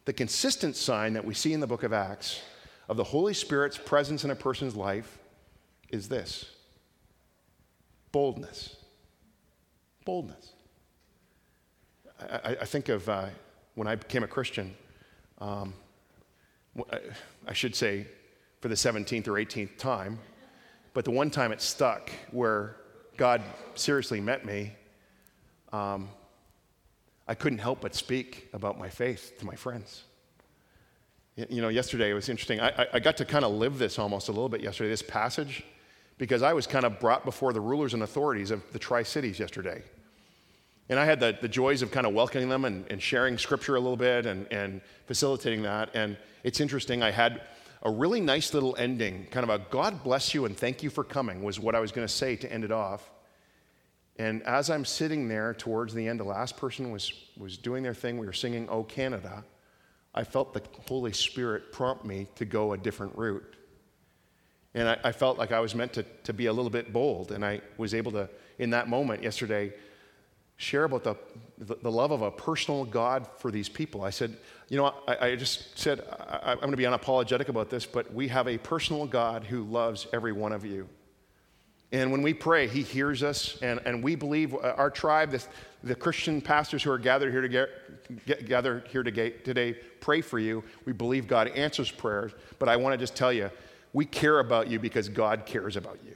The 0.05 0.13
consistent 0.13 0.75
sign 0.75 1.13
that 1.13 1.25
we 1.25 1.33
see 1.33 1.53
in 1.53 1.59
the 1.59 1.67
book 1.67 1.83
of 1.83 1.93
Acts 1.93 2.41
of 2.87 2.97
the 2.97 3.03
Holy 3.03 3.33
Spirit's 3.33 3.77
presence 3.77 4.23
in 4.23 4.31
a 4.31 4.35
person's 4.35 4.75
life 4.75 5.19
is 5.89 6.09
this 6.09 6.45
boldness. 8.11 8.75
Boldness. 10.05 10.53
I, 12.21 12.57
I 12.61 12.65
think 12.65 12.89
of 12.89 13.07
uh, 13.07 13.27
when 13.75 13.87
I 13.87 13.95
became 13.95 14.23
a 14.23 14.27
Christian, 14.27 14.75
um, 15.39 15.73
I 17.47 17.53
should 17.53 17.75
say 17.75 18.07
for 18.59 18.67
the 18.67 18.75
17th 18.75 19.27
or 19.27 19.33
18th 19.33 19.77
time. 19.77 20.19
But 20.93 21.05
the 21.05 21.11
one 21.11 21.29
time 21.29 21.51
it 21.51 21.61
stuck 21.61 22.11
where 22.31 22.75
God 23.17 23.41
seriously 23.75 24.19
met 24.19 24.45
me, 24.45 24.73
um, 25.71 26.09
I 27.27 27.35
couldn't 27.35 27.59
help 27.59 27.81
but 27.81 27.93
speak 27.93 28.49
about 28.53 28.79
my 28.79 28.89
faith 28.89 29.33
to 29.39 29.45
my 29.45 29.55
friends. 29.55 30.03
You 31.35 31.61
know, 31.61 31.69
yesterday 31.69 32.09
it 32.09 32.13
was 32.13 32.27
interesting. 32.27 32.59
I, 32.59 32.87
I 32.91 32.99
got 32.99 33.15
to 33.17 33.25
kind 33.25 33.45
of 33.45 33.51
live 33.53 33.77
this 33.77 33.97
almost 33.97 34.27
a 34.27 34.31
little 34.31 34.49
bit 34.49 34.61
yesterday, 34.61 34.89
this 34.89 35.01
passage, 35.01 35.63
because 36.17 36.41
I 36.41 36.51
was 36.51 36.67
kind 36.67 36.85
of 36.85 36.99
brought 36.99 37.23
before 37.23 37.53
the 37.53 37.61
rulers 37.61 37.93
and 37.93 38.03
authorities 38.03 38.51
of 38.51 38.61
the 38.73 38.79
Tri 38.79 39.03
Cities 39.03 39.39
yesterday. 39.39 39.83
And 40.89 40.99
I 40.99 41.05
had 41.05 41.19
the, 41.19 41.37
the 41.39 41.47
joys 41.47 41.81
of 41.81 41.91
kind 41.91 42.07
of 42.07 42.13
welcoming 42.13 42.49
them 42.49 42.65
and, 42.65 42.83
and 42.89 43.01
sharing 43.01 43.37
scripture 43.37 43.75
a 43.75 43.79
little 43.79 43.95
bit 43.95 44.25
and, 44.25 44.51
and 44.51 44.81
facilitating 45.05 45.61
that. 45.61 45.91
And 45.93 46.17
it's 46.43 46.59
interesting, 46.59 47.03
I 47.03 47.11
had 47.11 47.41
a 47.81 47.89
really 47.89 48.19
nice 48.19 48.53
little 48.53 48.75
ending, 48.77 49.27
kind 49.31 49.43
of 49.43 49.49
a 49.49 49.63
God 49.69 50.03
bless 50.03 50.33
you 50.33 50.45
and 50.45 50.55
thank 50.57 50.83
you 50.83 50.89
for 50.89 51.03
coming, 51.03 51.43
was 51.43 51.59
what 51.59 51.75
I 51.75 51.79
was 51.79 51.91
going 51.91 52.07
to 52.07 52.13
say 52.13 52.35
to 52.35 52.51
end 52.51 52.63
it 52.63 52.71
off. 52.71 53.09
And 54.17 54.43
as 54.43 54.69
I'm 54.69 54.83
sitting 54.83 55.29
there 55.29 55.53
towards 55.53 55.93
the 55.93 56.05
end, 56.07 56.19
the 56.19 56.25
last 56.25 56.57
person 56.57 56.91
was, 56.91 57.13
was 57.37 57.57
doing 57.57 57.83
their 57.83 57.93
thing. 57.93 58.17
We 58.17 58.25
were 58.25 58.33
singing 58.33 58.67
Oh 58.69 58.83
Canada. 58.83 59.45
I 60.13 60.25
felt 60.25 60.53
the 60.53 60.61
Holy 60.87 61.13
Spirit 61.13 61.71
prompt 61.71 62.03
me 62.03 62.27
to 62.35 62.43
go 62.43 62.73
a 62.73 62.77
different 62.77 63.15
route. 63.15 63.55
And 64.73 64.89
I, 64.89 64.97
I 65.05 65.11
felt 65.13 65.37
like 65.37 65.53
I 65.53 65.61
was 65.61 65.73
meant 65.73 65.93
to, 65.93 66.03
to 66.23 66.33
be 66.33 66.47
a 66.47 66.53
little 66.53 66.69
bit 66.69 66.91
bold. 66.91 67.31
And 67.31 67.45
I 67.45 67.61
was 67.77 67.93
able 67.93 68.11
to, 68.11 68.29
in 68.57 68.71
that 68.71 68.89
moment 68.89 69.23
yesterday, 69.23 69.71
share 70.57 70.83
about 70.83 71.05
the, 71.05 71.15
the, 71.57 71.75
the, 71.75 71.91
love 71.91 72.11
of 72.11 72.21
a 72.21 72.29
personal 72.29 72.83
God 72.83 73.25
for 73.37 73.49
these 73.49 73.69
people. 73.69 74.03
I 74.03 74.09
said, 74.09 74.35
you 74.69 74.77
know, 74.77 74.93
I, 75.07 75.29
I 75.29 75.35
just 75.35 75.77
said, 75.77 76.01
I, 76.09 76.51
I'm 76.51 76.59
going 76.59 76.71
to 76.71 76.77
be 76.77 76.83
unapologetic 76.83 77.49
about 77.49 77.69
this, 77.69 77.85
but 77.85 78.13
we 78.13 78.27
have 78.27 78.47
a 78.47 78.57
personal 78.57 79.07
God 79.07 79.43
who 79.43 79.63
loves 79.63 80.07
every 80.13 80.31
one 80.31 80.51
of 80.51 80.63
you. 80.63 80.87
And 81.91 82.11
when 82.11 82.21
we 82.21 82.35
pray, 82.35 82.67
He 82.67 82.83
hears 82.83 83.23
us, 83.23 83.57
and, 83.63 83.79
and 83.85 84.03
we 84.03 84.13
believe 84.13 84.53
uh, 84.53 84.75
our 84.77 84.91
tribe, 84.91 85.31
the, 85.31 85.43
the 85.83 85.95
Christian 85.95 86.39
pastors 86.39 86.83
who 86.83 86.91
are 86.91 86.99
gathered 86.99 87.31
here, 87.31 87.41
to 87.41 87.49
get, 87.49 87.69
get, 88.25 88.45
gathered 88.45 88.87
here 88.87 89.01
today, 89.01 89.75
pray 89.99 90.21
for 90.21 90.37
you. 90.37 90.63
We 90.85 90.93
believe 90.93 91.27
God 91.27 91.47
answers 91.49 91.89
prayers, 91.89 92.31
but 92.59 92.69
I 92.69 92.75
want 92.75 92.93
to 92.93 92.97
just 92.97 93.15
tell 93.15 93.33
you, 93.33 93.49
we 93.91 94.05
care 94.05 94.37
about 94.37 94.69
you 94.69 94.77
because 94.77 95.09
God 95.09 95.47
cares 95.47 95.75
about 95.75 95.97
you. 96.05 96.15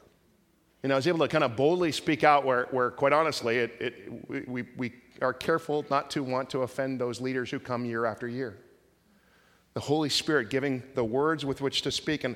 And 0.84 0.94
I 0.94 0.96
was 0.96 1.08
able 1.08 1.20
to 1.20 1.28
kind 1.28 1.44
of 1.44 1.56
boldly 1.56 1.92
speak 1.92 2.24
out 2.24 2.46
where, 2.46 2.68
where 2.70 2.92
quite 2.92 3.14
honestly, 3.14 3.58
it, 3.58 3.72
it, 3.80 4.48
we, 4.48 4.66
we 4.78 4.94
are 5.24 5.34
careful 5.34 5.86
not 5.90 6.10
to 6.12 6.24
want 6.24 6.50
to 6.52 6.60
offend 6.60 7.00
those 7.00 7.22
leaders 7.22 7.52
who 7.52 7.60
come 7.60 7.86
year 7.86 8.06
after 8.06 8.28
year. 8.28 8.58
The 9.74 9.80
Holy 9.80 10.10
Spirit 10.10 10.50
giving 10.50 10.84
the 10.96 11.04
words 11.04 11.46
with 11.46 11.62
which 11.62 11.82
to 11.84 11.92
speak. 11.92 12.24
And, 12.24 12.36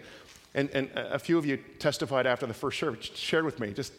and, 0.54 0.70
and 0.72 0.90
a 0.96 1.20
few 1.20 1.38
of 1.38 1.46
you 1.46 1.58
testified 1.80 2.26
after 2.26 2.46
the 2.46 2.54
first 2.54 2.80
service, 2.80 3.06
shared 3.14 3.46
with 3.46 3.60
me 3.60 3.72
just 3.72 3.94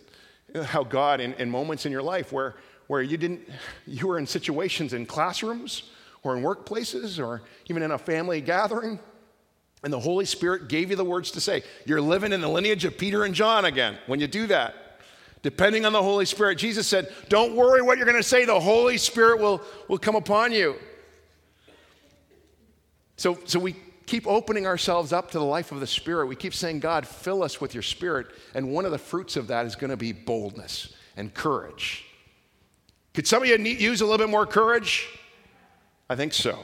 how 0.64 0.82
God, 0.82 1.20
in, 1.20 1.34
in 1.34 1.50
moments 1.50 1.86
in 1.86 1.92
your 1.92 2.02
life 2.02 2.32
where, 2.32 2.56
where 2.86 3.02
you 3.02 3.16
didn't, 3.16 3.48
you 3.86 4.06
were 4.08 4.18
in 4.18 4.26
situations 4.26 4.92
in 4.92 5.06
classrooms 5.06 5.90
or 6.22 6.36
in 6.36 6.42
workplaces 6.42 7.24
or 7.24 7.42
even 7.68 7.82
in 7.82 7.92
a 7.92 7.98
family 7.98 8.40
gathering 8.40 8.98
and 9.84 9.92
the 9.92 10.00
Holy 10.00 10.24
Spirit 10.24 10.68
gave 10.68 10.90
you 10.90 10.96
the 10.96 11.04
words 11.04 11.30
to 11.32 11.40
say. 11.40 11.62
You're 11.86 12.00
living 12.00 12.32
in 12.32 12.40
the 12.40 12.48
lineage 12.48 12.84
of 12.84 12.98
Peter 12.98 13.24
and 13.24 13.34
John 13.34 13.64
again 13.64 13.96
when 14.06 14.20
you 14.20 14.26
do 14.26 14.46
that. 14.48 14.74
Depending 15.42 15.86
on 15.86 15.92
the 15.92 16.02
Holy 16.02 16.24
Spirit, 16.24 16.58
Jesus 16.58 16.86
said, 16.86 17.12
Don't 17.28 17.54
worry 17.54 17.82
what 17.82 17.96
you're 17.96 18.06
going 18.06 18.16
to 18.16 18.22
say, 18.22 18.44
the 18.44 18.58
Holy 18.58 18.98
Spirit 18.98 19.40
will, 19.40 19.62
will 19.86 19.98
come 19.98 20.16
upon 20.16 20.52
you. 20.52 20.76
So, 23.16 23.38
so 23.44 23.58
we 23.58 23.76
keep 24.06 24.26
opening 24.26 24.66
ourselves 24.66 25.12
up 25.12 25.30
to 25.32 25.38
the 25.38 25.44
life 25.44 25.70
of 25.70 25.80
the 25.80 25.86
Spirit. 25.86 26.26
We 26.26 26.36
keep 26.36 26.54
saying, 26.54 26.80
God, 26.80 27.06
fill 27.06 27.42
us 27.42 27.60
with 27.60 27.74
your 27.74 27.82
Spirit. 27.82 28.28
And 28.54 28.72
one 28.72 28.84
of 28.84 28.90
the 28.90 28.98
fruits 28.98 29.36
of 29.36 29.48
that 29.48 29.66
is 29.66 29.76
going 29.76 29.90
to 29.90 29.96
be 29.96 30.12
boldness 30.12 30.94
and 31.16 31.32
courage. 31.32 32.04
Could 33.14 33.26
some 33.26 33.42
of 33.42 33.48
you 33.48 33.56
use 33.56 34.00
a 34.00 34.04
little 34.04 34.18
bit 34.18 34.30
more 34.30 34.46
courage? 34.46 35.08
I 36.08 36.16
think 36.16 36.32
so. 36.32 36.58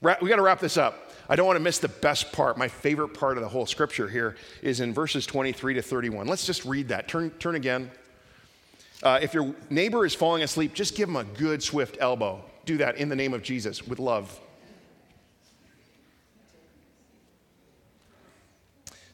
We 0.00 0.28
got 0.28 0.36
to 0.36 0.42
wrap 0.42 0.60
this 0.60 0.76
up. 0.76 1.01
I 1.28 1.36
don't 1.36 1.46
want 1.46 1.56
to 1.56 1.62
miss 1.62 1.78
the 1.78 1.88
best 1.88 2.32
part. 2.32 2.58
My 2.58 2.68
favorite 2.68 3.10
part 3.10 3.36
of 3.36 3.42
the 3.42 3.48
whole 3.48 3.66
scripture 3.66 4.08
here 4.08 4.36
is 4.62 4.80
in 4.80 4.92
verses 4.92 5.26
23 5.26 5.74
to 5.74 5.82
31. 5.82 6.26
Let's 6.26 6.46
just 6.46 6.64
read 6.64 6.88
that. 6.88 7.08
Turn, 7.08 7.30
turn 7.32 7.54
again. 7.54 7.90
Uh, 9.02 9.18
if 9.20 9.34
your 9.34 9.54
neighbor 9.70 10.06
is 10.06 10.14
falling 10.14 10.42
asleep, 10.42 10.74
just 10.74 10.94
give 10.94 11.08
him 11.08 11.16
a 11.16 11.24
good, 11.24 11.62
swift 11.62 11.96
elbow. 12.00 12.44
Do 12.64 12.76
that 12.78 12.96
in 12.96 13.08
the 13.08 13.16
name 13.16 13.34
of 13.34 13.42
Jesus 13.42 13.86
with 13.86 13.98
love. 13.98 14.38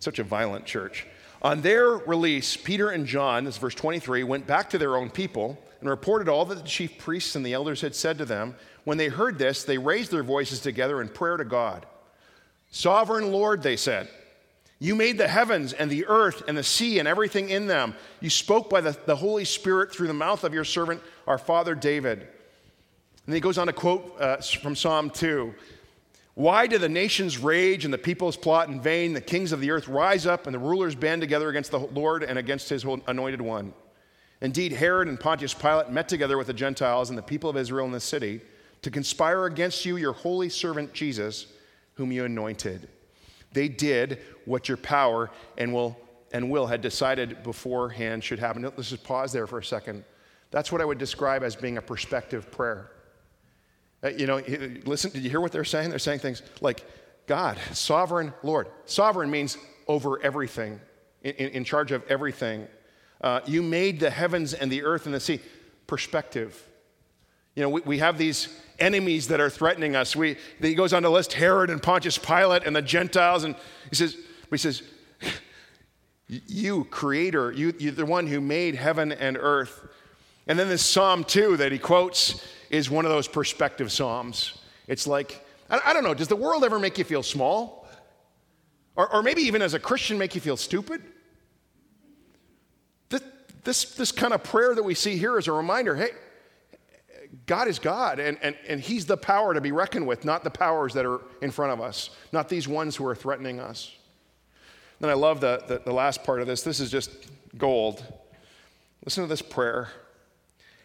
Such 0.01 0.19
a 0.19 0.25
violent 0.25 0.67
church. 0.67 1.07
On 1.41 1.61
their 1.63 1.91
release, 1.91 2.57
Peter 2.57 2.91
and 2.91 3.07
John, 3.07 3.45
this 3.45 3.55
is 3.55 3.61
verse 3.61 3.75
23, 3.75 4.25
went 4.25 4.47
back 4.47 4.71
to 4.71 4.79
their 4.79 4.97
own 4.97 5.09
people 5.09 5.59
and 5.81 5.89
reported 5.89 6.29
all 6.29 6.45
that 6.45 6.57
the 6.57 6.69
chief 6.69 6.99
priests 6.99 7.37
and 7.37 7.47
the 7.47 7.53
elders 7.53 7.81
had 7.81 7.95
said 7.95 8.19
to 8.19 8.25
them. 8.25 8.57
When 8.85 8.99
they 8.99 9.09
heard 9.09 9.39
this, 9.39 9.65
they 9.65 9.79
raised 9.79 10.11
their 10.11 10.23
voices 10.23 10.61
together 10.61 11.01
in 11.01 11.09
prayer 11.09 11.37
to 11.37 11.45
God. 11.45 11.87
Sovereign 12.71 13.33
Lord, 13.33 13.62
they 13.62 13.77
said, 13.77 14.09
you 14.81 14.95
made 14.95 15.19
the 15.19 15.27
heavens 15.27 15.73
and 15.73 15.91
the 15.91 16.07
earth 16.07 16.45
and 16.47 16.57
the 16.57 16.62
sea 16.62 17.01
and 17.01 17.09
everything 17.09 17.49
in 17.49 17.66
them. 17.66 17.95
You 18.21 18.31
spoke 18.31 18.71
by 18.71 18.81
the, 18.81 18.97
the 19.07 19.16
Holy 19.16 19.45
Spirit 19.45 19.93
through 19.93 20.07
the 20.07 20.14
mouth 20.14 20.45
of 20.45 20.55
your 20.55 20.64
servant, 20.64 21.03
our 21.27 21.39
father 21.39 21.75
David. 21.75 22.29
And 23.27 23.35
he 23.35 23.41
goes 23.41 23.59
on 23.59 23.66
to 23.66 23.73
quote 23.73 24.16
uh, 24.21 24.37
from 24.37 24.77
Psalm 24.77 25.11
2 25.11 25.53
Why 26.35 26.69
do 26.69 26.79
the 26.79 26.89
nations 26.89 27.39
rage 27.39 27.85
and 27.85 27.93
the 27.93 27.99
peoples 27.99 28.37
plot 28.37 28.69
in 28.69 28.81
vain? 28.81 29.14
The 29.14 29.21
kings 29.21 29.51
of 29.51 29.61
the 29.61 29.73
earth 29.73 29.89
rise 29.89 30.27
up 30.27 30.47
and 30.47 30.55
the 30.55 30.61
rulers 30.61 30.95
band 30.95 31.23
together 31.23 31.49
against 31.49 31.73
the 31.73 31.81
Lord 31.81 32.23
and 32.23 32.39
against 32.39 32.69
his 32.69 32.85
anointed 33.09 33.41
one. 33.41 33.75
Indeed, 34.41 34.71
Herod 34.71 35.09
and 35.09 35.19
Pontius 35.19 35.55
Pilate 35.55 35.91
met 35.91 36.09
together 36.09 36.39
with 36.39 36.47
the 36.47 36.53
Gentiles 36.53 37.09
and 37.09 37.19
the 37.19 37.23
people 37.23 37.51
of 37.51 37.57
Israel 37.57 37.87
in 37.87 37.93
the 37.93 37.99
city 37.99 38.41
to 38.83 38.93
conspire 38.93 39.47
against 39.47 39.85
you, 39.85 39.97
your 39.97 40.12
holy 40.12 40.49
servant 40.49 40.93
Jesus, 40.93 41.49
whom 41.99 42.13
you 42.13 42.25
anointed. 42.25 42.89
They 43.53 43.69
did 43.69 44.21
what 44.45 44.69
your 44.69 44.77
power 44.77 45.31
and 45.59 45.75
will, 45.75 45.99
and 46.33 46.49
will 46.49 46.69
had 46.69 46.81
decided 46.81 47.43
beforehand 47.43 48.23
should 48.23 48.39
happen. 48.39 48.63
Let's 48.63 48.91
just 48.91 49.03
pause 49.03 49.33
there 49.33 49.49
for 49.49 49.59
a 49.59 49.65
second. 49.65 50.05
That's 50.53 50.71
what 50.71 50.81
I 50.81 50.85
would 50.85 50.99
describe 50.99 51.43
as 51.43 51.57
being 51.57 51.77
a 51.77 51.83
perspective 51.83 52.51
prayer. 52.53 52.93
Uh, 54.03 54.11
you 54.11 54.29
know, 54.29 54.41
listen, 54.85 55.11
did 55.11 55.25
you 55.25 55.29
hear 55.29 55.41
what 55.41 55.51
they're 55.51 55.65
saying? 55.65 55.91
They're 55.91 55.99
saying 55.99 56.21
things 56.21 56.41
like, 56.61 56.87
God, 57.27 57.59
sovereign 57.73 58.33
Lord. 58.45 58.69
Sovereign 58.85 59.29
means 59.29 59.59
over 59.89 60.23
everything, 60.23 60.81
in, 61.25 61.33
in 61.33 61.65
charge 61.65 61.91
of 61.91 62.05
everything. 62.09 62.69
Uh, 63.21 63.41
you 63.45 63.61
made 63.61 63.99
the 63.99 64.11
heavens 64.11 64.55
and 64.55 64.71
the 64.71 64.85
earth 64.85 65.07
and 65.07 65.15
the 65.15 65.21
sea. 65.21 65.41
Perspective. 65.89 66.65
You 67.57 67.65
know, 67.65 67.71
we, 67.71 67.81
we 67.81 67.99
have 67.99 68.19
these 68.19 68.57
enemies 68.79 69.29
that 69.29 69.41
are 69.41 69.51
threatening 69.51 69.97
us. 69.97 70.14
We, 70.14 70.37
he 70.61 70.74
goes 70.74 70.93
on 70.93 71.03
to 71.03 71.11
list 71.11 71.33
Herod 71.33 71.70
and 71.70 71.83
Pontius 71.83 72.18
Pilate 72.18 72.64
and 72.64 72.74
the 72.74 72.83
Gentiles, 72.83 73.45
and 73.45 73.55
he 73.91 73.97
says, 73.97 74.16
he 74.51 74.57
says, 74.57 74.83
you, 76.29 76.85
creator, 76.85 77.53
you, 77.53 77.74
you're 77.79 77.93
the 77.93 78.07
one 78.07 78.26
who 78.26 78.41
made 78.41 78.74
heaven 78.74 79.12
and 79.12 79.37
earth. 79.39 79.87
And 80.47 80.59
then 80.59 80.68
this 80.68 80.85
Psalm 80.85 81.24
2 81.24 81.59
that 81.59 81.72
he 81.72 81.79
quotes 81.79 82.47
is 82.70 82.91
one 82.91 83.05
of 83.05 83.11
those 83.11 83.29
perspective 83.29 83.91
Psalms. 83.91 84.59
It's 84.87 85.07
like, 85.07 85.45
I, 85.70 85.81
I 85.87 85.93
don't 85.93 86.05
know, 86.05 86.14
does 86.14 86.29
the 86.29 86.37
world 86.37 86.64
ever 86.64 86.79
make 86.79 86.99
you 86.99 87.05
feel 87.05 87.22
small? 87.22 87.87
Or, 88.97 89.12
or 89.12 89.22
maybe 89.22 89.43
even 89.43 89.62
as 89.62 89.74
a 89.74 89.79
Christian 89.79 90.18
make 90.18 90.35
you 90.35 90.41
feel 90.41 90.57
stupid? 90.57 91.03
This, 93.09 93.22
this, 93.64 93.95
this 93.95 94.12
kind 94.12 94.35
of 94.35 94.43
prayer 94.43 94.74
that 94.74 94.83
we 94.83 94.95
see 94.95 95.16
here 95.16 95.39
is 95.39 95.47
a 95.47 95.53
reminder 95.53 95.95
hey, 95.95 96.11
God 97.47 97.68
is 97.68 97.79
God, 97.79 98.18
and, 98.18 98.39
and, 98.43 98.57
and 98.66 98.81
He's 98.81 99.07
the 99.07 99.16
power 99.16 99.55
to 99.55 99.61
be 99.61 99.72
reckoned 99.72 100.07
with, 100.07 100.24
not 100.24 100.45
the 100.45 100.51
powers 100.51 100.95
that 100.95 101.05
are 101.05 101.20
in 101.43 101.51
front 101.51 101.72
of 101.72 101.81
us, 101.81 102.11
not 102.33 102.49
these 102.49 102.66
ones 102.66 102.97
who 102.97 103.07
are 103.07 103.14
threatening 103.14 103.61
us. 103.61 103.95
Then 105.01 105.11
I 105.11 105.14
love 105.14 105.41
the, 105.41 105.62
the, 105.66 105.79
the 105.85 105.93
last 105.93 106.24
part 106.24 106.41
of 106.41 106.47
this. 106.47 106.62
This 106.62 106.81
is 106.81 106.91
just 106.91 107.11
gold. 107.57 108.05
Listen 109.05 109.24
to 109.24 109.29
this 109.29 109.43
prayer. 109.43 109.89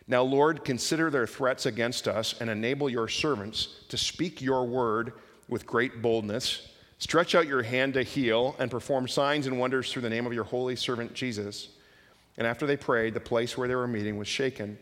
Now, 0.07 0.23
Lord, 0.23 0.65
consider 0.65 1.09
their 1.09 1.25
threats 1.25 1.65
against 1.65 2.07
us 2.07 2.35
and 2.39 2.49
enable 2.49 2.89
your 2.89 3.07
servants 3.07 3.69
to 3.89 3.97
speak 3.97 4.41
your 4.41 4.65
word 4.65 5.13
with 5.47 5.65
great 5.65 6.01
boldness. 6.01 6.67
Stretch 6.99 7.35
out 7.35 7.47
your 7.47 7.63
hand 7.63 7.93
to 7.95 8.03
heal 8.03 8.55
and 8.59 8.69
perform 8.69 9.07
signs 9.07 9.47
and 9.47 9.59
wonders 9.59 9.91
through 9.91 10.01
the 10.01 10.09
name 10.09 10.25
of 10.25 10.33
your 10.33 10.43
holy 10.43 10.75
servant 10.75 11.13
Jesus. 11.13 11.69
And 12.37 12.45
after 12.45 12.65
they 12.65 12.77
prayed, 12.77 13.13
the 13.13 13.19
place 13.19 13.57
where 13.57 13.67
they 13.67 13.75
were 13.75 13.87
meeting 13.87 14.17
was 14.17 14.27
shaken 14.27 14.77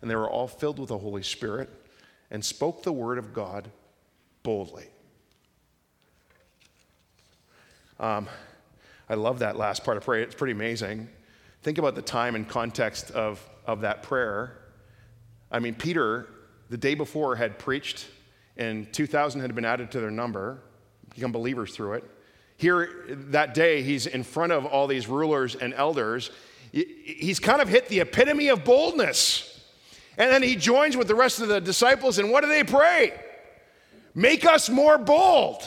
and 0.00 0.10
they 0.10 0.16
were 0.16 0.30
all 0.30 0.48
filled 0.48 0.78
with 0.78 0.88
the 0.88 0.98
Holy 0.98 1.22
Spirit 1.22 1.68
and 2.30 2.44
spoke 2.44 2.82
the 2.82 2.92
word 2.92 3.18
of 3.18 3.32
God 3.32 3.70
boldly. 4.42 4.86
Um, 7.98 8.28
I 9.08 9.14
love 9.14 9.40
that 9.40 9.56
last 9.56 9.84
part 9.84 9.96
of 9.96 10.04
prayer. 10.04 10.22
It's 10.22 10.34
pretty 10.34 10.52
amazing. 10.52 11.08
Think 11.62 11.78
about 11.78 11.94
the 11.94 12.02
time 12.02 12.34
and 12.34 12.48
context 12.48 13.10
of, 13.10 13.46
of 13.66 13.80
that 13.80 14.02
prayer. 14.02 14.58
I 15.50 15.58
mean, 15.58 15.74
Peter, 15.74 16.28
the 16.70 16.76
day 16.76 16.94
before, 16.94 17.34
had 17.34 17.58
preached, 17.58 18.06
and 18.56 18.92
2,000 18.92 19.40
had 19.40 19.54
been 19.54 19.64
added 19.64 19.90
to 19.92 20.00
their 20.00 20.10
number, 20.10 20.60
become 21.14 21.32
believers 21.32 21.74
through 21.74 21.94
it. 21.94 22.04
Here, 22.56 23.04
that 23.08 23.54
day, 23.54 23.82
he's 23.82 24.06
in 24.06 24.22
front 24.22 24.52
of 24.52 24.66
all 24.66 24.86
these 24.86 25.08
rulers 25.08 25.54
and 25.54 25.72
elders. 25.74 26.30
He's 26.72 27.38
kind 27.38 27.62
of 27.62 27.68
hit 27.68 27.88
the 27.88 28.00
epitome 28.00 28.48
of 28.48 28.64
boldness. 28.64 29.57
And 30.18 30.32
then 30.32 30.42
he 30.42 30.56
joins 30.56 30.96
with 30.96 31.06
the 31.06 31.14
rest 31.14 31.40
of 31.40 31.46
the 31.46 31.60
disciples, 31.60 32.18
and 32.18 32.30
what 32.30 32.42
do 32.42 32.48
they 32.48 32.64
pray? 32.64 33.12
Make 34.14 34.44
us 34.44 34.68
more 34.68 34.98
bold. 34.98 35.62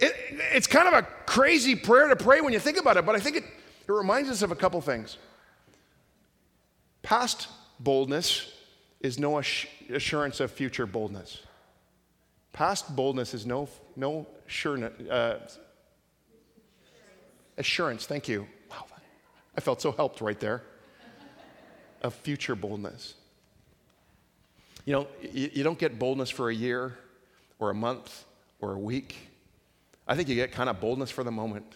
It, 0.00 0.12
it's 0.52 0.66
kind 0.66 0.88
of 0.88 0.94
a 0.94 1.02
crazy 1.26 1.76
prayer 1.76 2.08
to 2.08 2.16
pray 2.16 2.40
when 2.40 2.52
you 2.52 2.58
think 2.58 2.76
about 2.76 2.96
it, 2.96 3.06
but 3.06 3.14
I 3.14 3.20
think 3.20 3.36
it, 3.36 3.44
it 3.44 3.92
reminds 3.92 4.28
us 4.28 4.42
of 4.42 4.50
a 4.50 4.56
couple 4.56 4.80
things. 4.80 5.16
Past 7.02 7.46
boldness 7.78 8.52
is 9.00 9.16
no 9.16 9.38
assurance 9.38 10.40
of 10.40 10.50
future 10.50 10.86
boldness. 10.86 11.40
Past 12.52 12.96
boldness 12.96 13.32
is 13.32 13.46
no, 13.46 13.68
no 13.94 14.26
assurance, 14.48 15.08
uh, 15.08 15.48
assurance. 17.56 18.06
Thank 18.06 18.26
you. 18.26 18.48
Wow, 18.70 18.86
I 19.56 19.60
felt 19.60 19.80
so 19.80 19.92
helped 19.92 20.20
right 20.20 20.40
there 20.40 20.64
of 22.06 22.14
future 22.14 22.54
boldness. 22.54 23.14
You 24.84 24.92
know, 24.92 25.06
you, 25.32 25.64
don't 25.64 25.78
get 25.78 25.98
boldness 25.98 26.30
for 26.30 26.48
a 26.48 26.54
year 26.54 26.96
or 27.58 27.70
a 27.70 27.74
month 27.74 28.24
or 28.60 28.72
a 28.72 28.78
week. 28.78 29.16
I 30.06 30.14
think 30.14 30.28
you 30.28 30.36
get 30.36 30.52
kind 30.52 30.70
of 30.70 30.80
boldness 30.80 31.10
for 31.10 31.24
the 31.24 31.32
moment, 31.32 31.66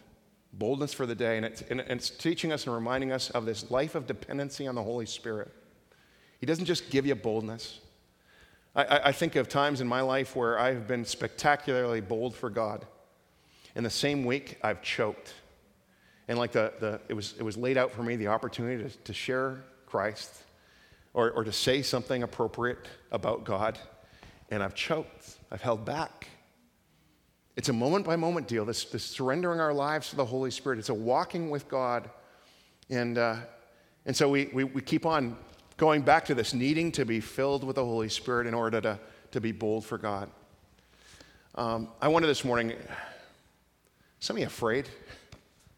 boldness 0.53 0.93
for 0.93 1.07
the 1.07 1.17
day. 1.17 1.37
And 1.37 1.45
it's, 1.45 1.63
and 1.63 1.81
it's 1.81 2.09
teaching 2.09 2.53
us 2.53 2.67
and 2.67 2.75
reminding 2.75 3.11
us 3.11 3.31
of 3.31 3.47
this 3.47 3.71
life 3.71 3.97
of 3.97 4.07
dependency 4.07 4.69
on 4.69 4.77
the 4.77 4.83
Holy 4.83 5.07
Spirit. 5.07 5.51
He 6.39 6.47
doesn't 6.47 6.67
just 6.67 6.89
give 6.91 7.05
you 7.05 7.17
boldness. 7.17 7.81
I, 8.77 9.01
I, 9.07 9.13
think 9.13 9.35
of 9.35 9.49
times 9.49 9.81
in 9.81 9.89
my 9.89 10.01
life 10.01 10.37
where 10.37 10.57
I've 10.57 10.87
been 10.87 11.05
spectacularly 11.05 12.01
bold 12.01 12.37
for 12.37 12.49
God. 12.49 12.87
In 13.75 13.83
the 13.83 13.91
same 13.91 14.25
week, 14.25 14.59
I've 14.63 14.81
choked. 14.83 15.35
And 16.29 16.39
like 16.39 16.53
the, 16.53 16.73
the 16.79 17.01
it, 17.09 17.15
was, 17.15 17.35
it 17.37 17.43
was 17.43 17.57
laid 17.57 17.77
out 17.77 17.91
for 17.91 18.05
me 18.05 18.15
the 18.15 18.29
opportunity 18.29 18.85
to, 18.85 18.97
to 18.99 19.13
share 19.13 19.65
Christ 19.91 20.33
or, 21.13 21.31
or 21.33 21.45
to 21.45 21.53
say 21.53 21.83
something 21.83 22.23
appropriate 22.23 22.87
about 23.11 23.45
God, 23.45 23.79
and 24.51 24.63
I've 24.63 24.75
choked, 24.75 25.37
I've 25.51 25.63
held 25.63 25.85
back. 25.85 26.29
It's 27.57 27.69
a 27.69 27.73
moment 27.73 28.07
by 28.07 28.17
moment 28.17 28.49
deal, 28.49 28.65
this, 28.65 28.85
this 28.85 29.05
surrendering 29.05 29.61
our 29.61 29.75
lives 29.75 30.11
to 30.11 30.17
the 30.17 30.25
Holy 30.25 30.51
Spirit. 30.51 30.79
It's 30.79 30.89
a 30.89 30.95
walking 30.95 31.51
with 31.51 31.69
God. 31.69 32.09
And, 32.89 33.19
uh, 33.19 33.37
and 34.07 34.17
so 34.17 34.29
we, 34.29 34.49
we, 34.53 34.65
we 34.65 34.81
keep 34.81 35.05
on 35.05 35.37
going 35.77 36.03
back 36.03 36.25
to 36.27 36.35
this 36.35 36.55
needing 36.55 36.93
to 36.93 37.05
be 37.05 37.21
filled 37.21 37.65
with 37.65 37.77
the 37.77 37.85
Holy 37.85 38.09
Spirit 38.09 38.47
in 38.47 38.55
order 38.55 38.81
to, 38.81 39.01
to 39.33 39.41
be 39.41 39.53
bold 39.53 39.85
for 39.85 39.99
God. 39.99 40.31
Um, 41.57 41.89
I 42.01 42.09
wonder 42.09 42.29
this 42.29 42.45
morning, 42.45 42.73
some 44.21 44.37
of 44.37 44.41
you 44.41 44.47
afraid? 44.47 44.89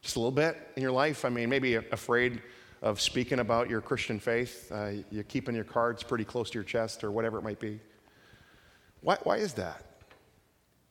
Just 0.02 0.16
a 0.16 0.18
little 0.18 0.30
bit 0.30 0.56
in 0.76 0.82
your 0.82 0.92
life? 0.92 1.24
I 1.24 1.30
mean, 1.30 1.48
maybe 1.48 1.74
afraid 1.74 2.42
of 2.82 3.00
speaking 3.00 3.38
about 3.38 3.70
your 3.70 3.80
Christian 3.80 4.18
faith. 4.18 4.70
Uh, 4.72 4.90
you're 5.10 5.22
keeping 5.22 5.54
your 5.54 5.64
cards 5.64 6.02
pretty 6.02 6.24
close 6.24 6.50
to 6.50 6.54
your 6.54 6.64
chest 6.64 7.04
or 7.04 7.12
whatever 7.12 7.38
it 7.38 7.42
might 7.42 7.60
be. 7.60 7.80
Why, 9.00 9.16
why 9.22 9.36
is 9.36 9.54
that? 9.54 9.84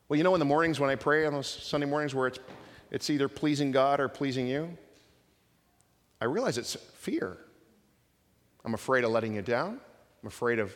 Well, 0.08 0.16
you 0.16 0.24
know, 0.24 0.34
in 0.34 0.38
the 0.38 0.46
mornings 0.46 0.80
when 0.80 0.90
I 0.90 0.94
pray 0.96 1.26
on 1.26 1.34
those 1.34 1.46
Sunday 1.46 1.86
mornings 1.86 2.14
where 2.14 2.28
it's, 2.28 2.38
it's 2.90 3.10
either 3.10 3.28
pleasing 3.28 3.72
God 3.72 4.00
or 4.00 4.08
pleasing 4.08 4.46
you, 4.46 4.76
I 6.20 6.24
realize 6.24 6.56
it's 6.56 6.74
fear. 6.74 7.36
I'm 8.64 8.74
afraid 8.74 9.04
of 9.04 9.10
letting 9.10 9.34
you 9.34 9.42
down. 9.42 9.78
I'm 10.22 10.28
afraid 10.28 10.60
of 10.60 10.74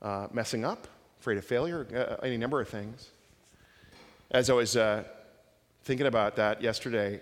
uh, 0.00 0.28
messing 0.32 0.64
up, 0.64 0.88
afraid 1.20 1.36
of 1.36 1.44
failure, 1.44 1.86
uh, 1.94 2.24
any 2.24 2.36
number 2.36 2.60
of 2.60 2.68
things. 2.68 3.10
As 4.30 4.50
I 4.50 4.54
was 4.54 4.76
uh, 4.76 5.04
thinking 5.82 6.06
about 6.06 6.36
that 6.36 6.62
yesterday, 6.62 7.20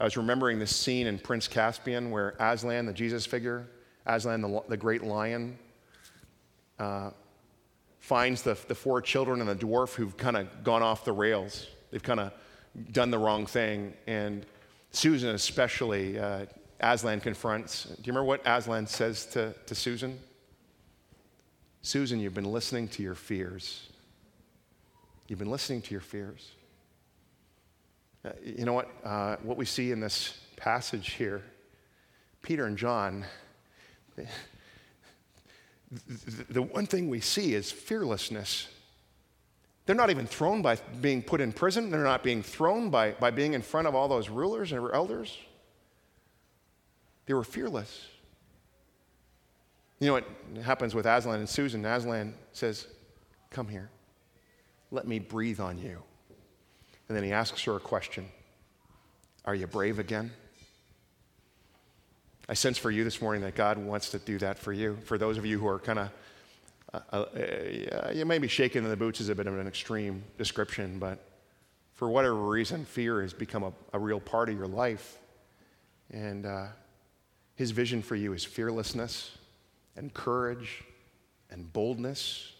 I 0.00 0.04
was 0.04 0.16
remembering 0.16 0.58
this 0.58 0.74
scene 0.74 1.06
in 1.06 1.18
Prince 1.18 1.46
Caspian 1.48 2.10
where 2.10 2.34
Aslan, 2.40 2.86
the 2.86 2.92
Jesus 2.92 3.24
figure, 3.24 3.66
Aslan, 4.06 4.40
the, 4.40 4.62
the 4.68 4.76
great 4.76 5.04
lion, 5.04 5.58
uh, 6.78 7.10
finds 8.00 8.42
the, 8.42 8.58
the 8.66 8.74
four 8.74 9.00
children 9.00 9.40
and 9.40 9.48
the 9.48 9.54
dwarf 9.54 9.94
who've 9.94 10.16
kind 10.16 10.36
of 10.36 10.64
gone 10.64 10.82
off 10.82 11.04
the 11.04 11.12
rails. 11.12 11.68
They've 11.90 12.02
kind 12.02 12.20
of 12.20 12.32
done 12.90 13.10
the 13.10 13.18
wrong 13.18 13.46
thing. 13.46 13.94
And 14.06 14.44
Susan, 14.90 15.30
especially, 15.30 16.18
uh, 16.18 16.46
Aslan 16.80 17.20
confronts. 17.20 17.84
Do 17.84 17.92
you 18.02 18.12
remember 18.12 18.24
what 18.24 18.42
Aslan 18.44 18.86
says 18.88 19.26
to, 19.26 19.54
to 19.66 19.74
Susan? 19.74 20.18
Susan, 21.82 22.18
you've 22.18 22.34
been 22.34 22.50
listening 22.50 22.88
to 22.88 23.02
your 23.02 23.14
fears. 23.14 23.88
You've 25.28 25.38
been 25.38 25.50
listening 25.50 25.82
to 25.82 25.90
your 25.92 26.00
fears. 26.00 26.50
Uh, 28.24 28.30
you 28.44 28.64
know 28.64 28.72
what? 28.72 28.88
Uh, 29.04 29.36
what 29.42 29.56
we 29.56 29.64
see 29.64 29.90
in 29.90 30.00
this 30.00 30.38
passage 30.56 31.12
here, 31.14 31.42
Peter 32.42 32.66
and 32.66 32.78
John, 32.78 33.24
the, 34.16 34.26
the 36.50 36.62
one 36.62 36.86
thing 36.86 37.08
we 37.08 37.20
see 37.20 37.54
is 37.54 37.72
fearlessness. 37.72 38.68
They're 39.84 39.96
not 39.96 40.10
even 40.10 40.26
thrown 40.26 40.62
by 40.62 40.76
being 41.00 41.22
put 41.22 41.40
in 41.40 41.52
prison. 41.52 41.90
They're 41.90 42.04
not 42.04 42.22
being 42.22 42.42
thrown 42.42 42.90
by, 42.90 43.12
by 43.12 43.32
being 43.32 43.54
in 43.54 43.62
front 43.62 43.88
of 43.88 43.94
all 43.94 44.06
those 44.06 44.28
rulers 44.28 44.70
and 44.70 44.88
elders. 44.92 45.36
They 47.26 47.34
were 47.34 47.44
fearless. 47.44 48.06
You 49.98 50.08
know 50.08 50.12
what 50.14 50.64
happens 50.64 50.94
with 50.94 51.06
Aslan 51.06 51.40
and 51.40 51.48
Susan? 51.48 51.84
Aslan 51.84 52.34
says, 52.52 52.86
Come 53.50 53.68
here. 53.68 53.90
Let 54.90 55.06
me 55.06 55.18
breathe 55.18 55.60
on 55.60 55.78
you. 55.78 56.02
And 57.12 57.16
then 57.18 57.24
he 57.24 57.32
asks 57.32 57.62
her 57.64 57.76
a 57.76 57.78
question 57.78 58.26
Are 59.44 59.54
you 59.54 59.66
brave 59.66 59.98
again? 59.98 60.30
I 62.48 62.54
sense 62.54 62.78
for 62.78 62.90
you 62.90 63.04
this 63.04 63.20
morning 63.20 63.42
that 63.42 63.54
God 63.54 63.76
wants 63.76 64.08
to 64.12 64.18
do 64.18 64.38
that 64.38 64.58
for 64.58 64.72
you. 64.72 64.96
For 65.04 65.18
those 65.18 65.36
of 65.36 65.44
you 65.44 65.58
who 65.58 65.66
are 65.66 65.78
kind 65.78 65.98
of, 65.98 66.10
uh, 66.94 67.16
uh, 67.16 68.12
you 68.14 68.24
may 68.24 68.38
be 68.38 68.48
shaking 68.48 68.82
in 68.82 68.88
the 68.88 68.96
boots 68.96 69.20
is 69.20 69.28
a 69.28 69.34
bit 69.34 69.46
of 69.46 69.58
an 69.58 69.66
extreme 69.66 70.24
description, 70.38 70.98
but 70.98 71.22
for 71.92 72.08
whatever 72.08 72.34
reason, 72.34 72.86
fear 72.86 73.20
has 73.20 73.34
become 73.34 73.62
a, 73.62 73.72
a 73.92 73.98
real 73.98 74.18
part 74.18 74.48
of 74.48 74.56
your 74.56 74.66
life. 74.66 75.18
And 76.10 76.46
uh, 76.46 76.68
his 77.56 77.72
vision 77.72 78.00
for 78.00 78.16
you 78.16 78.32
is 78.32 78.42
fearlessness 78.42 79.36
and 79.96 80.14
courage 80.14 80.82
and 81.50 81.70
boldness. 81.74 82.54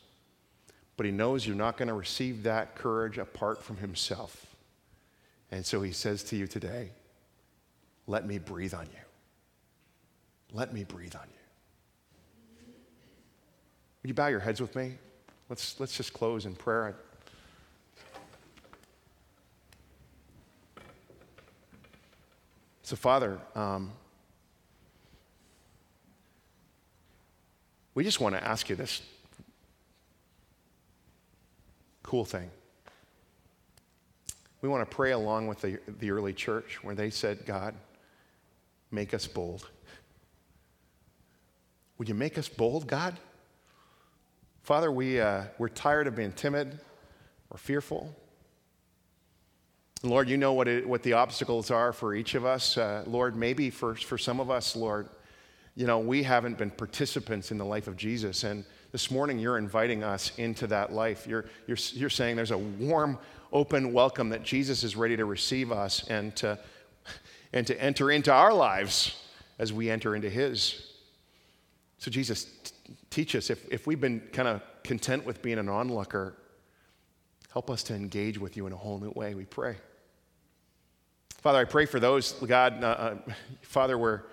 But 1.02 1.06
he 1.06 1.12
knows 1.12 1.44
you're 1.44 1.56
not 1.56 1.76
going 1.76 1.88
to 1.88 1.94
receive 1.94 2.44
that 2.44 2.76
courage 2.76 3.18
apart 3.18 3.60
from 3.60 3.76
himself. 3.78 4.46
And 5.50 5.66
so 5.66 5.82
he 5.82 5.90
says 5.90 6.22
to 6.22 6.36
you 6.36 6.46
today, 6.46 6.90
Let 8.06 8.24
me 8.24 8.38
breathe 8.38 8.72
on 8.72 8.84
you. 8.84 9.00
Let 10.52 10.72
me 10.72 10.84
breathe 10.84 11.16
on 11.16 11.26
you. 11.26 12.72
Would 14.04 14.10
you 14.10 14.14
bow 14.14 14.28
your 14.28 14.38
heads 14.38 14.60
with 14.60 14.76
me? 14.76 14.92
Let's, 15.48 15.80
let's 15.80 15.96
just 15.96 16.12
close 16.12 16.46
in 16.46 16.54
prayer. 16.54 16.94
So, 22.84 22.94
Father, 22.94 23.40
um, 23.56 23.90
we 27.92 28.04
just 28.04 28.20
want 28.20 28.36
to 28.36 28.44
ask 28.46 28.70
you 28.70 28.76
this 28.76 29.02
cool 32.12 32.26
thing. 32.26 32.50
We 34.60 34.68
want 34.68 34.86
to 34.86 34.94
pray 34.94 35.12
along 35.12 35.46
with 35.46 35.62
the, 35.62 35.78
the 35.98 36.10
early 36.10 36.34
church 36.34 36.84
where 36.84 36.94
they 36.94 37.08
said, 37.08 37.46
God, 37.46 37.74
make 38.90 39.14
us 39.14 39.26
bold. 39.26 39.66
Would 41.96 42.10
you 42.10 42.14
make 42.14 42.36
us 42.36 42.50
bold, 42.50 42.86
God? 42.86 43.18
Father, 44.60 44.92
we, 44.92 45.22
uh, 45.22 45.44
we're 45.56 45.70
tired 45.70 46.06
of 46.06 46.14
being 46.14 46.32
timid 46.32 46.78
or 47.48 47.56
fearful. 47.56 48.14
Lord, 50.02 50.28
you 50.28 50.36
know 50.36 50.52
what, 50.52 50.68
it, 50.68 50.86
what 50.86 51.02
the 51.02 51.14
obstacles 51.14 51.70
are 51.70 51.94
for 51.94 52.14
each 52.14 52.34
of 52.34 52.44
us. 52.44 52.76
Uh, 52.76 53.04
Lord, 53.06 53.36
maybe 53.36 53.70
for, 53.70 53.94
for 53.94 54.18
some 54.18 54.38
of 54.38 54.50
us, 54.50 54.76
Lord, 54.76 55.08
you 55.76 55.86
know, 55.86 55.98
we 55.98 56.24
haven't 56.24 56.58
been 56.58 56.72
participants 56.72 57.50
in 57.50 57.56
the 57.56 57.64
life 57.64 57.88
of 57.88 57.96
Jesus. 57.96 58.44
And 58.44 58.66
this 58.92 59.10
morning, 59.10 59.38
you're 59.38 59.56
inviting 59.56 60.04
us 60.04 60.32
into 60.36 60.66
that 60.66 60.92
life. 60.92 61.26
You're, 61.26 61.46
you're, 61.66 61.78
you're 61.94 62.10
saying 62.10 62.36
there's 62.36 62.50
a 62.50 62.58
warm, 62.58 63.18
open 63.50 63.94
welcome 63.94 64.28
that 64.28 64.42
Jesus 64.42 64.84
is 64.84 64.96
ready 64.96 65.16
to 65.16 65.24
receive 65.24 65.72
us 65.72 66.06
and 66.08 66.36
to, 66.36 66.58
and 67.54 67.66
to 67.66 67.82
enter 67.82 68.10
into 68.10 68.30
our 68.30 68.52
lives 68.52 69.18
as 69.58 69.72
we 69.72 69.90
enter 69.90 70.14
into 70.14 70.28
his. 70.28 70.92
So, 71.96 72.10
Jesus, 72.10 72.44
t- 72.44 72.72
teach 73.08 73.34
us 73.34 73.48
if, 73.48 73.66
if 73.72 73.86
we've 73.86 74.00
been 74.00 74.20
kind 74.32 74.48
of 74.48 74.60
content 74.84 75.24
with 75.24 75.40
being 75.40 75.58
an 75.58 75.70
onlooker, 75.70 76.36
help 77.50 77.70
us 77.70 77.82
to 77.84 77.94
engage 77.94 78.38
with 78.38 78.58
you 78.58 78.66
in 78.66 78.74
a 78.74 78.76
whole 78.76 78.98
new 78.98 79.12
way, 79.12 79.34
we 79.34 79.44
pray. 79.44 79.76
Father, 81.38 81.58
I 81.58 81.64
pray 81.64 81.86
for 81.86 81.98
those, 81.98 82.32
God, 82.32 82.84
uh, 82.84 82.86
uh, 82.86 83.16
Father, 83.62 83.96
where 83.96 84.24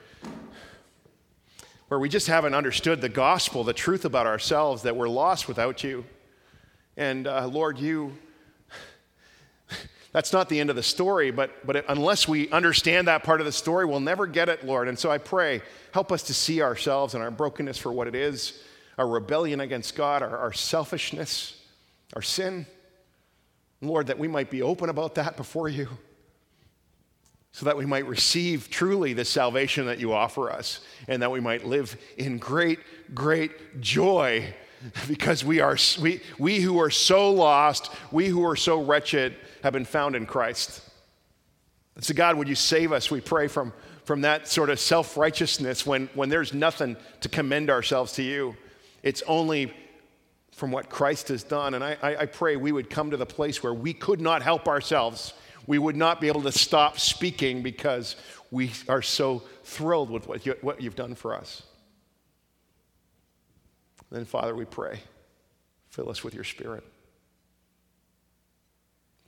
where 1.89 1.99
we 1.99 2.07
just 2.07 2.27
haven't 2.27 2.53
understood 2.53 3.01
the 3.01 3.09
gospel, 3.09 3.63
the 3.63 3.73
truth 3.73 4.05
about 4.05 4.27
ourselves, 4.27 4.83
that 4.83 4.95
we're 4.95 5.09
lost 5.09 5.47
without 5.47 5.83
you. 5.83 6.05
And 6.95 7.27
uh, 7.27 7.47
Lord, 7.47 7.79
you, 7.79 8.15
that's 10.11 10.31
not 10.31 10.49
the 10.49 10.59
end 10.59 10.69
of 10.69 10.75
the 10.75 10.83
story, 10.83 11.31
but, 11.31 11.65
but 11.65 11.83
unless 11.89 12.27
we 12.27 12.47
understand 12.51 13.07
that 13.07 13.23
part 13.23 13.41
of 13.41 13.45
the 13.45 13.51
story, 13.51 13.85
we'll 13.85 13.99
never 13.99 14.27
get 14.27 14.49
it, 14.49 14.63
Lord. 14.63 14.87
And 14.87 14.97
so 14.97 15.09
I 15.09 15.17
pray, 15.17 15.61
help 15.91 16.11
us 16.11 16.23
to 16.23 16.33
see 16.33 16.61
ourselves 16.61 17.15
and 17.15 17.23
our 17.23 17.31
brokenness 17.31 17.77
for 17.77 17.91
what 17.91 18.07
it 18.07 18.15
is 18.15 18.61
our 18.99 19.07
rebellion 19.07 19.61
against 19.61 19.95
God, 19.95 20.21
our, 20.21 20.37
our 20.37 20.51
selfishness, 20.51 21.57
our 22.17 22.21
sin. 22.21 22.65
Lord, 23.81 24.07
that 24.07 24.19
we 24.19 24.27
might 24.27 24.49
be 24.49 24.61
open 24.61 24.89
about 24.89 25.15
that 25.15 25.37
before 25.37 25.69
you 25.69 25.87
so 27.51 27.65
that 27.65 27.75
we 27.75 27.85
might 27.85 28.05
receive 28.05 28.69
truly 28.69 29.13
the 29.13 29.25
salvation 29.25 29.85
that 29.87 29.99
you 29.99 30.13
offer 30.13 30.51
us 30.51 30.81
and 31.07 31.21
that 31.21 31.31
we 31.31 31.39
might 31.39 31.65
live 31.65 31.97
in 32.17 32.37
great, 32.37 32.79
great 33.13 33.81
joy 33.81 34.53
because 35.07 35.43
we 35.43 35.59
are 35.59 35.77
we, 36.01 36.21
we 36.37 36.59
who 36.59 36.79
are 36.79 36.89
so 36.89 37.31
lost 37.31 37.91
we 38.11 38.27
who 38.27 38.45
are 38.45 38.55
so 38.55 38.81
wretched 38.81 39.35
have 39.63 39.73
been 39.73 39.85
found 39.85 40.15
in 40.15 40.25
christ. 40.25 40.81
So 41.99 42.13
god 42.13 42.37
would 42.37 42.47
you 42.47 42.55
save 42.55 42.91
us 42.91 43.11
we 43.11 43.21
pray 43.21 43.47
from 43.47 43.73
from 44.05 44.21
that 44.21 44.47
sort 44.47 44.69
of 44.69 44.79
self-righteousness 44.79 45.85
when 45.85 46.09
when 46.13 46.29
there's 46.29 46.53
nothing 46.53 46.95
to 47.21 47.29
commend 47.29 47.69
ourselves 47.69 48.13
to 48.13 48.23
you. 48.23 48.55
It's 49.03 49.21
only 49.27 49.73
from 50.53 50.71
what 50.71 50.89
christ 50.89 51.27
has 51.27 51.43
done. 51.43 51.73
And 51.73 51.83
i 51.83 51.97
i, 52.01 52.15
I 52.17 52.25
pray 52.25 52.55
we 52.55 52.71
would 52.71 52.89
come 52.89 53.11
to 53.11 53.17
the 53.17 53.25
place 53.25 53.61
where 53.61 53.73
we 53.73 53.93
could 53.93 54.21
not 54.21 54.41
help 54.41 54.67
ourselves 54.67 55.33
we 55.69 55.77
would 55.77 55.95
not 55.95 56.19
be 56.19 56.27
able 56.27 56.41
to 56.41 56.51
stop 56.51 56.97
speaking 56.97 57.61
because 57.61 58.15
we 58.49 58.71
are 58.87 59.03
so 59.03 59.43
thrilled 59.63 60.09
with 60.09 60.27
what, 60.27 60.43
you, 60.43 60.55
what 60.61 60.81
you've 60.81 60.95
done 60.95 61.13
for 61.13 61.35
us. 61.35 61.61
Then, 64.09 64.25
Father, 64.25 64.55
we 64.55 64.65
pray, 64.65 64.99
fill 65.91 66.09
us 66.09 66.23
with 66.23 66.33
your 66.33 66.43
spirit. 66.43 66.83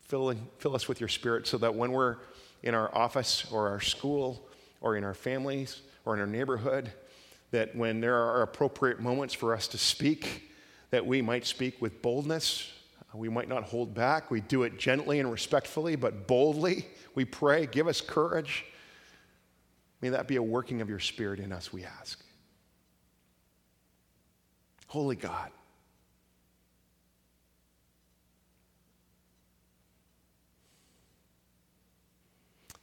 Fill, 0.02 0.34
fill 0.58 0.76
us 0.76 0.88
with 0.88 1.00
your 1.00 1.10
spirit 1.10 1.46
so 1.46 1.60
that 1.60 1.76
when 1.76 1.92
we're 1.92 2.18
in 2.64 2.74
our 2.74 2.90
office 2.98 3.46
or 3.52 3.68
our 3.68 3.80
school 3.80 4.50
or 4.82 4.98
in 4.98 5.04
our 5.04 5.14
families 5.14 5.84
or 6.06 6.16
in 6.16 6.22
our 6.22 6.26
neighborhood, 6.26 6.92
that 7.52 7.76
when 7.76 8.02
there 8.02 8.18
are 8.18 8.42
appropriate 8.42 9.00
moments 9.00 9.36
for 9.36 9.54
us 9.54 9.68
to 9.68 9.78
speak, 9.78 10.52
that 10.90 11.06
we 11.06 11.22
might 11.22 11.46
speak 11.46 11.80
with 11.80 12.02
boldness 12.02 12.74
we 13.14 13.30
might 13.30 13.50
not 13.50 13.64
hold 13.64 13.94
back. 13.94 14.32
We 14.32 14.42
do 14.42 14.64
it 14.64 14.80
gently 14.80 15.20
and 15.20 15.30
respectfully, 15.30 15.96
but 15.96 16.28
boldly. 16.28 16.88
We 17.14 17.26
pray, 17.26 17.66
give 17.66 17.88
us 17.88 18.00
courage. 18.00 18.66
May 20.00 20.10
that 20.10 20.28
be 20.28 20.38
a 20.38 20.44
working 20.44 20.82
of 20.82 20.90
your 20.90 21.00
Spirit 21.00 21.40
in 21.40 21.52
us, 21.52 21.74
we 21.74 21.84
ask. 21.84 22.24
Holy 24.88 25.16
God. 25.16 25.52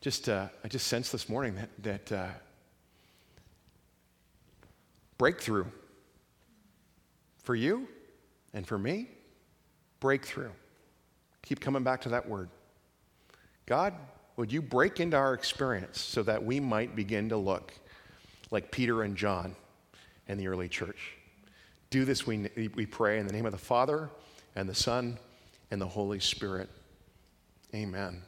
Just, 0.01 0.29
uh, 0.29 0.49
I 0.63 0.69
just 0.69 0.87
sensed 0.87 1.11
this 1.11 1.29
morning 1.29 1.57
that, 1.57 1.71
that 1.83 2.13
uh, 2.13 2.29
breakthrough 5.17 5.67
for 7.43 7.57
you 7.57 7.89
and 8.55 8.67
for 8.67 8.79
me 8.79 9.09
breakthrough. 10.01 10.51
Keep 11.43 11.61
coming 11.61 11.83
back 11.83 12.01
to 12.03 12.11
that 12.11 12.29
word. 12.29 12.49
God, 13.67 13.95
would 14.37 14.53
you 14.53 14.63
break 14.63 15.01
into 15.01 15.17
our 15.17 15.35
experience 15.35 16.01
so 16.01 16.23
that 16.23 16.45
we 16.45 16.61
might 16.61 16.95
begin 16.95 17.29
to 17.31 17.37
look 17.37 17.73
like 18.51 18.71
Peter 18.71 19.03
and 19.03 19.17
John 19.17 19.55
and 20.29 20.39
the 20.39 20.47
early 20.49 20.69
church? 20.69 21.13
Do 21.91 22.05
this, 22.05 22.27
we, 22.27 22.49
we 22.75 22.87
pray, 22.87 23.19
in 23.19 23.27
the 23.27 23.33
name 23.33 23.47
of 23.47 23.53
the 23.53 23.59
Father, 23.59 24.11
and 24.55 24.69
the 24.69 24.75
Son, 24.75 25.19
and 25.71 25.81
the 25.81 25.87
Holy 25.87 26.21
Spirit. 26.21 26.69
Amen. 27.75 28.23